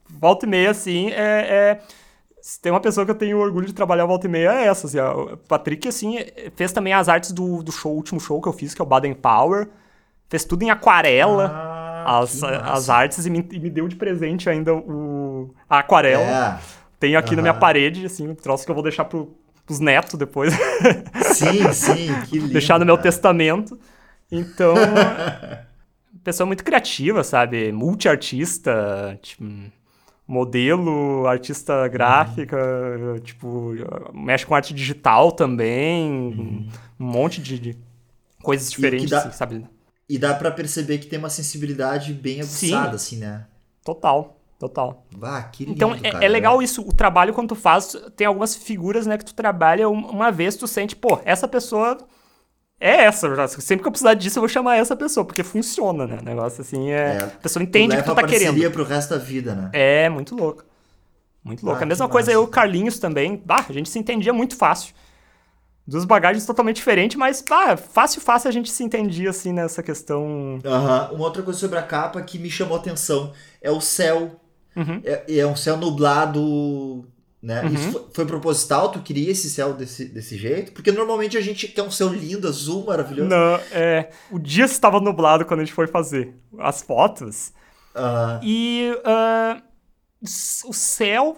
[0.10, 1.80] volta e meia, assim, é, é,
[2.42, 4.88] se tem uma pessoa que eu tenho orgulho de trabalhar volta e meia, é essa,
[4.88, 6.18] assim, o Patrick, assim,
[6.56, 8.88] fez também as artes do, do show, último show que eu fiz, que é o
[8.88, 9.70] Baden Power,
[10.28, 11.52] fez tudo em aquarela,
[12.06, 16.24] ah, as, as artes, e me, e me, deu de presente ainda o, a aquarela.
[16.24, 16.60] É.
[17.00, 17.38] Tenho aqui uhum.
[17.38, 19.36] na minha parede, assim, um troço que eu vou deixar pro,
[19.66, 20.54] pros netos depois.
[21.34, 22.52] Sim, sim, que lindo.
[22.54, 23.80] Deixar no meu testamento.
[24.32, 24.74] Então...
[26.24, 27.72] pessoa muito criativa, sabe?
[27.72, 29.44] Multiartista, tipo,
[30.28, 33.20] modelo, artista gráfica, uhum.
[33.20, 33.74] tipo,
[34.14, 36.70] mexe com arte digital também, uhum.
[37.00, 37.78] um monte de, de
[38.44, 39.66] coisas diferentes, dá, sabe?
[40.08, 42.96] E dá para perceber que tem uma sensibilidade bem aguçada, Sim.
[42.96, 43.46] assim, né?
[43.84, 44.36] Total.
[44.60, 45.06] Total.
[45.22, 48.58] Ah, que lindo, então é, é, legal isso, o trabalho quando tu faz, tem algumas
[48.58, 51.98] figuras, né, que tu trabalha uma vez, tu sente, pô, essa pessoa
[52.80, 53.48] é essa.
[53.48, 56.20] Sempre que eu precisar disso, eu vou chamar essa pessoa, porque funciona, né?
[56.22, 57.18] O negócio assim é.
[57.18, 58.72] é a pessoa entende o que tu tá querendo.
[58.72, 59.70] pro resto da vida, né?
[59.74, 60.64] É, muito louco.
[61.44, 61.82] Muito louco.
[61.82, 63.42] Ah, a mesma coisa eu, Carlinhos também.
[63.46, 64.94] Bah, a gente se entendia muito fácil.
[65.86, 70.24] Duas bagagens totalmente diferentes, mas bah, fácil, fácil a gente se entendia assim nessa questão.
[70.24, 71.16] Uhum.
[71.16, 74.40] Uma outra coisa sobre a capa que me chamou a atenção é o céu.
[74.76, 75.02] Uhum.
[75.04, 77.06] É, é um céu nublado
[77.42, 77.64] né?
[77.64, 77.74] Uhum.
[77.74, 78.92] Isso foi, foi, proposital?
[78.92, 80.74] Tu queria esse céu desse, desse jeito?
[80.74, 83.30] Porque normalmente a gente quer um céu lindo, azul, maravilhoso.
[83.30, 84.10] Não, é.
[84.30, 87.54] O dia estava nublado quando a gente foi fazer as fotos.
[87.96, 88.40] Uhum.
[88.44, 89.62] E uh,
[90.66, 91.38] o céu.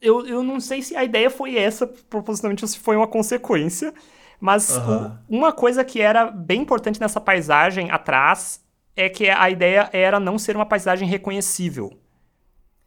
[0.00, 3.92] Eu, eu não sei se a ideia foi essa propositalmente ou se foi uma consequência.
[4.40, 5.12] Mas uhum.
[5.28, 8.64] o, uma coisa que era bem importante nessa paisagem atrás
[8.96, 11.92] é que a ideia era não ser uma paisagem reconhecível.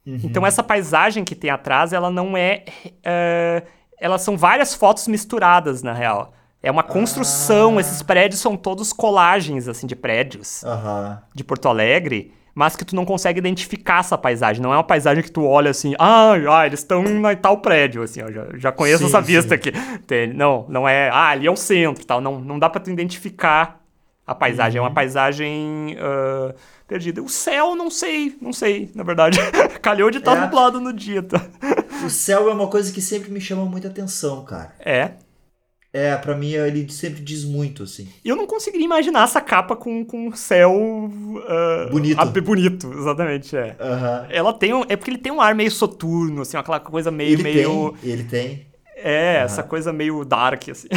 [0.05, 0.19] Uhum.
[0.23, 2.63] Então essa paisagem que tem atrás, ela não é,
[3.03, 3.63] é,
[3.99, 6.33] elas são várias fotos misturadas na real.
[6.61, 7.81] É uma construção, Ah.
[7.81, 11.21] esses prédios são todos colagens assim de prédios Aham.
[11.35, 14.61] de Porto Alegre, mas que tu não consegue identificar essa paisagem.
[14.61, 18.03] Não é uma paisagem que tu olha assim, ah, ah eles estão em tal prédio,
[18.03, 19.55] assim, eu já, já conheço Sim, essa vista sim.
[19.55, 19.71] aqui.
[19.95, 20.33] Entende?
[20.35, 22.21] Não, não é, ah, ali é o centro, tal.
[22.21, 23.81] Não, não dá pra tu identificar
[24.25, 24.77] a paisagem.
[24.77, 24.87] É Uhum.
[24.87, 26.53] uma paisagem ah,
[26.93, 27.21] perdida.
[27.23, 29.39] O céu, não sei, não sei, na verdade.
[29.81, 30.41] Calhou de estar É.
[30.41, 31.43] nublado no dia, tá?
[32.05, 34.73] O céu é uma coisa que sempre me chama muita atenção, cara.
[34.79, 35.11] É.
[35.91, 38.07] É, pra mim ele sempre diz muito, assim.
[38.25, 40.71] Eu não conseguiria imaginar essa capa com, com céu...
[41.47, 42.19] ah, Bonito.
[42.19, 43.75] ah, bonito, exatamente, é.
[44.29, 47.33] Ela tem um, é porque ele tem um ar meio soturno, assim, aquela coisa meio
[47.33, 48.67] Ele meio tem, ele tem.
[48.95, 50.87] é, essa coisa meio dark assim.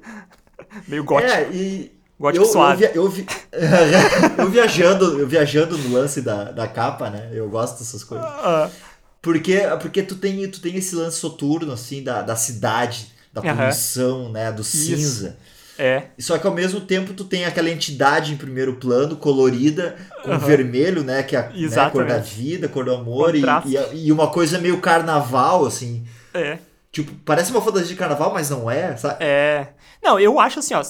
[0.88, 1.30] meio gótico.
[1.30, 2.84] É, e Gótico eu, suave.
[2.84, 3.26] Eu, via- eu, vi-
[4.38, 7.30] eu viajando, eu viajando no lance da, da capa, né?
[7.32, 8.26] Eu gosto dessas coisas.
[8.26, 8.70] Ah,
[9.20, 13.56] Porque, porque tu, tem, tu tem esse lance soturno, assim, da, da cidade, da Aham.
[13.56, 14.52] poluição, né?
[14.52, 15.36] Do cinza.
[15.78, 16.04] é.
[16.18, 21.02] Só que ao mesmo tempo tu tem aquela entidade em primeiro plano, colorida, com vermelho,
[21.02, 21.22] né?
[21.24, 23.34] Que é a né, cor da vida, cor do amor.
[23.34, 23.42] E,
[23.92, 26.06] e, e uma coisa meio carnaval, assim.
[26.32, 26.58] É.
[26.92, 29.16] Tipo, parece uma fantasia de carnaval, mas não é, sabe?
[29.24, 29.68] É.
[30.00, 30.82] Não, eu acho assim, ó.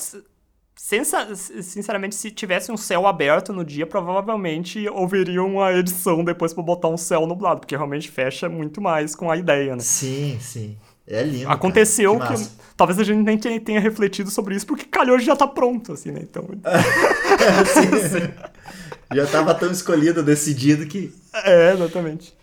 [0.77, 6.89] Sinceramente, se tivesse um céu aberto no dia, provavelmente houveria uma edição depois pra botar
[6.89, 9.83] um céu nublado, porque realmente fecha muito mais com a ideia, né?
[9.83, 10.77] Sim, sim.
[11.07, 11.51] É lindo.
[11.51, 12.51] Aconteceu que, massa.
[12.77, 16.11] talvez a gente nem tenha, tenha refletido sobre isso, porque calhou já tá pronto, assim,
[16.11, 16.21] né?
[16.23, 16.49] Então,
[17.67, 19.15] sim, sim.
[19.15, 21.13] Já tava tão escolhido, decidido que.
[21.45, 22.35] é, exatamente.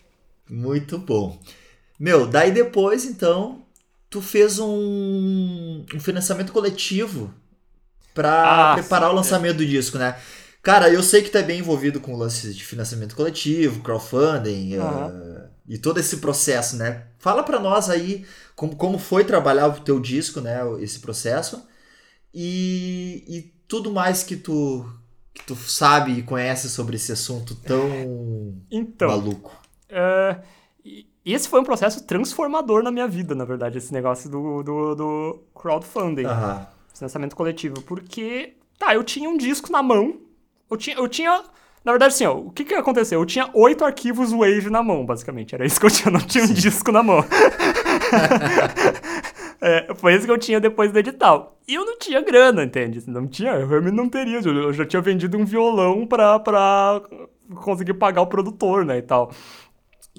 [0.50, 1.40] Muito bom.
[2.00, 3.64] Meu, daí depois, então,
[4.10, 7.34] tu fez um, um financiamento coletivo
[8.14, 10.20] pra Ah, preparar sim, o lançamento do disco, né?
[10.64, 15.14] Cara, eu sei que tu é bem envolvido com lances de financiamento coletivo, crowdfunding Aham.
[15.14, 17.08] eh, e todo esse processo, né?
[17.18, 20.60] Fala pra nós aí como, como foi trabalhar o teu disco, né?
[20.80, 21.66] Esse processo
[22.34, 24.86] e, e tudo mais que tu,
[25.34, 29.10] que tu sabe e conhece sobre esse assunto tão Então.
[29.10, 29.52] maluco.
[29.90, 30.44] É,
[30.86, 34.96] e esse foi um processo transformador na minha vida, na verdade, esse negócio do, do,
[34.96, 36.68] do crowdfunding, Aham.
[37.02, 37.82] Financiamento coletivo.
[37.82, 40.20] Porque, tá, eu tinha um disco na mão,
[40.70, 41.44] eu tinha, eu tinha
[41.84, 43.20] na verdade, assim, ó, o que que aconteceu?
[43.20, 46.44] Eu tinha oito arquivos Wave na mão, basicamente, era isso que eu tinha, não tinha
[46.44, 47.26] um disco na mão.
[49.64, 51.56] É, foi isso que eu tinha depois do edital.
[51.68, 53.08] E eu não tinha grana, entende?
[53.08, 54.40] Não tinha, eu realmente não teria.
[54.40, 57.00] Eu já tinha vendido um violão pra, pra
[57.58, 59.32] conseguir pagar o produtor, né, e tal.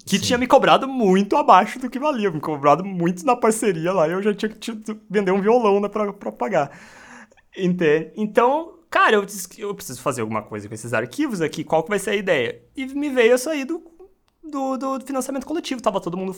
[0.06, 0.24] Que Sim.
[0.24, 4.12] tinha me cobrado muito abaixo do que valia, me cobrado muito na parceria lá, e
[4.12, 4.72] eu já tinha que
[5.08, 6.70] vender um violão, né, pra, pra pagar.
[7.56, 8.10] Entende?
[8.16, 11.82] Então, cara, eu disse que eu preciso fazer alguma coisa com esses arquivos aqui, qual
[11.82, 12.62] que vai ser a ideia?
[12.74, 13.82] E me veio a sair do,
[14.42, 16.34] do, do financiamento coletivo, tava todo mundo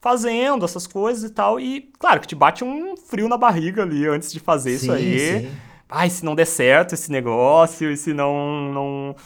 [0.00, 4.06] fazendo essas coisas e tal, e claro que te bate um frio na barriga ali
[4.06, 5.18] antes de fazer isso Sim, aí.
[5.18, 5.50] sim.
[5.90, 8.72] Ai, se não der certo esse negócio, e se não.
[8.72, 9.16] não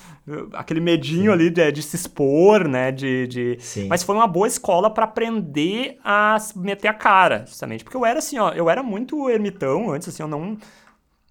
[0.53, 2.93] aquele medinho ali de, de se expor, né?
[2.93, 3.57] De, de...
[3.59, 3.89] Sim.
[3.89, 7.83] Mas foi uma boa escola pra aprender a meter a cara, justamente.
[7.83, 10.57] Porque eu era assim, ó, eu era muito ermitão antes, assim, eu não.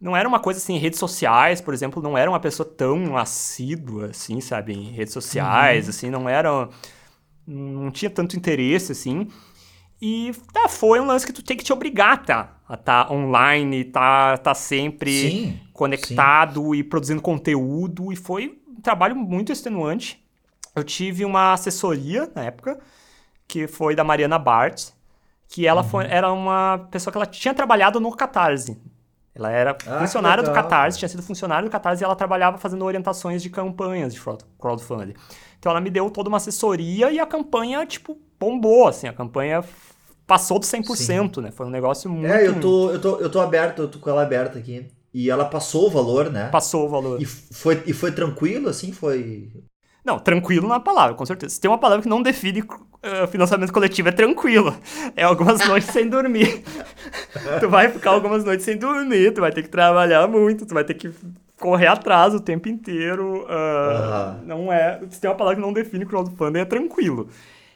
[0.02, 4.08] Não era uma coisa assim, redes sociais, por exemplo, não era uma pessoa tão assídua,
[4.08, 6.68] assim, sabe, em redes sociais, assim, não era.
[7.48, 9.28] Não tinha tanto interesse, assim.
[10.02, 12.58] E tá, foi um lance que tu tem que te obrigar, tá?
[12.68, 18.12] A tá online, tá, tá sempre Sim, conectado e produzindo conteúdo.
[18.12, 20.20] E foi um trabalho muito extenuante.
[20.76, 22.80] Eu tive uma assessoria na época,
[23.48, 24.90] que foi da Mariana Bart,
[25.48, 26.12] que ela foi, Uhum.
[26.12, 28.82] era uma pessoa que ela tinha trabalhado no Catarse.
[29.36, 32.84] Ela era Ah, funcionária do Catarse, tinha sido funcionária do Catarse e ela trabalhava fazendo
[32.86, 35.14] orientações de campanhas de crowd- crowdfunding.
[35.60, 39.64] Então ela me deu toda uma assessoria e a campanha, tipo, bombou, assim, a campanha
[40.26, 41.52] passou do 100%, né?
[41.52, 42.34] Foi um negócio muito...
[42.34, 44.88] É, eu tô, eu, tô, eu tô aberto, eu tô com ela aberta aqui.
[45.14, 46.50] E ela passou o valor, né?
[46.50, 47.22] Passou o valor.
[47.22, 48.92] E foi, e foi tranquilo, assim?
[48.94, 49.50] Foi.
[50.06, 51.54] Não, tranquilo na palavra, com certeza.
[51.54, 52.64] Se tem uma palavra que não define
[53.04, 54.74] eh, financiamento coletivo, é tranquilo.
[55.16, 56.64] É algumas noites sem dormir.
[57.60, 60.86] tu vai ficar algumas noites sem dormir, tu vai ter que trabalhar muito, tu vai
[60.86, 61.12] ter que
[61.60, 63.46] correr atrás o tempo inteiro.
[63.50, 64.40] Aham.
[64.46, 65.02] Não é.
[65.10, 67.28] Se tem uma palavra que não define crowdfunding, é tranquilo.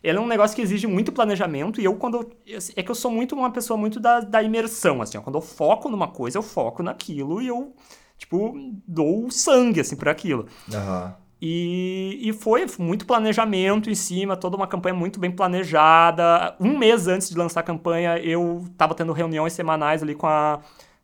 [0.08, 2.32] Ele é um negócio que exige muito planejamento e eu, quando.
[2.46, 5.18] eu- É que eu sou muito uma pessoa muito da, da imersão, assim.
[5.18, 5.22] ó.
[5.22, 7.74] Quando eu foco numa coisa, eu foco naquilo e eu,
[8.18, 8.54] tipo,
[8.88, 10.46] dou sangue, assim, por aquilo.
[10.74, 11.16] Aham.
[11.42, 16.56] E, e foi muito planejamento em cima, toda uma campanha muito bem planejada.
[16.60, 20.60] Um mês antes de lançar a campanha, eu estava tendo reuniões semanais ali com a,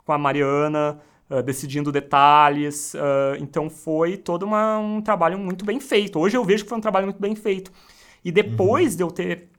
[0.05, 0.97] com a Mariana,
[1.29, 2.93] uh, decidindo detalhes.
[2.93, 6.17] Uh, então foi todo uma, um trabalho muito bem feito.
[6.19, 7.71] Hoje eu vejo que foi um trabalho muito bem feito.
[8.23, 8.97] E depois uhum.
[8.97, 9.49] de eu ter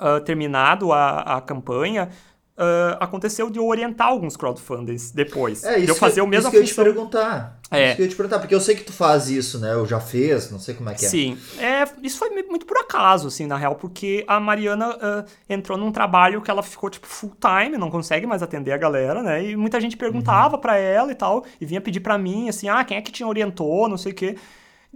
[0.00, 2.10] uh, terminado a, a campanha,
[2.56, 5.64] Uh, aconteceu de eu orientar alguns crowdfundings depois.
[5.64, 7.58] É, isso de eu fazer que, o mesmo que eu ia te perguntar.
[7.68, 7.86] É.
[7.86, 9.72] Isso que eu ia te perguntar, porque eu sei que tu faz isso, né?
[9.72, 11.08] Eu já fez, não sei como é que é.
[11.08, 11.36] Sim.
[11.58, 15.90] É, isso foi muito por acaso, assim, na real, porque a Mariana uh, entrou num
[15.90, 19.44] trabalho que ela ficou, tipo, full time, não consegue mais atender a galera, né?
[19.44, 20.60] E muita gente perguntava uhum.
[20.60, 23.24] para ela e tal, e vinha pedir para mim, assim, ah, quem é que te
[23.24, 24.36] orientou, não sei o quê.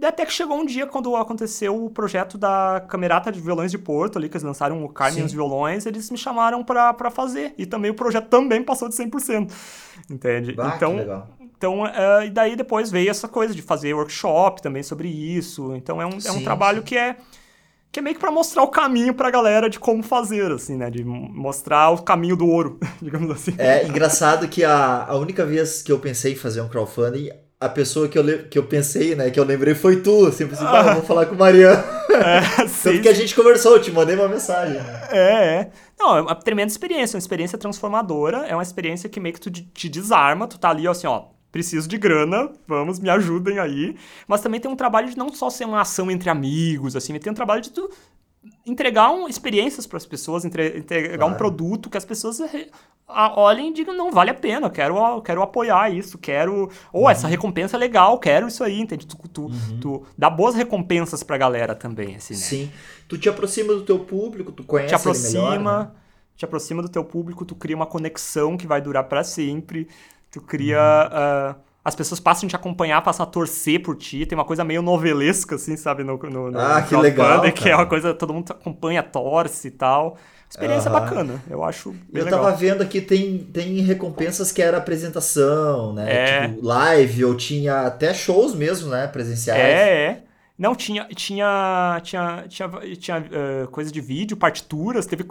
[0.01, 3.77] E até que chegou um dia quando aconteceu o projeto da Camerata de Violões de
[3.77, 7.53] Porto, ali, que eles lançaram o Carmen e os Violões, eles me chamaram para fazer.
[7.57, 9.51] E também o projeto também passou de 100%.
[10.09, 10.53] Entende?
[10.53, 15.09] Bah, então, então uh, e daí depois veio essa coisa de fazer workshop também sobre
[15.09, 15.75] isso.
[15.75, 16.85] Então é um, sim, é um trabalho sim.
[16.85, 17.17] que é
[17.91, 20.77] que é meio que para mostrar o caminho para a galera de como fazer, assim,
[20.77, 20.91] né?
[20.91, 23.53] De mostrar o caminho do ouro, digamos assim.
[23.57, 27.67] É engraçado que a, a única vez que eu pensei em fazer um crowdfunding, a
[27.67, 30.25] pessoa que eu, que eu pensei, né, que eu lembrei foi tu.
[30.25, 31.83] Assim, assim ah, vou falar com o Mariano.
[32.09, 34.77] É, Tanto que a gente conversou, eu te mandei uma mensagem.
[35.11, 35.71] É, é.
[35.97, 39.51] Não, é uma tremenda experiência, uma experiência transformadora, é uma experiência que meio que tu
[39.51, 43.95] te desarma, tu tá ali, assim, ó, preciso de grana, vamos, me ajudem aí.
[44.27, 47.31] Mas também tem um trabalho de não só ser uma ação entre amigos, assim, tem
[47.31, 47.89] um trabalho de tu
[48.65, 51.33] entregar um, experiências para as pessoas, entre, entregar claro.
[51.33, 52.41] um produto que as pessoas
[53.09, 56.69] olhem e digam, não, vale a pena, quero, quero apoiar isso, quero...
[56.93, 57.09] Ou uhum.
[57.09, 59.07] essa recompensa é legal, quero isso aí, entende?
[59.07, 59.79] Tu, tu, uhum.
[59.81, 62.39] tu dá boas recompensas pra galera também, assim, né?
[62.39, 62.71] Sim.
[63.07, 65.91] Tu te aproxima do teu público, tu conhece te aproxima, melhor, né?
[66.35, 69.87] Te aproxima do teu público, tu cria uma conexão que vai durar para sempre,
[70.31, 70.79] tu cria...
[70.79, 71.51] Uhum.
[71.51, 74.25] Uh, as pessoas passam a te acompanhar, passam a torcer por ti.
[74.25, 76.03] Tem uma coisa meio novelesca, assim, sabe?
[76.03, 77.41] No, no, no ah, que legal.
[77.51, 80.17] que é uma coisa, todo mundo acompanha, torce e tal.
[80.49, 82.41] Experiência bacana, eu acho Eu legal.
[82.41, 86.11] tava vendo aqui, tem, tem recompensas que era apresentação, né?
[86.11, 86.47] É.
[86.47, 89.05] Tipo, live, ou tinha até shows mesmo, né?
[89.05, 89.61] Presenciais.
[89.61, 90.23] É, é.
[90.57, 95.25] Não, tinha, tinha, tinha, tinha, tinha uh, coisa de vídeo, partituras, teve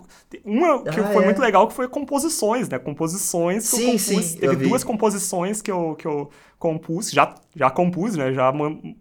[0.44, 1.26] uma que ah, foi é.
[1.26, 2.78] muito legal que foi composições, né?
[2.78, 4.24] Composições que sim, eu compus.
[4.24, 8.32] Sim, teve eu duas composições que eu, que eu compus, já, já compus, né?
[8.32, 8.52] Já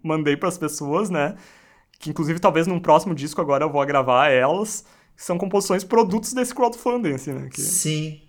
[0.02, 1.36] mandei para as pessoas, né?
[1.98, 4.84] Que inclusive talvez num próximo disco agora eu vou gravar elas
[5.18, 7.48] são composições produtos desse crowdfunding, assim, né?
[7.52, 7.60] Que...
[7.60, 8.22] Sim.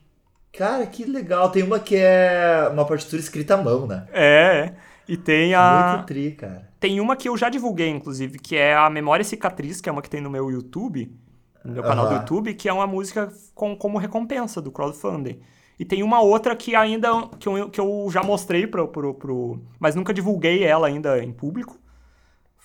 [0.51, 1.51] Cara, que legal.
[1.51, 4.07] Tem uma que é uma partitura escrita à mão, né?
[4.11, 4.73] É,
[5.07, 5.93] e tem a...
[5.93, 6.67] Muito tri, cara.
[6.79, 10.01] Tem uma que eu já divulguei, inclusive, que é a Memória Cicatriz, que é uma
[10.01, 11.15] que tem no meu YouTube,
[11.63, 15.39] no meu canal do YouTube, que é uma música com, como recompensa do crowdfunding.
[15.77, 19.61] E tem uma outra que ainda, que eu, que eu já mostrei pro, pro, pro...
[19.79, 21.77] Mas nunca divulguei ela ainda em público,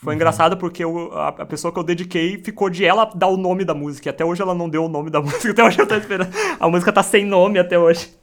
[0.05, 0.17] foi uhum.
[0.17, 3.65] engraçado porque eu, a, a, pessoa que eu dediquei ficou de ela dar o nome
[3.65, 4.09] da música.
[4.09, 5.51] E até hoje ela não deu o nome da música.
[5.51, 6.31] Até hoje eu tô esperando.
[6.61, 8.15] A música tá sem nome até hoje.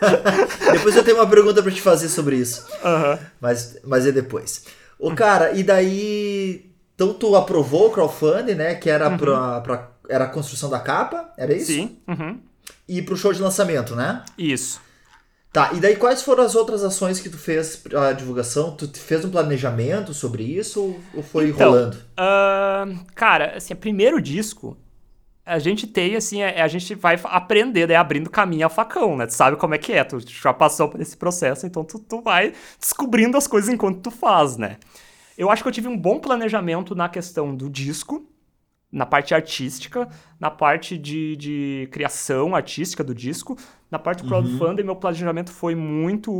[0.72, 2.64] depois eu tenho uma pergunta para te fazer sobre isso.
[2.84, 3.18] Uhum.
[3.40, 4.64] Mas, mas é depois.
[4.96, 6.70] Ô, cara, e daí.
[6.94, 8.76] Então tu aprovou o crowdfunding, né?
[8.76, 9.16] Que era, uhum.
[9.18, 11.72] pra, pra, era a construção da capa, era isso?
[11.72, 11.96] Sim.
[12.06, 12.38] Uhum.
[12.88, 14.22] E pro show de lançamento, né?
[14.38, 14.80] Isso.
[15.52, 18.74] Tá, e daí quais foram as outras ações que tu fez a divulgação?
[18.74, 21.98] Tu fez um planejamento sobre isso ou foi então, rolando?
[22.18, 24.78] Uh, cara, assim, primeiro disco,
[25.44, 29.26] a gente tem, assim, é, a gente vai aprender, né, abrindo caminho a facão, né?
[29.26, 32.22] Tu sabe como é que é, tu já passou por esse processo, então tu, tu
[32.22, 34.78] vai descobrindo as coisas enquanto tu faz, né?
[35.36, 38.26] Eu acho que eu tive um bom planejamento na questão do disco,
[38.92, 40.06] na parte artística,
[40.38, 43.56] na parte de, de criação artística do disco,
[43.90, 44.86] na parte do crowdfunding, uhum.
[44.86, 46.30] meu planejamento foi muito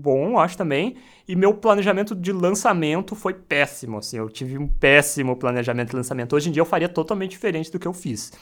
[0.00, 0.96] bom, acho também,
[1.28, 6.34] e meu planejamento de lançamento foi péssimo, assim, eu tive um péssimo planejamento de lançamento.
[6.34, 8.32] Hoje em dia eu faria totalmente diferente do que eu fiz.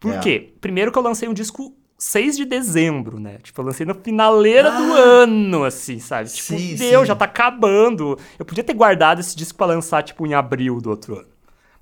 [0.00, 0.18] Por é.
[0.18, 0.54] quê?
[0.60, 3.38] Primeiro que eu lancei um disco 6 de dezembro, né?
[3.42, 6.28] Tipo, eu lancei na finaleira ah, do ano, assim, sabe?
[6.28, 7.06] Tipo, sim, deu, sim.
[7.06, 8.18] já tá acabando.
[8.38, 11.35] Eu podia ter guardado esse disco para lançar, tipo, em abril do outro ano.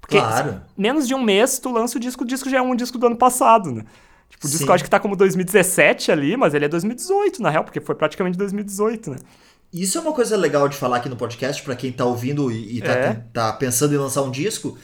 [0.05, 0.61] Porque claro.
[0.77, 3.07] menos de um mês tu lança o disco, o disco já é um disco do
[3.07, 3.85] ano passado, né?
[4.29, 7.49] Tipo, o disco eu acho que tá como 2017 ali, mas ele é 2018, na
[7.49, 9.17] real, porque foi praticamente 2018, né?
[9.73, 12.79] Isso é uma coisa legal de falar aqui no podcast, para quem tá ouvindo e,
[12.79, 13.25] e tá, é.
[13.33, 14.77] tá, pensando em lançar um disco,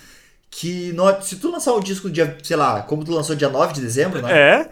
[0.50, 3.74] que no, se tu lançar um disco dia, sei lá, como tu lançou dia 9
[3.74, 4.32] de dezembro, né?
[4.32, 4.70] É.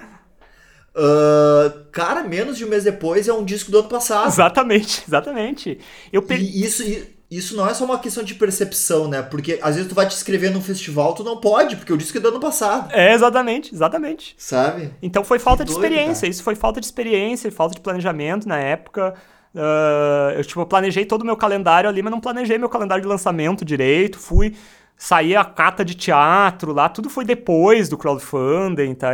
[0.96, 4.28] Uh, cara, menos de um mês depois é um disco do ano passado.
[4.28, 5.78] Exatamente, exatamente.
[6.10, 6.36] Eu pe...
[6.36, 6.82] E isso,
[7.30, 9.20] isso não é só uma questão de percepção, né?
[9.20, 12.16] Porque às vezes tu vai te inscrever num festival, tu não pode, porque o disco
[12.16, 12.90] é do ano passado.
[12.92, 14.34] É, exatamente, exatamente.
[14.38, 14.94] Sabe?
[15.02, 16.22] Então foi falta que de doido, experiência.
[16.22, 16.30] Cara.
[16.30, 19.14] Isso foi falta de experiência, falta de planejamento na época.
[19.54, 23.08] Uh, eu, tipo, planejei todo o meu calendário ali, mas não planejei meu calendário de
[23.08, 24.18] lançamento direito.
[24.18, 24.54] Fui
[24.96, 29.10] sair a cata de teatro lá, tudo foi depois do crowdfunding, tá?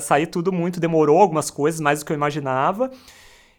[0.00, 2.90] Sair tudo muito, demorou algumas coisas, mais do que eu imaginava.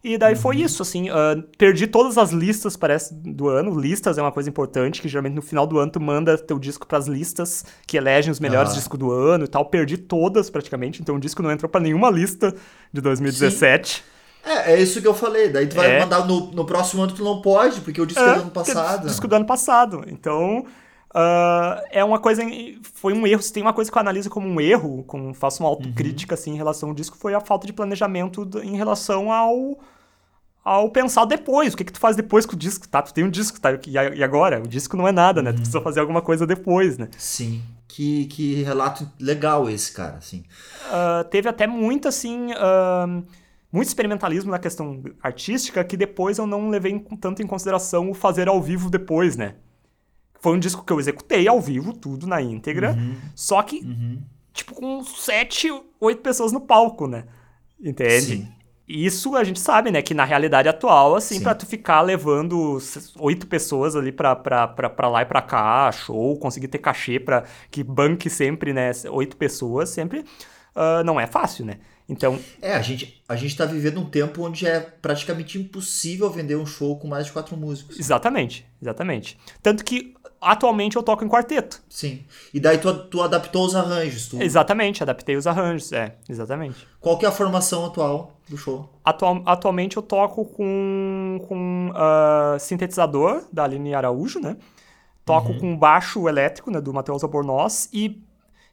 [0.04, 0.39] E daí uhum.
[0.39, 3.80] foi isso, assim, uh, perdi todas as listas, parece, do ano.
[3.80, 6.86] Listas é uma coisa importante, que geralmente no final do ano tu manda teu disco
[6.86, 8.76] pras listas que elegem os melhores ah.
[8.76, 9.66] discos do ano e tal.
[9.66, 12.54] Perdi todas, praticamente, então o disco não entrou para nenhuma lista
[12.91, 13.95] de 2017.
[13.95, 14.01] Sim.
[14.45, 15.47] É, é isso que eu falei.
[15.47, 15.99] Daí tu vai é.
[16.01, 18.51] mandar no, no próximo ano tu não pode, porque o disco é, é do ano
[18.51, 19.08] passado.
[19.08, 20.04] Disco do ano passado.
[20.08, 20.66] Então,
[21.14, 22.41] Uh, é uma coisa.
[22.93, 23.41] Foi um erro.
[23.41, 26.39] Se tem uma coisa que eu analiso como um erro, como faço uma autocrítica uhum.
[26.39, 29.80] assim, em relação ao disco, foi a falta de planejamento em relação ao.
[30.66, 33.01] Ao pensar depois, o que, que tu faz depois com o disco, tá?
[33.01, 33.72] Tu tem um disco, tá?
[33.86, 34.61] E agora?
[34.61, 35.51] O disco não é nada, né?
[35.51, 35.84] Tu precisa uhum.
[35.84, 37.09] fazer alguma coisa depois, né?
[37.18, 37.61] Sim.
[37.86, 40.45] Que, que relato legal esse, cara, assim.
[40.88, 42.53] Uh, teve até muito, assim.
[42.53, 43.24] Uh,
[43.74, 48.47] muito experimentalismo na questão artística que depois eu não levei tanto em consideração o fazer
[48.47, 49.55] ao vivo depois, né?
[50.43, 52.91] Foi um disco que eu executei ao vivo, tudo na íntegra.
[52.91, 53.15] Uhum.
[53.33, 54.21] Só que, uhum.
[54.53, 55.69] tipo, com sete,
[56.01, 57.23] oito pessoas no palco, né?
[57.81, 58.25] Entende?
[58.25, 58.47] Sim.
[58.85, 60.01] Isso a gente sabe, né?
[60.01, 61.43] Que na realidade atual, assim, Sim.
[61.43, 62.77] pra tu ficar levando
[63.19, 67.21] oito pessoas ali pra, pra, pra, pra lá e pra cá, show, conseguir ter cachê
[67.21, 68.91] pra que banque sempre, né?
[69.09, 70.25] Oito pessoas, sempre
[70.75, 71.79] uh, não é fácil, né?
[72.07, 72.37] Então.
[72.61, 76.65] É, a gente, a gente tá vivendo um tempo onde é praticamente impossível vender um
[76.65, 77.97] show com mais de quatro músicos.
[77.97, 79.37] Exatamente, exatamente.
[79.61, 80.13] Tanto que
[80.43, 81.81] atualmente eu toco em quarteto.
[81.89, 82.23] Sim.
[82.53, 84.41] E daí tu, tu adaptou os arranjos, tu...
[84.41, 86.87] Exatamente, adaptei os arranjos, é, exatamente.
[86.99, 88.89] Qual que é a formação atual do show?
[89.03, 94.57] Atual, atualmente eu toco com, com uh, sintetizador da Aline Araújo, né?
[95.25, 95.59] Toco uhum.
[95.59, 98.21] com baixo elétrico, né, do Matheus Albornoz e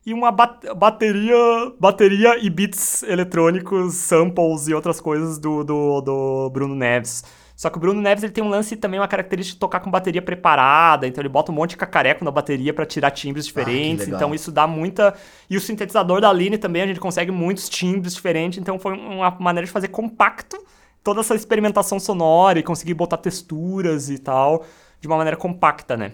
[0.04, 1.36] e uma bat bateria
[1.78, 7.22] bateria e beats eletrônicos, samples e outras coisas do, do, do Bruno Neves.
[7.60, 9.90] Só que o Bruno Neves ele tem um lance também, uma característica de tocar com
[9.90, 13.48] bateria preparada, então ele bota um monte de cacareco na bateria para tirar timbres ah,
[13.48, 15.12] diferentes, ah, então isso dá muita...
[15.50, 19.30] E o sintetizador da Aline também, a gente consegue muitos timbres diferentes, então foi uma
[19.38, 20.56] maneira de fazer compacto
[21.04, 24.64] toda essa experimentação sonora e conseguir botar texturas e tal,
[24.98, 26.12] de uma maneira compacta, né?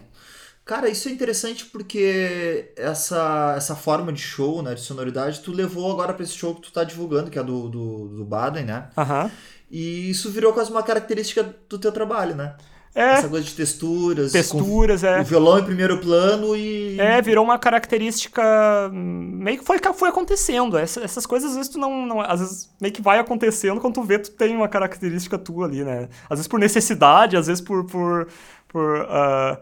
[0.64, 5.92] Cara, isso é interessante porque essa, essa forma de show, né, de sonoridade, tu levou
[5.92, 8.88] agora para esse show que tu tá divulgando, que é do, do, do Baden, né?
[8.98, 9.26] Aham.
[9.26, 9.30] Uhum.
[9.70, 12.54] E isso virou quase uma característica do teu trabalho, né?
[12.96, 13.12] É.
[13.12, 14.32] Essa coisa de texturas.
[14.32, 15.20] Texturas, é.
[15.20, 16.98] O violão em primeiro plano e.
[16.98, 18.42] É, virou uma característica.
[18.90, 20.78] Meio que foi, foi acontecendo.
[20.78, 23.94] Essas, essas coisas, às vezes, tu não, não, Às vezes, meio que vai acontecendo quando
[23.94, 26.08] tu vê, tu tem uma característica tua ali, né?
[26.24, 27.84] Às vezes por necessidade, às vezes por.
[27.84, 28.28] por,
[28.66, 29.58] por uh,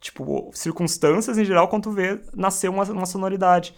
[0.00, 3.76] tipo, circunstâncias em geral, quando tu vê nascer uma, uma sonoridade.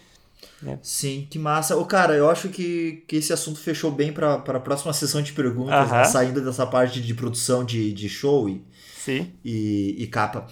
[0.65, 0.77] É.
[0.81, 1.77] Sim, que massa.
[1.77, 5.31] Ô, cara, eu acho que, que esse assunto fechou bem para a próxima sessão de
[5.31, 6.03] perguntas, né?
[6.05, 8.63] saindo dessa parte de produção de, de show e,
[8.97, 9.31] Sim.
[9.43, 10.47] e, e capa.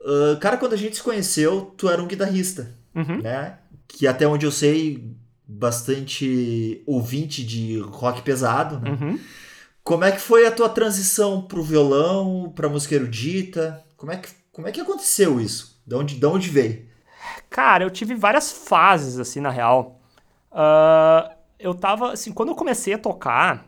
[0.00, 3.22] Uh, cara, quando a gente se conheceu, tu era um guitarrista, uhum.
[3.22, 3.58] né?
[3.88, 5.16] Que até onde eu sei,
[5.46, 8.90] bastante ouvinte de rock pesado, né?
[8.90, 9.18] Uhum.
[9.82, 13.84] Como é que foi a tua transição pro violão, pra música erudita?
[13.96, 15.80] Como é que, como é que aconteceu isso?
[15.86, 16.86] De onde, de onde veio?
[17.56, 19.98] Cara, eu tive várias fases, assim, na real.
[20.52, 23.64] Uh, eu tava, assim, quando eu comecei a tocar,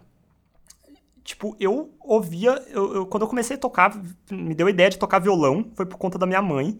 [1.24, 3.98] tipo, eu ouvia, eu, eu, quando eu comecei a tocar,
[4.30, 6.78] me deu a ideia de tocar violão, foi por conta da minha mãe.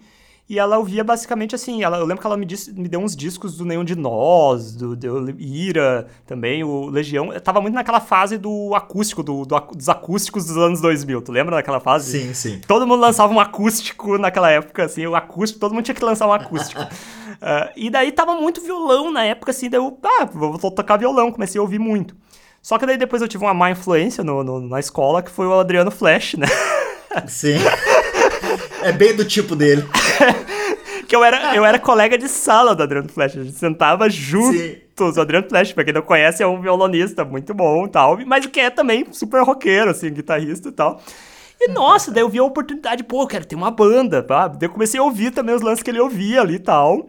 [0.48, 3.14] E ela ouvia basicamente assim, ela, eu lembro que ela me, disse, me deu uns
[3.14, 7.30] discos do Nenhum de Nós, do, do Ira também, o Legião.
[7.30, 11.20] Eu tava muito naquela fase do acústico, do, do, dos acústicos dos anos 2000.
[11.20, 12.18] Tu lembra daquela fase?
[12.18, 12.60] Sim, sim.
[12.66, 16.26] Todo mundo lançava um acústico naquela época, assim, o acústico, todo mundo tinha que lançar
[16.26, 16.80] um acústico.
[16.80, 21.30] uh, e daí tava muito violão na época, assim, daí eu, ah, vou tocar violão,
[21.30, 22.16] comecei a ouvir muito.
[22.62, 25.46] Só que daí depois eu tive uma má influência no, no na escola, que foi
[25.46, 26.46] o Adriano Flash, né?
[27.26, 27.58] Sim.
[28.88, 29.84] É bem do tipo dele.
[31.06, 33.36] que eu era, eu era colega de sala do Adriano Flash.
[33.36, 35.18] A gente sentava juntos.
[35.18, 38.18] O Adriano Flash, pra quem não conhece, é um violonista muito bom e tal.
[38.26, 41.02] Mas que é também super roqueiro, assim, guitarrista e tal.
[41.60, 44.48] E nossa, daí eu vi a oportunidade, pô, eu quero ter uma banda, tá?
[44.48, 47.08] Daí eu comecei a ouvir também os lances que ele ouvia ali e tal.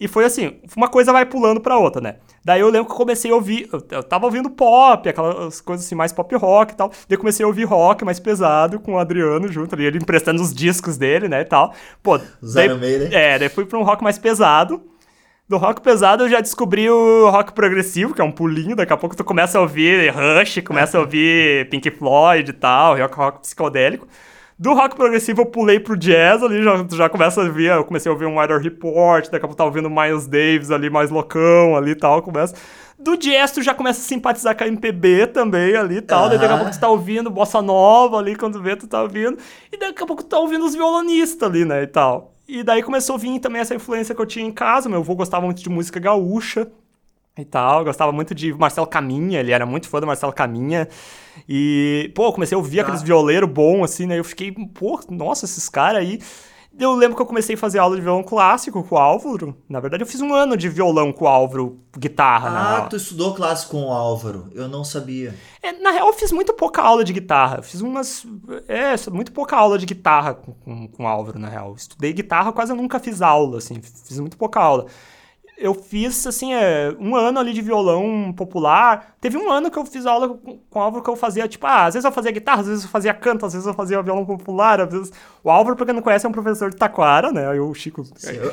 [0.00, 2.16] E foi assim, uma coisa vai pulando pra outra, né?
[2.44, 5.84] Daí eu lembro que eu comecei a ouvir, eu, eu tava ouvindo pop, aquelas coisas
[5.84, 6.88] assim, mais pop rock e tal.
[6.88, 10.40] Daí eu comecei a ouvir rock mais pesado com o Adriano junto ali, ele emprestando
[10.40, 11.74] os discos dele, né, e tal.
[12.02, 12.68] Pô, daí,
[12.98, 13.08] né?
[13.12, 14.82] É, daí fui pra um rock mais pesado.
[15.46, 18.96] Do rock pesado eu já descobri o rock progressivo, que é um pulinho, daqui a
[18.96, 23.40] pouco tu começa a ouvir Rush, começa a ouvir Pink Floyd e tal, rock, rock
[23.40, 24.06] psicodélico.
[24.60, 28.10] Do rock progressivo eu pulei pro jazz ali, já, já começa a ver, eu comecei
[28.10, 31.74] a ouvir um Weather Report, daqui a pouco tá ouvindo Miles Davis ali, mais loucão
[31.74, 32.54] ali e tal, começa.
[32.98, 36.28] Do jazz tu já começa a simpatizar com a MPB também ali e tal, uhum.
[36.28, 39.38] daí daqui a pouco tu tá ouvindo Bossa Nova ali, quando vê tu tá ouvindo,
[39.72, 42.34] e daqui a pouco tu tá ouvindo os violonistas ali, né, e tal.
[42.46, 45.14] E daí começou a vir também essa influência que eu tinha em casa, meu avô
[45.14, 46.70] gostava muito de música gaúcha,
[47.40, 47.84] e tal.
[47.84, 50.88] Gostava muito de Marcelo Caminha, ele era muito fã do Marcelo Caminha.
[51.48, 52.82] E, pô, comecei a ouvir ah.
[52.82, 54.18] aqueles violeiros bons, assim, né?
[54.18, 56.20] Eu fiquei, pô, nossa, esses caras aí.
[56.78, 59.56] Eu lembro que eu comecei a fazer aula de violão clássico com o Álvaro.
[59.68, 62.78] Na verdade, eu fiz um ano de violão com o Álvaro, guitarra.
[62.78, 64.48] Ah, tu estudou clássico com o Álvaro.
[64.54, 65.34] Eu não sabia.
[65.60, 67.60] É, na real, eu fiz muito pouca aula de guitarra.
[67.60, 68.24] Fiz umas.
[68.68, 71.74] É, muito pouca aula de guitarra com, com, com o Álvaro, na real.
[71.74, 73.80] Estudei guitarra, quase eu nunca fiz aula, assim.
[73.82, 74.86] Fiz muito pouca aula
[75.60, 79.14] eu fiz, assim, é, um ano ali de violão popular.
[79.20, 81.66] Teve um ano que eu fiz aula com, com o Álvaro que eu fazia, tipo,
[81.66, 84.00] ah, às vezes eu fazia guitarra, às vezes eu fazia canto, às vezes eu fazia
[84.02, 85.12] violão popular, às vezes...
[85.44, 87.48] O Álvaro, pra quem não conhece, é um professor de taquara, né?
[87.48, 88.02] Aí o Chico...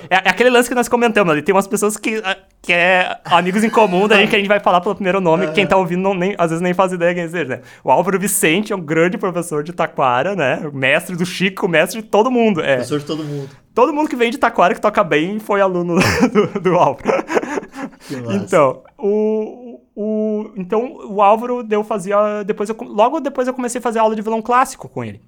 [0.10, 1.41] É, é, aquele lance que nós comentamos ali.
[1.41, 2.22] Tem umas pessoas que,
[2.62, 5.45] que é amigos em comum da gente, que a gente vai falar pelo primeiro nome,
[5.45, 5.51] é.
[5.51, 7.62] quem tá ouvindo não, nem, às vezes nem faz ideia quem seja, né?
[7.84, 10.70] O Álvaro Vicente é um grande professor de taquara, né?
[10.74, 12.62] Mestre do Chico, mestre de todo mundo.
[12.62, 12.76] É.
[12.76, 13.49] Professor de todo mundo.
[13.78, 15.99] Todo mundo que vem de Taquara que toca bem foi aluno
[16.34, 17.23] do, do Álvaro.
[18.34, 22.43] então, o, o, então, o Álvaro deu fazia.
[22.43, 25.21] Depois eu, logo depois eu comecei a fazer aula de violão clássico com ele.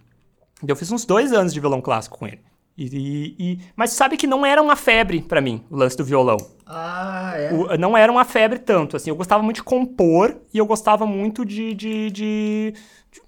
[0.68, 2.40] Eu fiz uns dois anos de violão clássico com ele.
[2.76, 6.38] E, e, mas sabe que não era uma febre para mim, o lance do violão.
[6.66, 7.54] Ah, é?
[7.54, 9.12] O, não era uma febre tanto, assim.
[9.12, 12.74] Eu gostava muito de compor e eu gostava muito de, de de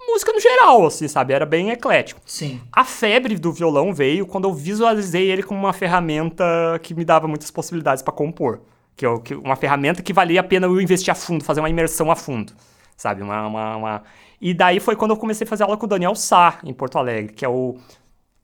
[0.07, 1.33] música no geral, assim, sabe?
[1.33, 2.21] Era bem eclético.
[2.25, 2.61] Sim.
[2.71, 6.43] A febre do violão veio quando eu visualizei ele como uma ferramenta
[6.81, 8.61] que me dava muitas possibilidades para compor.
[8.95, 11.69] Que, eu, que uma ferramenta que valia a pena eu investir a fundo, fazer uma
[11.69, 12.53] imersão a fundo,
[12.95, 13.21] sabe?
[13.21, 14.03] Uma, uma, uma...
[14.39, 16.97] E daí foi quando eu comecei a fazer aula com o Daniel Sá, em Porto
[16.97, 17.77] Alegre, que é o...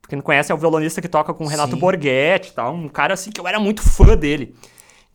[0.08, 1.80] Quem não conhece, é o violonista que toca com o Renato Sim.
[1.80, 2.74] Borghetti e tal.
[2.74, 4.56] Um cara, assim, que eu era muito fã dele.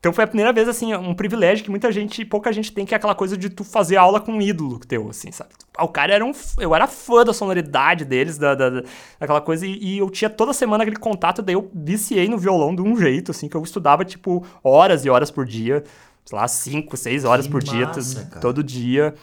[0.02, 2.92] Então foi a primeira vez, assim, um privilégio que muita gente, pouca gente tem, que
[2.92, 5.50] é aquela coisa de tu fazer aula com um ídolo teu, assim, sabe?
[5.78, 6.32] O cara era um.
[6.58, 8.82] Eu era fã da sonoridade deles, da, da,
[9.20, 12.74] daquela coisa, e, e, eu tinha toda semana aquele contato, daí eu viciei no violão
[12.74, 15.84] de um jeito, assim, que eu estudava, tipo, horas e horas por dia,
[16.24, 18.40] sei lá, cinco, seis horas que por massa, dia, cara.
[18.40, 19.14] todo dia.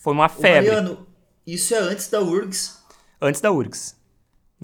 [0.00, 0.70] Foi uma febre.
[0.70, 1.06] Ô, Mariano,
[1.46, 2.78] isso é antes da URGS?
[3.20, 3.94] Antes da URGS.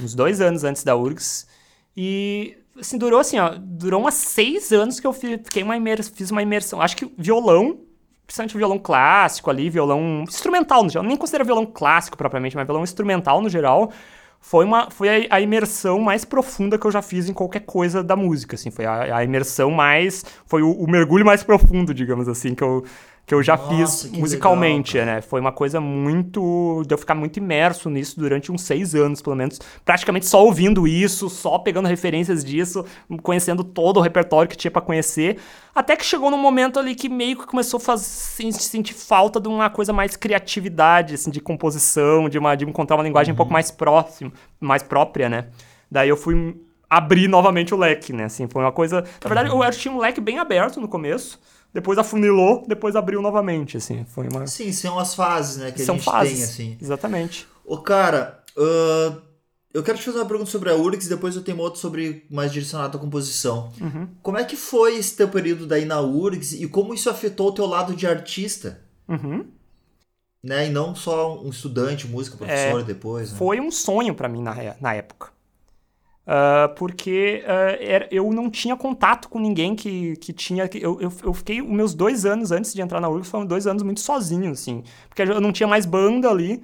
[0.02, 1.46] Uns dois anos antes da URGS.
[1.94, 6.30] E assim, durou assim, ó, durou umas seis anos que eu fiquei uma imers fiz
[6.30, 6.80] uma imersão.
[6.80, 7.80] Acho que violão,
[8.26, 12.82] principalmente violão clássico ali, violão instrumental no geral, nem considero violão clássico propriamente, mas violão
[12.82, 13.92] instrumental no geral,
[14.40, 18.02] foi, uma, foi a, a, imersão mais profunda que eu já fiz em qualquer coisa
[18.02, 22.28] da música, assim, foi a, a imersão mais, foi o, o mergulho mais profundo, digamos
[22.28, 22.84] assim, que eu
[23.26, 25.22] que eu já Nossa, fiz musicalmente, legal, né?
[25.22, 26.82] Foi uma coisa muito.
[26.86, 29.58] de eu ficar muito imerso nisso durante uns seis anos, pelo menos.
[29.84, 32.84] Praticamente só ouvindo isso, só pegando referências disso,
[33.22, 35.38] conhecendo todo o repertório que tinha para conhecer.
[35.74, 39.48] Até que chegou num momento ali que meio que começou a fazer, sentir falta de
[39.48, 43.34] uma coisa mais criatividade, assim, de composição, de, uma, de encontrar uma linguagem uhum.
[43.34, 43.54] um pouco uhum.
[43.54, 45.46] mais próxima, mais própria, né?
[45.90, 46.56] Daí eu fui
[46.90, 48.24] abrir novamente o leque, né?
[48.24, 49.00] Assim, foi uma coisa.
[49.22, 49.64] Na verdade, uhum.
[49.64, 51.40] eu tinha um leque bem aberto no começo
[51.74, 54.04] depois afunilou, depois abriu novamente, assim.
[54.04, 54.46] Foi uma...
[54.46, 56.78] Sim, são as fases, né, que são a gente fases, tem, assim.
[56.80, 57.48] Exatamente.
[57.66, 59.20] Ô, cara, uh,
[59.72, 62.52] eu quero te fazer uma pergunta sobre a URGS depois eu tenho outra sobre mais
[62.52, 63.72] direcionado à composição.
[63.80, 64.08] Uhum.
[64.22, 67.52] Como é que foi esse teu período daí na URGS e como isso afetou o
[67.52, 68.80] teu lado de artista?
[69.08, 69.44] Uhum.
[70.44, 70.68] Né?
[70.68, 73.32] E não só um estudante, música, professor é, depois.
[73.32, 73.38] Né?
[73.38, 75.33] Foi um sonho para mim na, na época.
[76.26, 80.68] Uh, porque uh, era, eu não tinha contato com ninguém que, que tinha.
[80.74, 81.60] Eu, eu, eu, fiquei.
[81.60, 84.82] Os meus dois anos antes de entrar na URGS foram dois anos muito sozinho, assim.
[85.08, 86.62] Porque eu não tinha mais banda ali.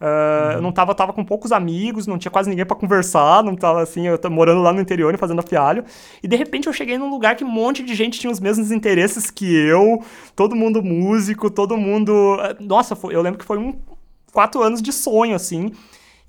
[0.00, 0.52] Uh, uhum.
[0.52, 3.82] Eu não tava, tava com poucos amigos, não tinha quase ninguém para conversar, não tava
[3.82, 5.84] assim, eu tava morando lá no interior e fazendo afialho.
[6.22, 8.70] E de repente eu cheguei num lugar que um monte de gente tinha os mesmos
[8.70, 10.02] interesses que eu,
[10.34, 12.38] todo mundo músico, todo mundo.
[12.60, 13.74] Nossa, foi, eu lembro que foi um
[14.32, 15.72] quatro anos de sonho, assim.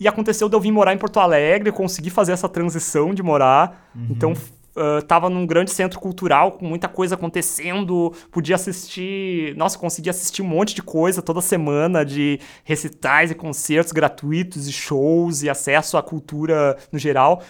[0.01, 3.87] E aconteceu de eu vir morar em Porto Alegre, conseguir fazer essa transição de morar.
[3.95, 4.07] Uhum.
[4.09, 10.09] Então, uh, tava num grande centro cultural com muita coisa acontecendo, podia assistir, nossa, consegui
[10.09, 15.49] assistir um monte de coisa toda semana de recitais e concertos gratuitos e shows e
[15.51, 17.43] acesso à cultura no geral,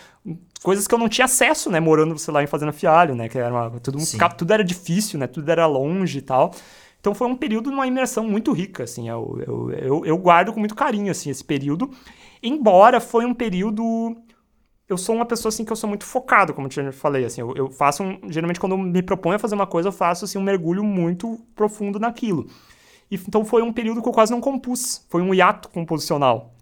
[0.62, 3.38] coisas que eu não tinha acesso, né, morando, sei lá, em Fazenda Fialho, né, que
[3.38, 3.98] era uma, tudo,
[4.38, 6.54] tudo era difícil, né, tudo era longe e tal.
[7.02, 10.54] Então foi um período de uma imersão muito rica, assim, eu, eu, eu, eu guardo
[10.54, 11.90] com muito carinho, assim, esse período.
[12.42, 14.16] Embora foi um período
[14.92, 17.40] eu sou uma pessoa assim que eu sou muito focado, como eu já falei, assim,
[17.40, 20.26] eu, eu faço um, geralmente quando eu me proponho a fazer uma coisa, eu faço
[20.26, 22.46] assim um mergulho muito profundo naquilo.
[23.10, 26.54] E, então foi um período que eu quase não compus, foi um hiato composicional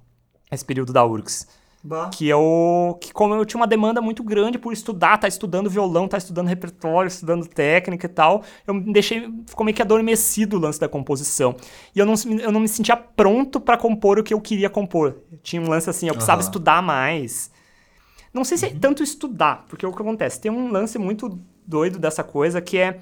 [0.52, 1.48] esse período da URGS.
[1.82, 2.10] Bah.
[2.10, 2.98] Que eu.
[3.00, 6.48] Que como eu tinha uma demanda muito grande por estudar, tá estudando violão, tá estudando
[6.48, 9.32] repertório, estudando técnica e tal, eu me deixei.
[9.48, 11.56] Ficou meio que adormecido o lance da composição.
[11.96, 15.20] E eu não, eu não me sentia pronto para compor o que eu queria compor.
[15.42, 16.48] Tinha um lance assim, eu precisava uhum.
[16.48, 17.50] estudar mais.
[18.34, 18.80] Não sei se é uhum.
[18.80, 20.40] tanto estudar, porque o que acontece?
[20.40, 23.00] Tem um lance muito doido dessa coisa que é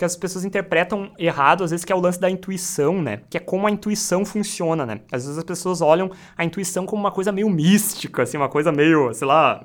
[0.00, 3.20] que as pessoas interpretam errado, às vezes, que é o lance da intuição, né?
[3.28, 5.02] Que é como a intuição funciona, né?
[5.12, 8.72] Às vezes as pessoas olham a intuição como uma coisa meio mística, assim, uma coisa
[8.72, 9.62] meio, sei lá.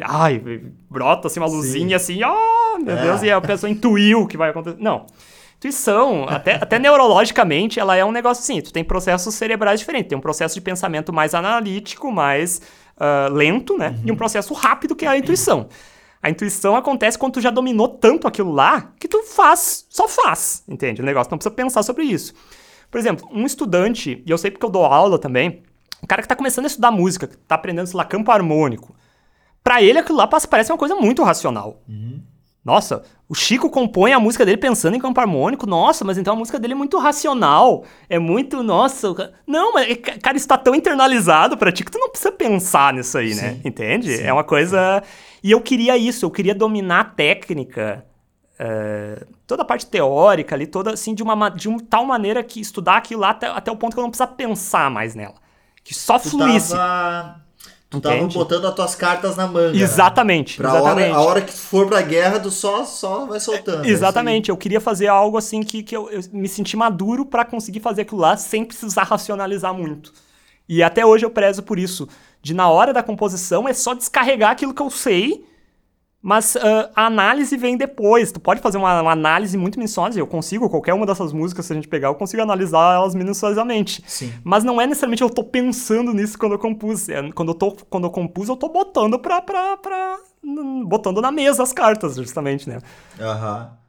[0.00, 0.40] Ai,
[0.88, 2.22] brota assim uma luzinha Sim.
[2.22, 3.02] assim, oh, meu é.
[3.02, 4.76] Deus, e a pessoa intuiu o que vai acontecer.
[4.78, 5.04] Não.
[5.56, 10.10] Intuição, até, até neurologicamente, ela é um negócio assim, tu tem processos cerebrais diferentes.
[10.10, 12.62] Tem um processo de pensamento mais analítico, mais
[12.96, 13.88] uh, lento, né?
[13.88, 14.02] Uhum.
[14.04, 15.66] E um processo rápido, que é a intuição.
[16.22, 20.62] A intuição acontece quando tu já dominou tanto aquilo lá que tu faz, só faz,
[20.68, 21.00] entende?
[21.00, 22.34] O negócio não precisa pensar sobre isso.
[22.90, 25.62] Por exemplo, um estudante, e eu sei porque eu dou aula também,
[26.02, 28.94] um cara que tá começando a estudar música, que tá aprendendo, sei lá, campo harmônico.
[29.62, 31.82] Para ele aquilo lá parece uma coisa muito racional.
[31.88, 32.22] Uhum.
[32.64, 35.66] Nossa, o Chico compõe a música dele pensando em campo harmônico.
[35.66, 37.84] Nossa, mas então a música dele é muito racional.
[38.08, 39.32] É muito, nossa.
[39.46, 43.16] Não, mas, cara, isso tá tão internalizado pra ti que tu não precisa pensar nisso
[43.16, 43.34] aí, né?
[43.34, 43.42] Sim.
[43.42, 43.60] né?
[43.64, 44.16] Entende?
[44.16, 44.24] Sim.
[44.24, 45.02] É uma coisa.
[45.42, 48.04] E eu queria isso, eu queria dominar a técnica.
[48.60, 52.60] Uh, toda a parte teórica ali, toda assim, de uma, de uma tal maneira que
[52.60, 55.36] estudar aquilo lá até, até o ponto que eu não precisa pensar mais nela.
[55.82, 56.72] Que só tu fluísse.
[56.72, 57.40] Tava
[57.90, 59.72] Tu tava botando as tuas cartas na manga.
[59.72, 59.82] Né?
[59.82, 60.62] Exatamente.
[60.62, 60.68] Né?
[60.68, 61.10] Exatamente.
[61.10, 63.84] Hora, a hora que for pra guerra, tu só, só vai soltando.
[63.84, 64.44] exatamente.
[64.44, 64.52] Assim.
[64.52, 68.02] Eu queria fazer algo assim que, que eu, eu me senti maduro para conseguir fazer
[68.02, 70.12] aquilo lá sem precisar racionalizar muito.
[70.68, 72.08] E até hoje eu prezo por isso.
[72.40, 75.44] De na hora da composição é só descarregar aquilo que eu sei
[76.22, 78.30] mas uh, a análise vem depois.
[78.30, 80.18] Tu pode fazer uma, uma, análise muito minuciosa.
[80.18, 84.04] Eu consigo, qualquer uma dessas músicas, se a gente pegar, eu consigo analisar elas minuciosamente.
[84.06, 84.32] Sim.
[84.44, 87.08] Mas não é necessariamente eu tô pensando nisso quando eu compus.
[87.08, 90.18] É, quando, eu tô, quando eu compus, eu tô botando pra, pra, pra.
[90.84, 92.78] botando na mesa as cartas, justamente, né?
[93.18, 93.70] Aham.
[93.72, 93.80] Uhum.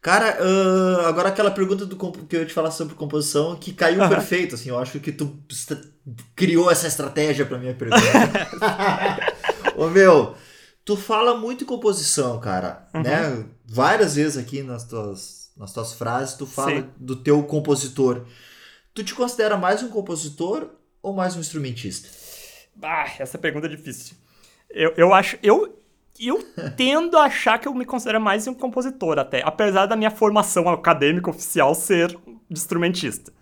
[0.00, 4.02] Cara, uh, agora aquela pergunta do que eu ia te falar sobre composição que caiu
[4.02, 4.08] uhum.
[4.10, 5.34] perfeito, assim, eu acho que tu
[6.36, 8.02] criou essa estratégia pra minha pergunta.
[9.74, 10.34] Ô meu,
[10.84, 13.02] Tu fala muito em composição, cara, uhum.
[13.02, 13.46] né?
[13.64, 16.90] Várias vezes aqui nas tuas, nas tuas frases tu fala Sim.
[16.98, 18.26] do teu compositor.
[18.92, 20.68] Tu te considera mais um compositor
[21.02, 22.08] ou mais um instrumentista?
[22.82, 24.16] Ah, essa pergunta é difícil.
[24.68, 25.38] Eu, eu acho.
[25.42, 25.78] Eu,
[26.20, 26.42] eu
[26.76, 29.42] tendo a achar que eu me considero mais um compositor, até.
[29.42, 32.18] Apesar da minha formação acadêmica oficial ser de
[32.50, 33.32] instrumentista.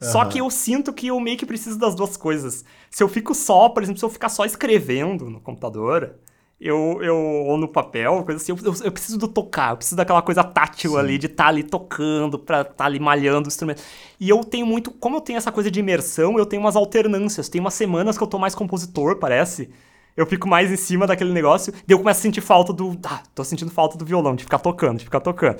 [0.00, 0.10] Uhum.
[0.10, 2.64] Só que eu sinto que eu meio que preciso das duas coisas.
[2.90, 6.16] Se eu fico só, por exemplo, se eu ficar só escrevendo no computador,
[6.62, 9.96] eu, eu ou no papel, coisa assim, eu, eu, eu, preciso do tocar, eu preciso
[9.96, 10.98] daquela coisa tátil Sim.
[10.98, 13.82] ali, de estar tá ali tocando, pra estar tá ali malhando o instrumento.
[14.20, 17.48] E eu tenho muito, como eu tenho essa coisa de imersão, eu tenho umas alternâncias.
[17.48, 19.70] Tem umas semanas que eu tô mais compositor, parece.
[20.16, 22.96] Eu fico mais em cima daquele negócio, daí eu começo a sentir falta do.
[23.04, 25.58] Ah, tô sentindo falta do violão, de ficar tocando, de ficar tocando.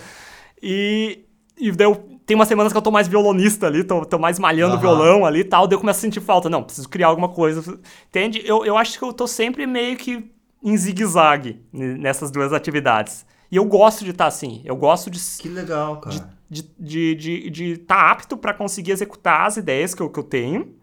[0.63, 1.25] E.
[1.59, 4.39] E daí eu, tem umas semanas que eu tô mais violonista ali, tô, tô mais
[4.39, 4.81] malhando uhum.
[4.81, 6.49] violão ali e tal, daí eu começo a sentir falta.
[6.49, 7.79] Não, preciso criar alguma coisa.
[8.09, 8.41] Entende?
[8.45, 10.31] Eu, eu acho que eu tô sempre meio que
[10.63, 13.27] em zigue-zague nessas duas atividades.
[13.51, 14.63] E eu gosto de estar tá assim.
[14.65, 15.19] Eu gosto de.
[15.39, 16.15] Que legal, cara.
[16.49, 20.19] De estar de, de, de, tá apto para conseguir executar as ideias que eu, que
[20.19, 20.75] eu tenho.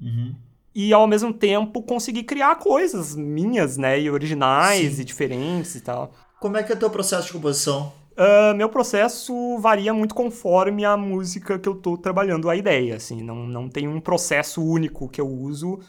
[0.00, 0.34] Uhum.
[0.74, 4.00] E ao mesmo tempo conseguir criar coisas minhas, né?
[4.00, 5.02] E originais Sim.
[5.02, 6.12] e diferentes e tal.
[6.40, 7.92] Como é que é o teu processo de composição?
[8.12, 13.22] Uh, meu processo varia muito conforme a música que eu tô trabalhando, a ideia, assim.
[13.22, 15.80] Não, não tem um processo único que eu uso.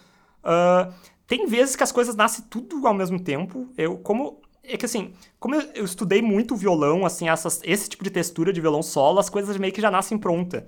[0.43, 0.93] Uh,
[1.27, 3.67] tem vezes que as coisas nascem tudo ao mesmo tempo.
[3.77, 4.41] Eu, como.
[4.63, 8.51] É que assim, como eu, eu estudei muito violão, assim, essas, esse tipo de textura
[8.51, 10.65] de violão solo, as coisas meio que já nascem pronta.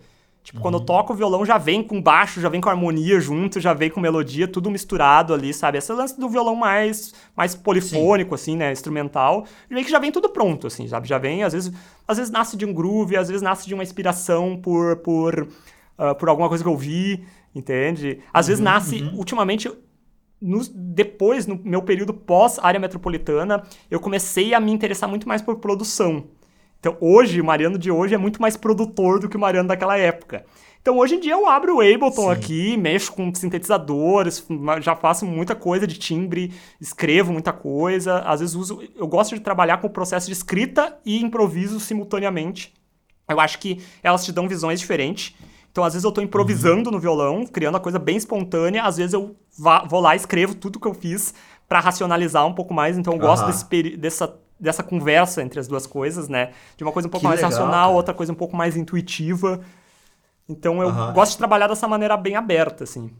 [0.47, 0.61] Tipo, uhum.
[0.61, 0.85] quando eu uhum.
[0.85, 3.99] toco o violão, já vem com baixo, já vem com harmonia junto, já vem com
[3.99, 5.77] melodia, tudo misturado ali, sabe?
[5.77, 8.41] Esse lance do violão mais, mais polifônico, Sim.
[8.41, 8.71] assim, né?
[8.71, 9.45] Instrumental.
[9.69, 11.05] Meio que já vem tudo pronto, assim, sabe?
[11.05, 11.73] Já vem, às vezes,
[12.07, 15.49] às vezes nasce de um groove, às vezes nasce de uma inspiração por, por,
[15.99, 18.21] uh, por alguma coisa que eu vi, entende?
[18.33, 19.17] Às uhum, vezes nasce, uhum.
[19.17, 19.69] ultimamente,
[20.41, 25.57] no, depois, no meu período pós-área metropolitana, eu comecei a me interessar muito mais por
[25.57, 26.25] produção.
[26.79, 29.97] Então, hoje, o Mariano de hoje é muito mais produtor do que o Mariano daquela
[29.97, 30.45] época.
[30.81, 32.29] Então, hoje em dia, eu abro o Ableton Sim.
[32.29, 34.45] aqui, mexo com sintetizadores,
[34.81, 38.19] já faço muita coisa de timbre, escrevo muita coisa.
[38.19, 42.73] Às vezes, uso, eu gosto de trabalhar com o processo de escrita e improviso simultaneamente.
[43.27, 45.35] Eu acho que elas te dão visões diferentes.
[45.69, 46.95] Então, às vezes, eu estou improvisando uhum.
[46.95, 48.83] no violão, criando uma coisa bem espontânea.
[48.83, 51.33] Às vezes, eu vou lá e escrevo tudo que eu fiz
[51.67, 52.97] para racionalizar um pouco mais.
[52.97, 56.51] Então eu gosto desse, dessa, dessa conversa entre as duas coisas, né?
[56.75, 57.95] De uma coisa um pouco que mais legal, racional, cara.
[57.95, 59.61] outra coisa um pouco mais intuitiva.
[60.47, 63.11] Então eu gosto de trabalhar dessa maneira bem aberta, assim.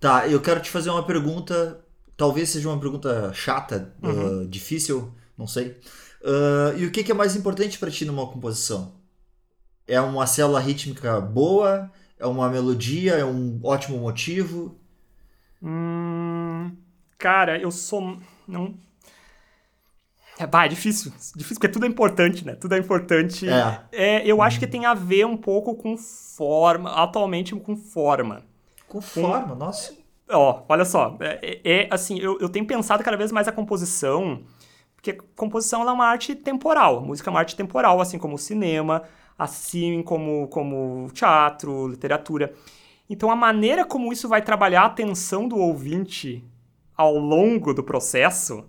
[0.00, 1.80] Tá, eu quero te fazer uma pergunta.
[2.16, 4.42] Talvez seja uma pergunta chata, uhum.
[4.42, 5.76] uh, difícil, não sei.
[6.22, 8.92] Uh, e o que, que é mais importante para ti numa composição?
[9.86, 11.90] É uma célula rítmica boa?
[12.18, 13.14] É uma melodia?
[13.14, 14.78] É um ótimo motivo?
[15.64, 16.70] Hum,
[17.16, 18.18] cara, eu sou.
[18.46, 18.74] Não.
[20.38, 21.12] É, bah, é difícil.
[21.34, 22.54] Difícil, porque tudo é importante, né?
[22.54, 23.48] Tudo é importante.
[23.48, 23.86] É.
[23.92, 28.42] é eu acho que tem a ver um pouco com forma, atualmente com forma.
[28.88, 29.54] Com forma, com...
[29.54, 29.94] nossa.
[30.28, 31.16] Ó, olha só.
[31.20, 34.42] É, é, é assim, eu, eu tenho pensado cada vez mais a composição,
[34.96, 37.00] porque composição é uma arte temporal.
[37.00, 39.02] música é uma arte temporal, assim como o cinema,
[39.38, 42.52] assim como, como teatro, literatura.
[43.08, 46.44] Então, a maneira como isso vai trabalhar a atenção do ouvinte
[46.96, 48.64] ao longo do processo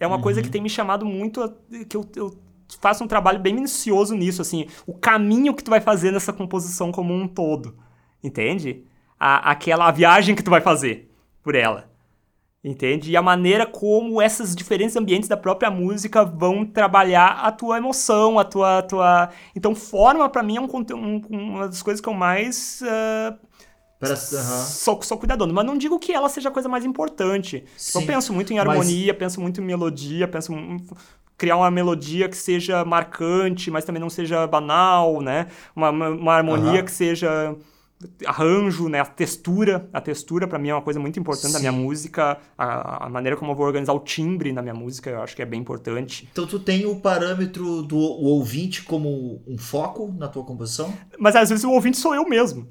[0.00, 0.22] é uma uhum.
[0.22, 1.42] coisa que tem me chamado muito.
[1.42, 1.52] A,
[1.84, 2.34] que eu, eu
[2.80, 6.90] faço um trabalho bem minucioso nisso, assim, o caminho que tu vai fazer nessa composição
[6.90, 7.76] como um todo.
[8.24, 8.84] Entende?
[9.18, 11.10] A, aquela viagem que tu vai fazer
[11.42, 11.90] por ela.
[12.62, 13.10] Entende?
[13.10, 18.38] E a maneira como esses diferentes ambientes da própria música vão trabalhar a tua emoção,
[18.38, 18.78] a tua.
[18.78, 19.30] A tua...
[19.56, 22.82] Então, forma, para mim, é um, um, uma das coisas que eu mais.
[22.82, 23.38] Uh,
[24.00, 25.52] Para, sou, sou cuidadoso.
[25.52, 27.62] Mas não digo que ela seja a coisa mais importante.
[27.76, 29.18] Sim, eu penso muito em harmonia, mas...
[29.18, 30.54] penso muito em melodia, penso
[31.36, 35.48] criar uma melodia que seja marcante, mas também não seja banal, né?
[35.76, 37.54] Uma, uma, harmonia que seja
[38.26, 41.52] arranjo, né, a textura, a textura para mim é uma coisa muito importante Sim.
[41.52, 45.10] da minha música, a, a, maneira como eu vou organizar o timbre na minha música,
[45.10, 46.26] eu acho que é bem importante.
[46.32, 50.92] Então tu tem o parâmetro do o ouvinte como um foco na tua composição?
[51.18, 52.68] Mas às vezes o ouvinte sou eu mesmo.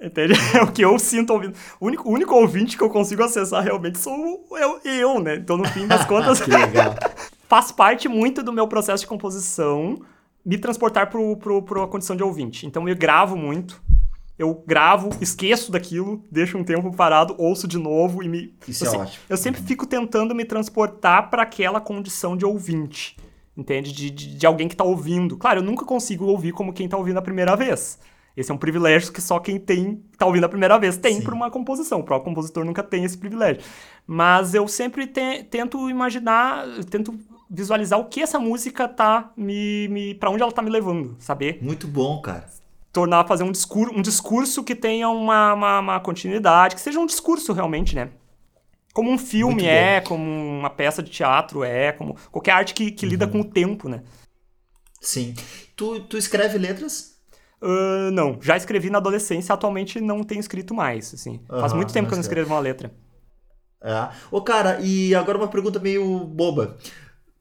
[0.00, 0.34] Entende?
[0.54, 1.54] É o que eu sinto ouvindo.
[1.80, 5.36] O único, o único ouvinte que eu consigo acessar realmente sou eu, eu né?
[5.36, 6.40] Então, no fim das contas,
[7.48, 9.96] faz parte muito do meu processo de composição
[10.44, 11.20] me transportar para
[11.82, 12.66] a condição de ouvinte.
[12.66, 13.82] Então, eu gravo muito
[14.38, 18.54] eu gravo, esqueço daquilo, deixo um tempo parado, ouço de novo e me.
[18.68, 19.24] Isso eu, é ótimo.
[19.30, 23.16] Eu sempre fico tentando me transportar para aquela condição de ouvinte.
[23.56, 23.90] Entende?
[23.90, 25.38] De, de, de alguém que está ouvindo.
[25.38, 27.98] Claro, eu nunca consigo ouvir como quem está ouvindo a primeira vez.
[28.36, 31.34] Esse é um privilégio que só quem tem tá ouvindo a primeira vez tem para
[31.34, 32.00] uma composição.
[32.00, 33.62] O próprio compositor nunca tem esse privilégio.
[34.06, 37.18] Mas eu sempre te, tento imaginar, tento
[37.50, 41.58] visualizar o que essa música tá me, me para onde ela tá me levando, saber?
[41.62, 42.46] Muito bom, cara
[42.96, 47.04] tornar, fazer um discurso, um discurso que tenha uma, uma, uma continuidade, que seja um
[47.04, 48.08] discurso realmente, né?
[48.94, 53.04] Como um filme é, como uma peça de teatro é, como qualquer arte que, que
[53.04, 53.10] uhum.
[53.10, 54.02] lida com o tempo, né?
[54.98, 55.34] Sim.
[55.76, 57.15] Tu, tu escreve letras?
[57.62, 61.40] Uh, não, já escrevi na adolescência, atualmente não tenho escrito mais, assim.
[61.50, 62.92] Uhum, Faz muito tempo que eu não escrevo uma letra.
[63.82, 64.08] É.
[64.30, 66.76] Ô, cara, e agora uma pergunta meio boba.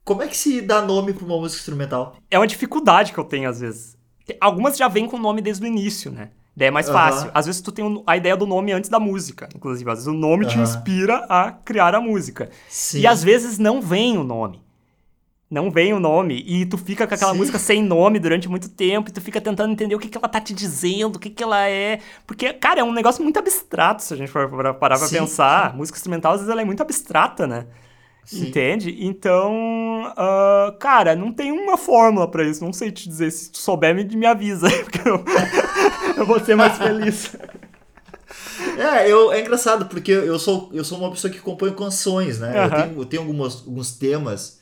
[0.03, 2.15] Como é que se dá nome para uma música instrumental?
[2.29, 3.97] É uma dificuldade que eu tenho às vezes.
[4.39, 6.31] Algumas já vêm com o nome desde o início, né?
[6.55, 7.29] Daí é mais fácil.
[7.33, 9.89] Às vezes tu tem a ideia do nome antes da música, inclusive.
[9.89, 12.49] Às vezes o nome te inspira a criar a música.
[12.69, 12.99] Sim.
[12.99, 14.63] E às vezes não vem o nome.
[15.55, 16.43] Não vem o nome.
[16.45, 17.37] E tu fica com aquela Sim.
[17.37, 19.09] música sem nome durante muito tempo.
[19.09, 21.41] E tu fica tentando entender o que, que ela tá te dizendo, o que, que
[21.41, 21.99] ela é.
[22.27, 25.73] Porque, cara, é um negócio muito abstrato, se a gente for parar pra pensar.
[25.73, 27.67] Música instrumental, às vezes, ela é muito abstrata, né?
[28.25, 28.47] Sim.
[28.47, 28.97] Entende?
[28.99, 32.61] Então, uh, cara, não tem uma fórmula para isso.
[32.61, 33.31] Não sei te dizer.
[33.31, 34.67] Se tu souber, me, me avisa.
[34.83, 35.23] Porque eu,
[36.17, 37.33] eu vou ser mais feliz.
[38.77, 42.49] É, eu, é engraçado, porque eu sou, eu sou uma pessoa que compõe canções, né?
[42.49, 42.63] Uhum.
[42.63, 44.59] Eu tenho, eu tenho algumas, alguns temas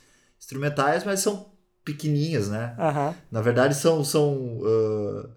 [0.54, 1.52] instrumentais, mas são
[1.84, 2.76] pequenininhas, né?
[2.78, 3.14] Uhum.
[3.32, 5.30] Na verdade, são, são uh,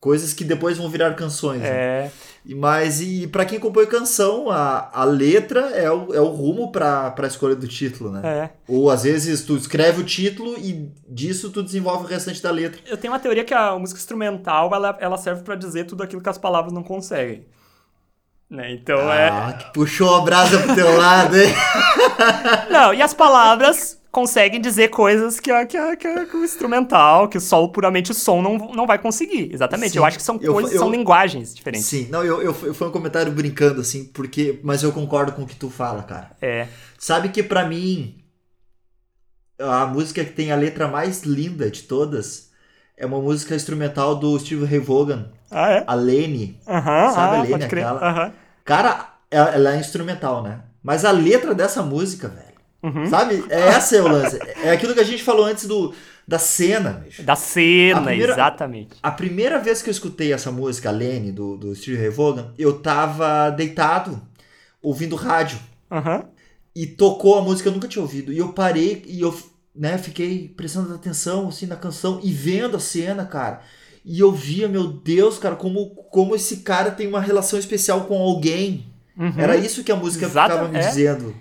[0.00, 1.60] coisas que depois vão virar canções.
[1.60, 1.68] Né?
[1.68, 2.02] É.
[2.02, 2.54] Né?
[2.56, 7.14] Mas e para quem compõe canção, a, a letra é o, é o rumo para
[7.16, 8.20] a escolha do título, né?
[8.24, 8.50] É.
[8.68, 12.80] Ou às vezes tu escreve o título e disso tu desenvolve o restante da letra.
[12.86, 16.22] Eu tenho uma teoria que a música instrumental ela, ela serve para dizer tudo aquilo
[16.22, 17.46] que as palavras não conseguem.
[18.48, 18.72] Né?
[18.74, 19.52] Então ah, é.
[19.54, 21.52] Que puxou a brasa pro teu lado, hein?
[22.70, 26.42] não, e as palavras conseguem dizer coisas que, a, que, a, que, a, que o
[26.42, 29.52] instrumental, que o solo, puramente som, não, não vai conseguir.
[29.52, 29.92] Exatamente.
[29.92, 31.86] Sim, eu acho que são coisas, eu, são linguagens diferentes.
[31.86, 34.58] Sim, não, eu, eu, eu foi um comentário brincando, assim, porque.
[34.62, 36.30] Mas eu concordo com o que tu fala, cara.
[36.40, 36.66] É.
[36.98, 38.24] Sabe que para mim,
[39.58, 42.50] a música que tem a letra mais linda de todas
[42.96, 45.26] é uma música instrumental do Steve Ray Vaughan.
[45.50, 45.84] Ah, é?
[45.86, 46.58] A Lene.
[46.64, 47.64] Sabe ah, a Lene?
[47.64, 48.34] Aquela?
[48.64, 50.62] Cara, ela é instrumental, né?
[50.82, 52.45] Mas a letra dessa música, velho
[52.86, 53.06] Uhum.
[53.06, 53.44] Sabe?
[53.48, 54.38] É essa é o lance.
[54.62, 55.92] É aquilo que a gente falou antes do,
[56.26, 57.22] da cena, bicho.
[57.24, 58.96] Da cena, primeira, exatamente.
[59.02, 62.52] A primeira vez que eu escutei essa música, a Lene, do, do Steve Ray Vaughan,
[62.56, 64.22] eu tava deitado,
[64.80, 65.58] ouvindo rádio.
[65.90, 66.22] Uhum.
[66.76, 68.32] E tocou a música que eu nunca tinha ouvido.
[68.32, 69.36] E eu parei e eu
[69.74, 73.62] né, fiquei prestando atenção assim, na canção e vendo a cena, cara.
[74.04, 78.16] E eu via, meu Deus, cara, como, como esse cara tem uma relação especial com
[78.20, 78.86] alguém.
[79.18, 79.34] Uhum.
[79.36, 80.86] Era isso que a música Exato, ficava me é.
[80.86, 81.34] dizendo.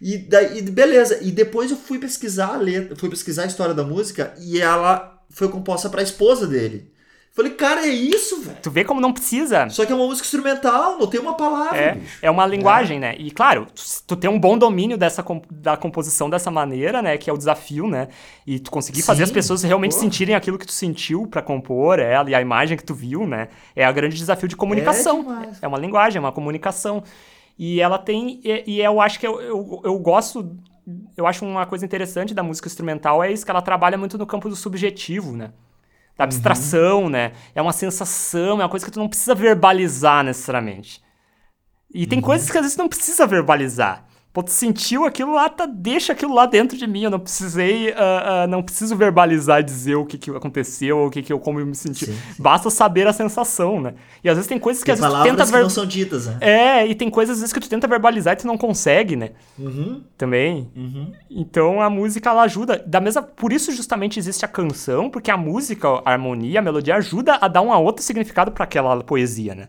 [0.00, 1.18] E daí, beleza.
[1.22, 5.20] E depois eu fui pesquisar a letra, fui pesquisar a história da música e ela
[5.28, 6.90] foi composta para a esposa dele.
[7.32, 8.56] Falei, cara, é isso, velho.
[8.60, 9.68] Tu vê como não precisa.
[9.68, 12.18] Só que é uma música instrumental, não tem uma palavra, É, bicho.
[12.22, 13.14] é uma linguagem, né?
[13.18, 13.68] E claro,
[14.04, 17.16] tu, tem um bom domínio dessa, da composição dessa maneira, né?
[17.16, 18.08] Que é o desafio, né?
[18.44, 20.02] E tu conseguir fazer as Sim, pessoas realmente porra.
[20.02, 23.48] sentirem aquilo que tu sentiu pra compor ela e a imagem que tu viu, né?
[23.76, 25.22] É o grande desafio de comunicação.
[25.22, 25.62] demais.
[25.62, 27.04] É, uma linguagem, é uma comunicação.
[27.62, 28.40] E ela tem.
[28.42, 30.56] E, e eu acho que eu, eu, eu gosto.
[31.14, 34.26] Eu acho uma coisa interessante da música instrumental é isso, que ela trabalha muito no
[34.26, 35.52] campo do subjetivo, né?
[36.16, 37.32] Da abstração, né?
[37.54, 41.02] É uma sensação, é uma coisa que tu não precisa verbalizar necessariamente.
[41.92, 44.06] E tem coisas que às vezes não precisa verbalizar.
[44.32, 47.02] Pô, tu sentiu aquilo lá, tá, deixa aquilo lá dentro de mim.
[47.02, 51.10] Eu não precisei, ah, ah, não preciso verbalizar e dizer o que, que aconteceu, o
[51.10, 52.06] que, que eu, como eu me senti.
[52.06, 53.94] Sim, Basta saber a sensação, né?
[54.22, 55.62] E às vezes tem coisas que Tem às vezes tu tenta que ver...
[55.62, 56.38] não são ditas, né?
[56.40, 59.30] É, e tem coisas às vezes que tu tenta verbalizar e tu não consegue, né?
[59.58, 60.70] Uhum, Também.
[60.76, 61.10] uhum.
[61.28, 62.80] Então a música ela ajuda.
[62.86, 66.94] Da mesma, por isso justamente existe a canção, porque a música, a harmonia, a melodia
[66.94, 69.68] ajuda a dar um outro significado para aquela poesia, né?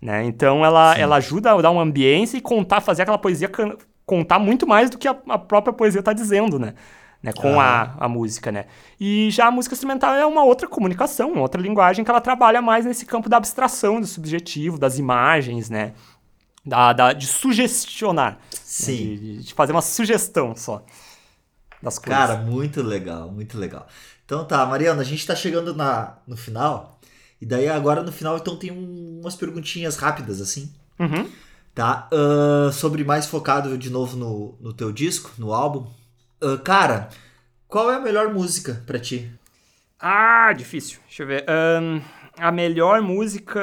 [0.00, 0.24] né?
[0.24, 3.76] Então ela, ela ajuda a dar uma ambiência e contar, fazer aquela poesia can-
[4.08, 6.74] contar muito mais do que a, a própria poesia está dizendo, né?
[7.22, 7.32] né?
[7.32, 8.66] Com a, a música, né?
[8.98, 12.62] E já a música instrumental é uma outra comunicação, uma outra linguagem que ela trabalha
[12.62, 15.92] mais nesse campo da abstração, do subjetivo, das imagens, né?
[16.64, 18.32] Da, da- de sugestionar.
[18.32, 18.38] né?
[18.62, 18.96] Sim.
[19.16, 20.84] De, de fazer uma sugestão só
[21.82, 22.18] das coisas.
[22.28, 23.86] Cara, muito legal, muito legal.
[24.24, 27.00] Então tá, Mariana, a gente tá chegando na, no final.
[27.40, 30.72] E daí agora no final, então tem um- umas perguntinhas rápidas, assim.
[30.98, 31.26] Uhum.
[31.78, 32.08] Tá?
[32.12, 35.86] Ahn, sobre mais focado de novo no, no teu disco, no álbum.
[36.42, 37.08] Ahn, cara,
[37.68, 39.30] qual é a melhor música pra ti?
[39.96, 40.98] Ah, difícil.
[41.06, 41.44] Deixa eu ver.
[41.48, 42.00] Ahn,
[42.36, 43.62] a melhor música.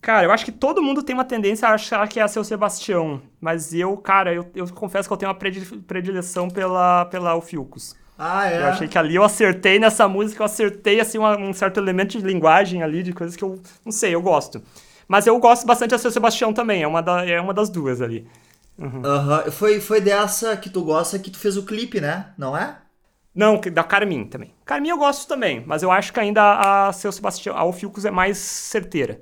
[0.00, 2.42] Cara, eu acho que todo mundo tem uma tendência a achar que é a seu
[2.42, 3.20] Sebastião.
[3.38, 7.94] Mas eu, cara, eu, eu confesso que eu tenho uma predi- predileção pela, pela Alfiocos.
[8.18, 8.62] Ah, é.
[8.62, 12.24] Eu achei que ali eu acertei nessa música, eu acertei assim um certo elemento de
[12.24, 14.62] linguagem ali, de coisas que eu não sei, eu gosto.
[15.08, 18.00] Mas eu gosto bastante da seu Sebastião também, é uma, da- é uma das duas
[18.02, 18.28] ali.
[19.04, 22.32] Aham, Foi, foi dessa que tu gosta que tu fez o clipe, né?
[22.38, 22.80] Não é?
[23.34, 24.54] Não, da Carmin também.
[24.64, 28.10] Carmin eu gosto também, mas eu acho que ainda a seu Sebastião, a Alfiocos é
[28.10, 29.20] mais certeira.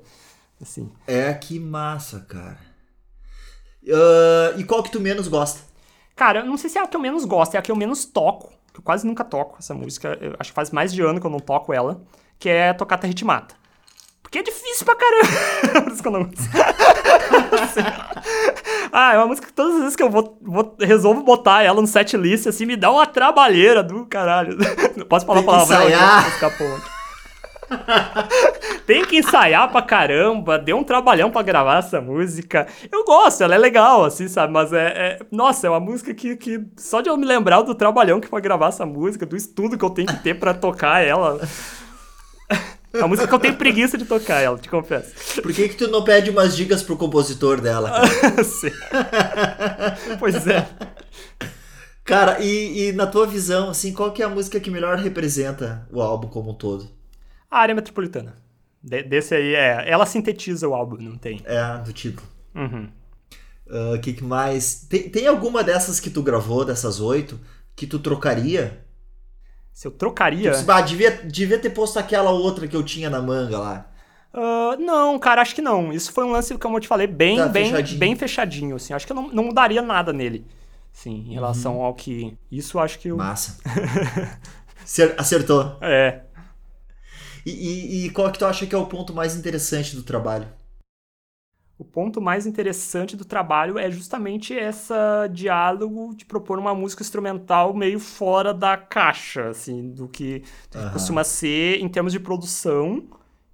[0.61, 0.91] Assim.
[1.05, 2.59] É, que massa, cara.
[3.87, 5.61] Ahn, e qual que tu menos gosta?
[6.15, 7.75] Cara, eu não sei se é a que eu menos gosto, é a que eu
[7.75, 8.51] menos toco.
[8.73, 10.17] Que eu quase nunca toco essa música.
[10.19, 12.01] Eu acho que faz mais de ano que eu não toco ela.
[12.39, 13.55] Que é Tocata Ritmata.
[14.27, 15.27] Porque é difícil pra caramba.
[15.87, 16.43] Por isso que eu não gosto.
[18.91, 21.79] ah, é uma música que todas as vezes que eu vou, vou- resolvo botar ela
[21.79, 24.57] no set list, assim, me dá uma trabalheira do caralho.
[24.97, 25.95] Não posso falar palavrão, né?
[28.85, 32.67] Tem que ensaiar pra caramba, deu um trabalhão pra gravar essa música.
[32.91, 34.51] Eu gosto, ela é legal, assim, sabe?
[34.51, 34.87] Mas é.
[34.87, 36.59] é- nossa, é uma música que, que.
[36.75, 39.85] Só de eu me lembrar do trabalhão que foi gravar essa música, do estudo que
[39.85, 41.39] eu tenho que ter pra tocar ela.
[42.93, 45.41] É uma música que eu tenho preguiça de tocar ela, te confesso.
[45.41, 48.43] Por que que tu não pede umas dicas pro compositor dela, cara?
[48.43, 48.71] Sim.
[50.19, 50.67] pois é.
[52.03, 55.85] Cara, e, e na tua visão, assim, qual que é a música que melhor representa
[55.91, 56.89] o álbum como um todo?
[57.51, 58.35] A área metropolitana.
[58.81, 59.89] De- desse aí é.
[59.89, 61.41] Ela sintetiza o álbum, não tem.
[61.43, 62.27] É a do título.
[62.55, 62.87] Uhum.
[63.95, 64.85] O que, que mais?
[64.89, 67.37] Tem, tem alguma dessas que tu gravou, dessas oito,
[67.75, 68.85] que tu trocaria?
[69.77, 70.51] Se eu trocaria.
[70.53, 73.87] Tipo, ah, devia, devia ter posto aquela outra que eu tinha na manga lá.
[74.33, 75.93] Ah, não, cara, acho que não.
[75.93, 77.99] Isso foi um lance, como eu te falei, bem, Tá, bem, fechadinho.
[77.99, 78.91] bem fechadinho, assim.
[78.95, 80.47] Acho que eu não, não mudaria nada nele,
[80.91, 82.35] sim, em relação ao que...
[82.51, 83.09] Isso acho que...
[83.09, 83.17] Eu...
[83.17, 83.59] Massa.
[84.83, 85.77] Acer- Acertou.
[85.79, 86.21] É.
[87.45, 90.47] E, e, e qual que tu acha que é o ponto mais interessante do trabalho?
[91.79, 97.71] O ponto mais interessante do trabalho é justamente essa diálogo de propor uma música instrumental
[97.73, 100.41] meio fora da caixa, assim, do que
[100.73, 100.89] Aham.
[100.89, 103.03] costuma ser em termos de produção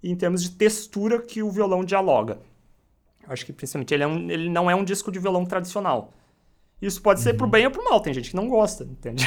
[0.02, 2.40] e em termos de textura que o violão dialoga.
[3.28, 6.14] Eu acho que principalmente ele, é um- ele não é um disco de violão tradicional.
[6.82, 7.38] Isso pode ser Uhum.
[7.38, 9.26] pro bem ou pro mal, tem gente que não gosta, entende?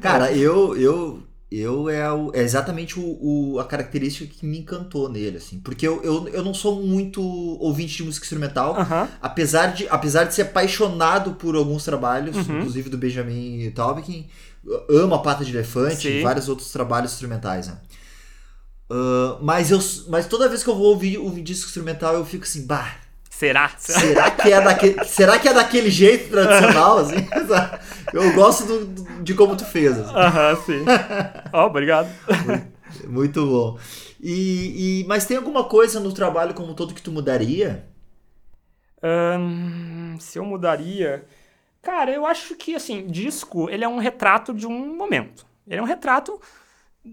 [0.00, 3.18] Cara, eu, eu, eu é, o- é exatamente o,
[3.54, 5.60] o- a característica que me encantou nele, assim.
[5.60, 8.74] Porque eu, eu, eu não sou muito ouvinte de música instrumental,
[9.22, 12.58] apesar de, apesar de ser apaixonado por alguns trabalhos, Uhum.
[12.58, 14.26] inclusive do Benjamin Taubkin,
[14.64, 16.18] eu amo a Pata de Elefante Sim.
[16.18, 17.78] e vários outros trabalhos instrumentais, né?
[18.90, 19.78] Ah, mas, eu,
[20.08, 22.96] mas toda vez que eu vou ouvir o disco instrumental, eu fico assim, bah,
[23.36, 23.70] Será?
[23.76, 27.16] será que é daquele, será que é daquele jeito tradicional, assim?
[28.14, 30.14] Eu gosto do- do- de como tu fez, assim.
[30.14, 30.84] Aham, sim.
[31.52, 32.08] Ó, obrigado.
[33.06, 33.78] Muito bom.
[34.22, 37.84] E, e- mas tem alguma coisa no trabalho como um todo que tu mudaria?
[40.18, 41.24] Se eu mudaria.
[41.82, 45.46] Cara, eu acho que, assim, disco, ele é um retrato de um momento.
[45.68, 46.40] Ele é um retrato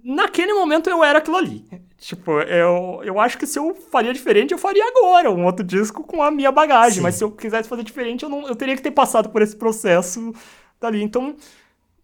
[0.03, 1.65] naquele momento eu era aquilo ali.
[1.97, 6.03] Tipo, eu, eu acho que se eu faria diferente, eu faria agora um outro disco
[6.03, 6.97] com a minha bagagem.
[6.97, 7.01] Sim.
[7.01, 9.55] Mas se eu quisesse fazer diferente, eu, não, eu teria que ter passado por esse
[9.55, 10.33] processo
[10.79, 11.01] dali.
[11.01, 11.35] Então,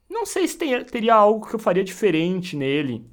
[0.10, 3.06] não sei se tem, teria algo que eu faria diferente nele.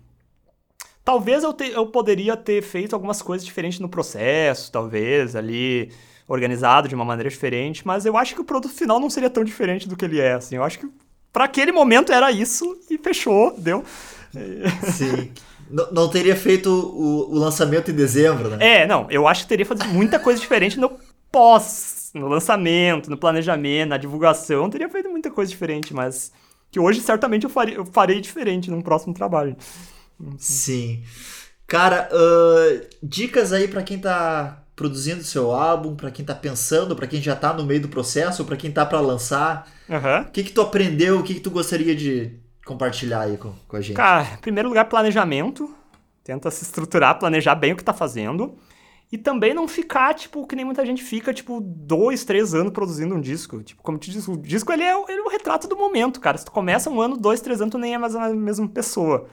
[1.04, 5.92] Talvez eu, te, eu poderia ter feito algumas coisas diferentes no processo, talvez, ali,
[6.26, 9.44] organizado de uma maneira diferente, mas eu acho que o produto final não seria tão
[9.44, 10.56] diferente do que ele é, assim.
[10.56, 10.88] Eu acho que
[11.32, 13.84] para aquele momento era isso e fechou, deu.
[14.92, 15.30] Sim.
[15.70, 18.58] não teria feito o, o, lançamento em dezembro, né?
[18.60, 19.06] É, não.
[19.10, 20.92] Eu acho que teria feito muita coisa diferente no
[21.30, 24.70] pós, no lançamento, no planejamento, na divulgação.
[24.70, 26.32] Teria feito muita coisa diferente, mas
[26.70, 29.56] que hoje certamente eu, faria, eu farei diferente num próximo trabalho.
[30.38, 31.02] Sim.
[31.66, 37.06] Cara, uh, dicas aí para quem tá produzindo seu álbum, para quem tá pensando, para
[37.06, 39.66] quem já tá no meio do processo, para quem tá para lançar.
[39.88, 40.20] Uhum.
[40.20, 43.76] O que que tu aprendeu, o que que tu gostaria de compartilhar aí com, com
[43.76, 43.96] a gente?
[43.96, 45.74] Cara, em primeiro lugar, planejamento.
[46.22, 48.56] Tenta se estruturar, planejar bem o que tá fazendo.
[49.10, 53.14] E também não ficar, tipo, que nem muita gente fica, tipo, dois, três anos produzindo
[53.14, 53.62] um disco.
[53.62, 56.36] Tipo, como te disse, o disco, ele é, ele é o retrato do momento, cara.
[56.36, 59.28] Se tu começa um ano, dois, três anos, tu nem é mais a mesma pessoa.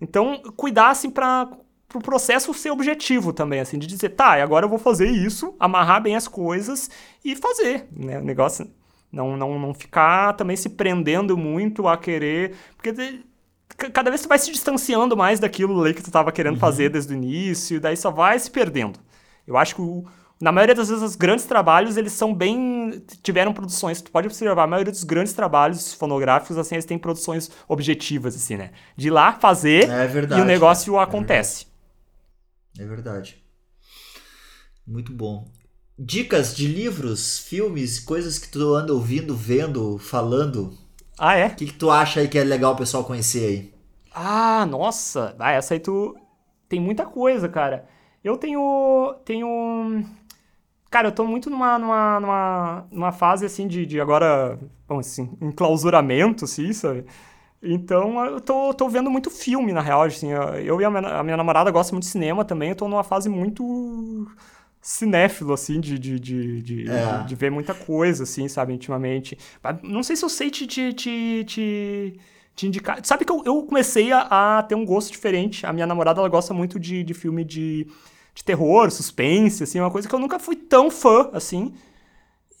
[0.00, 1.50] Então, cuidar, assim, pra,
[1.86, 6.02] pro processo ser objetivo também, assim, de dizer, tá, agora eu vou fazer isso, amarrar
[6.02, 6.88] bem as coisas
[7.22, 8.18] e fazer, né?
[8.18, 8.70] O negócio
[9.12, 12.54] não, não, não ficar também se prendendo muito a querer.
[12.76, 12.92] Porque
[13.92, 16.60] cada vez tu vai se distanciando mais daquilo ali que tu estava querendo uhum.
[16.60, 18.98] fazer desde o início, daí só vai se perdendo.
[19.46, 20.04] Eu acho que o,
[20.40, 24.64] na maioria das vezes os grandes trabalhos, eles são bem tiveram produções, tu pode observar,
[24.64, 28.70] a maioria dos grandes trabalhos fonográficos assim, eles têm produções objetivas assim, né?
[28.96, 31.66] De ir lá fazer é verdade, e o negócio é acontece.
[32.76, 32.90] Verdade.
[32.90, 33.44] É verdade.
[34.86, 35.46] Muito bom
[36.02, 40.72] dicas de livros, filmes, coisas que tu anda ouvindo, vendo, falando.
[41.18, 41.48] Ah, é?
[41.48, 43.74] O que, que tu acha aí que é legal o pessoal conhecer aí?
[44.14, 45.36] Ah, nossa!
[45.38, 46.16] Ah, essa aí tu.
[46.68, 47.86] Tem muita coisa, cara.
[48.24, 49.14] Eu tenho.
[49.26, 50.02] Tenho.
[50.90, 54.58] Cara, eu tô muito numa, numa, numa, numa fase assim de, de agora.
[54.88, 57.04] Vamos assim, enclausuramento, assim, sabe?
[57.62, 60.02] Então eu tô, tô vendo muito filme, na real.
[60.02, 62.70] Assim, eu e a minha, a minha namorada gostam muito de cinema também.
[62.70, 64.26] Eu tô numa fase muito
[64.80, 67.24] cinéfilo, assim, de, de, de, de, é.
[67.24, 69.36] de, ver muita coisa, assim, sabe, intimamente.
[69.82, 72.20] Não sei se eu sei te, te, te, te,
[72.56, 72.98] te indicar.
[73.04, 75.66] Sabe que eu, eu comecei a, a, ter um gosto diferente.
[75.66, 77.86] A minha namorada, ela gosta muito de, de filme de,
[78.34, 81.74] de terror, suspense, assim, uma coisa que eu nunca fui tão fã, assim.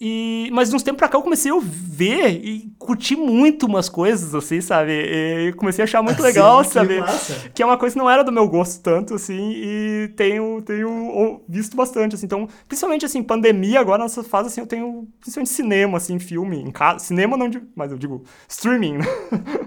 [0.02, 3.86] E, mas de uns tempos pra cá eu comecei a ver e curtir muito umas
[3.86, 4.92] coisas, assim, sabe?
[4.92, 7.02] E comecei a achar muito legal, Sim, sabe?
[7.02, 10.62] Que, que é uma coisa que não era do meu gosto tanto, assim, e tenho,
[10.62, 12.24] tenho visto bastante, assim.
[12.24, 16.70] Então, principalmente, assim, pandemia, agora nessa fase, assim, eu tenho principalmente cinema, assim, filme, em
[16.70, 17.04] casa.
[17.04, 19.04] Cinema não, mas eu digo streaming, né?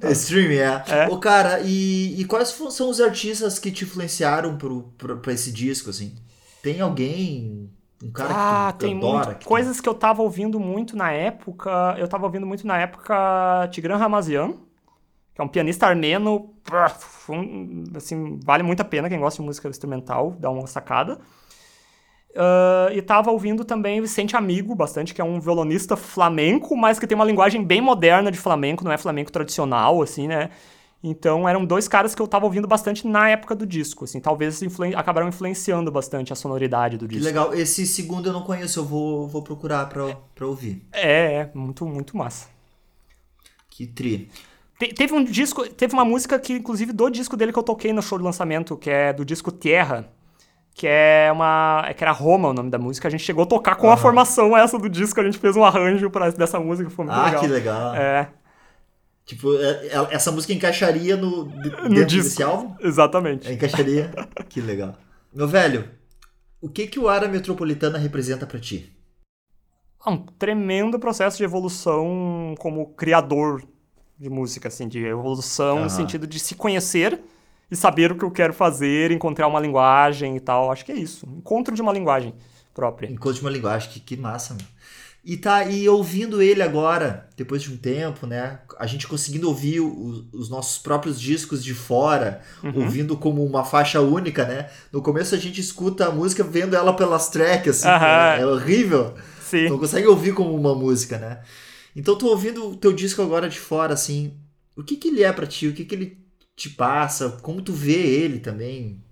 [0.00, 0.84] É, streaming, é.
[0.88, 1.08] é.
[1.08, 5.52] Ô, cara, e, e quais são os artistas que te influenciaram pro, pro, pra esse
[5.52, 6.14] disco, assim?
[6.62, 7.70] Tem alguém
[8.02, 8.34] um cara
[8.68, 11.96] ah, que tem adora, muito, que coisas que eu tava ouvindo muito na época.
[11.98, 14.54] Eu tava ouvindo muito na época Tigran Ramazian,
[15.34, 16.54] que é um pianista armeno.
[17.94, 21.18] Assim, vale muito a pena quem gosta de música instrumental, dá uma sacada.
[22.32, 27.06] Uh, e tava ouvindo também Vicente Amigo, bastante, que é um violonista flamenco, mas que
[27.06, 30.50] tem uma linguagem bem moderna de flamenco, não é flamenco tradicional, assim, né?
[31.08, 34.60] Então eram dois caras que eu tava ouvindo bastante na época do disco, assim, talvez
[34.60, 37.22] influen acabaram influenciando bastante a sonoridade do disco.
[37.22, 40.84] Que legal, esse segundo eu não conheço, eu vou, vou procurar pra, pra ouvir.
[40.92, 42.48] É, é, muito, muito massa.
[43.70, 44.28] Que tri.
[44.80, 47.92] Te, teve um disco, teve uma música que, inclusive, do disco dele que eu toquei
[47.92, 50.10] no show de lançamento, que é do disco Terra,
[50.74, 51.84] que é uma.
[51.86, 53.06] É que era Roma o nome da música.
[53.06, 53.92] A gente chegou a tocar com uhum.
[53.92, 57.16] a formação essa do disco, a gente fez um arranjo pra, dessa música, foi muito
[57.16, 57.38] ah, legal.
[57.38, 57.94] Ah, que legal.
[57.94, 58.28] É.
[59.26, 62.22] Tipo, é, é, essa música encaixaria no, no disco.
[62.22, 62.76] desse álbum?
[62.80, 63.52] Exatamente.
[63.52, 64.12] Encaixaria?
[64.48, 64.96] que legal.
[65.34, 65.90] Meu velho,
[66.60, 68.96] o que que o Área Metropolitana representa para ti?
[70.06, 73.64] É um tremendo processo de evolução como criador
[74.16, 75.84] de música, assim, de evolução uhum.
[75.84, 77.20] no sentido de se conhecer
[77.68, 80.70] e saber o que eu quero fazer, encontrar uma linguagem e tal.
[80.70, 81.26] Acho que é isso.
[81.26, 82.32] Encontro de uma linguagem
[82.72, 83.10] própria.
[83.10, 84.75] Encontro de uma linguagem, que, que massa, meu.
[85.28, 88.60] E tá e ouvindo ele agora, depois de um tempo, né?
[88.78, 92.84] A gente conseguindo ouvir o, os nossos próprios discos de fora, uhum.
[92.84, 94.70] ouvindo como uma faixa única, né?
[94.92, 99.14] No começo a gente escuta a música vendo ela pelas tracks, assim, é, é, horrível.
[99.42, 99.68] Sim.
[99.68, 101.40] Não consegue ouvir como uma música, né?
[101.96, 104.32] Então tô ouvindo o teu disco agora de fora, assim.
[104.76, 105.66] O que que ele é para ti?
[105.66, 106.24] O que que ele
[106.54, 107.30] te passa?
[107.42, 109.02] Como tu vê ele também?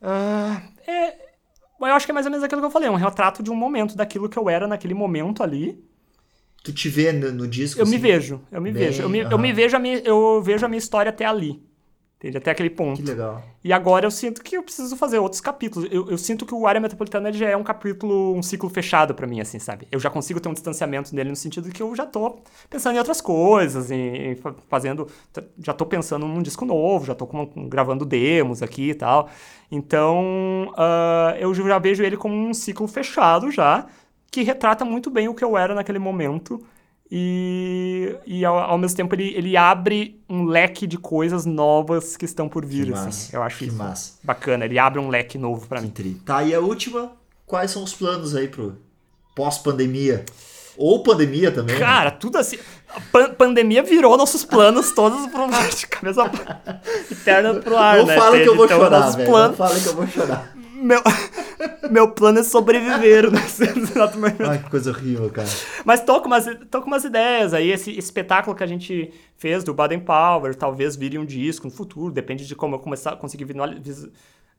[0.00, 1.27] Uh, é,
[1.86, 3.54] eu acho que é mais ou menos aquilo que eu falei, um retrato de um
[3.54, 5.82] momento, daquilo que eu era naquele momento ali.
[6.64, 7.80] Tu te vê no, no disco?
[7.80, 7.92] Eu assim?
[7.92, 9.02] me vejo, eu me Bem, vejo.
[9.02, 11.62] Eu me, eu me vejo a minha, eu vejo a minha história até ali.
[12.18, 12.36] Entende?
[12.36, 13.00] Até aquele ponto.
[13.00, 13.44] Que legal.
[13.68, 15.90] E agora eu sinto que eu preciso fazer outros capítulos.
[15.92, 19.26] Eu, eu sinto que o Área Metropolitana já é um capítulo, um ciclo fechado para
[19.26, 19.86] mim, assim, sabe?
[19.92, 22.38] Eu já consigo ter um distanciamento dele no sentido que eu já tô
[22.70, 24.38] pensando em outras coisas, em, em
[24.70, 25.06] fazendo...
[25.62, 29.28] Já tô pensando num disco novo, já tô com, gravando demos aqui e tal.
[29.70, 33.86] Então, uh, eu já vejo ele como um ciclo fechado já,
[34.30, 36.58] que retrata muito bem o que eu era naquele momento
[37.10, 42.26] e, e ao, ao, mesmo tempo ele, ele abre um leque de coisas novas que
[42.26, 43.06] estão por vir, assim.
[43.06, 44.12] Massa, Eu acho que isso massa.
[44.22, 44.66] bacana.
[44.66, 45.88] Ele abre um leque novo para mim.
[45.88, 46.14] Tri.
[46.24, 47.12] Tá, e a última,
[47.46, 48.76] quais são os planos aí pro
[49.34, 50.24] pós-pandemia?
[50.76, 51.74] Ou pandemia também.
[51.74, 51.80] Né?
[51.80, 52.16] Cara, né?
[52.20, 52.58] tudo assim.
[52.88, 56.30] A pan pandemia virou nossos planos todos pro de cabeça
[57.10, 58.16] interna pro ar, não né?
[58.16, 59.28] Fala que eu vou então, chorar, velho.
[59.28, 59.58] Planos...
[59.58, 60.57] Não fala que eu vou chorar.
[60.80, 61.02] Meu,
[61.90, 64.48] meu plano é sobreviver nesse exato momento.
[64.48, 65.48] Ai, que coisa horrível, cara.
[65.84, 67.70] Mas tô com umas, tô com umas ideias aí.
[67.70, 72.12] Esse espetáculo que a gente fez do Baden Power talvez vire um disco no futuro.
[72.12, 73.46] Depende de como eu começar, conseguir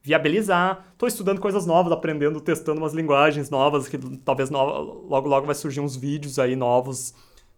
[0.03, 0.93] viabilizar.
[0.97, 5.55] Tô estudando coisas novas, aprendendo, testando umas linguagens novas, que talvez no, logo, logo vai
[5.55, 7.13] surgir uns vídeos aí novos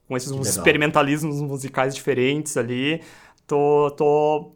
[0.08, 3.02] com esses experimentalismos musicais diferentes ali.
[3.48, 4.52] Tô, tô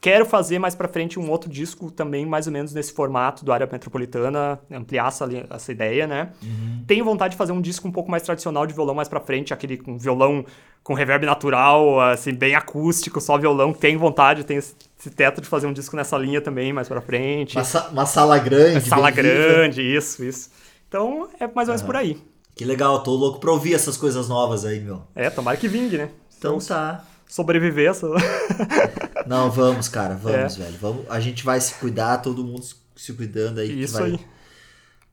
[0.00, 3.52] Quero fazer mais para frente um outro disco também, mais ou menos nesse formato do
[3.52, 6.30] área metropolitana, ampliar essa, essa ideia, né?
[6.40, 6.84] Uhum.
[6.86, 9.52] Tenho vontade de fazer um disco um pouco mais tradicional de violão mais para frente,
[9.52, 10.44] aquele com violão
[10.84, 13.72] com reverb natural, assim, bem acústico, só violão.
[13.72, 17.56] Tenho vontade, tenho esse teto de fazer um disco nessa linha também, mais para frente.
[17.56, 18.74] Uma, sa uma, sala grande.
[18.74, 19.98] Uma sala grande, viva.
[19.98, 20.50] isso, isso.
[20.88, 21.86] Então, é mais ou menos uhum.
[21.86, 22.22] por aí.
[22.54, 25.02] Que legal, tô louco pra ouvir essas coisas novas aí, meu.
[25.14, 26.08] É, tomara que vingue, né?
[26.38, 28.08] Então, então tá sobreviver essa.
[29.28, 30.64] Não, vamos, cara, vamos, é.
[30.64, 30.78] velho.
[30.80, 32.64] Vamos, a gente vai se cuidar, todo mundo
[32.96, 33.82] se cuidando aí.
[33.82, 34.12] Isso vai...
[34.12, 34.20] aí.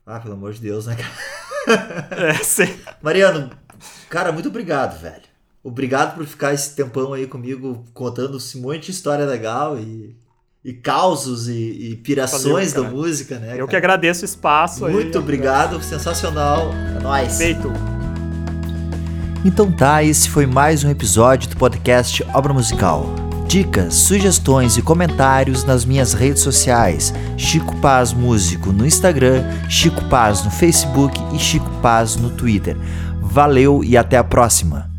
[0.05, 1.35] Ah, pelo amor de Deus, né, cara?
[2.11, 2.71] É, sim.
[3.01, 3.49] Mariano,
[4.09, 5.23] cara, muito obrigado, velho.
[5.63, 10.15] Obrigado por ficar esse tempão aí comigo, contando um monte de história legal e,
[10.63, 13.53] e causos e, e pirações Valeu, da música, né?
[13.53, 13.67] Eu cara?
[13.67, 16.71] que agradeço o espaço Muito aí, obrigado, sensacional.
[16.71, 17.35] É nóis.
[17.35, 17.73] Feito.
[19.43, 23.24] Então tá, esse foi mais um episódio do podcast Obra Musical.
[23.47, 30.43] Dicas, sugestões e comentários nas minhas redes sociais: Chico Paz Músico no Instagram, Chico Paz
[30.43, 32.75] no Facebook e Chico Paz no Twitter.
[33.21, 34.94] Valeu e até a próxima!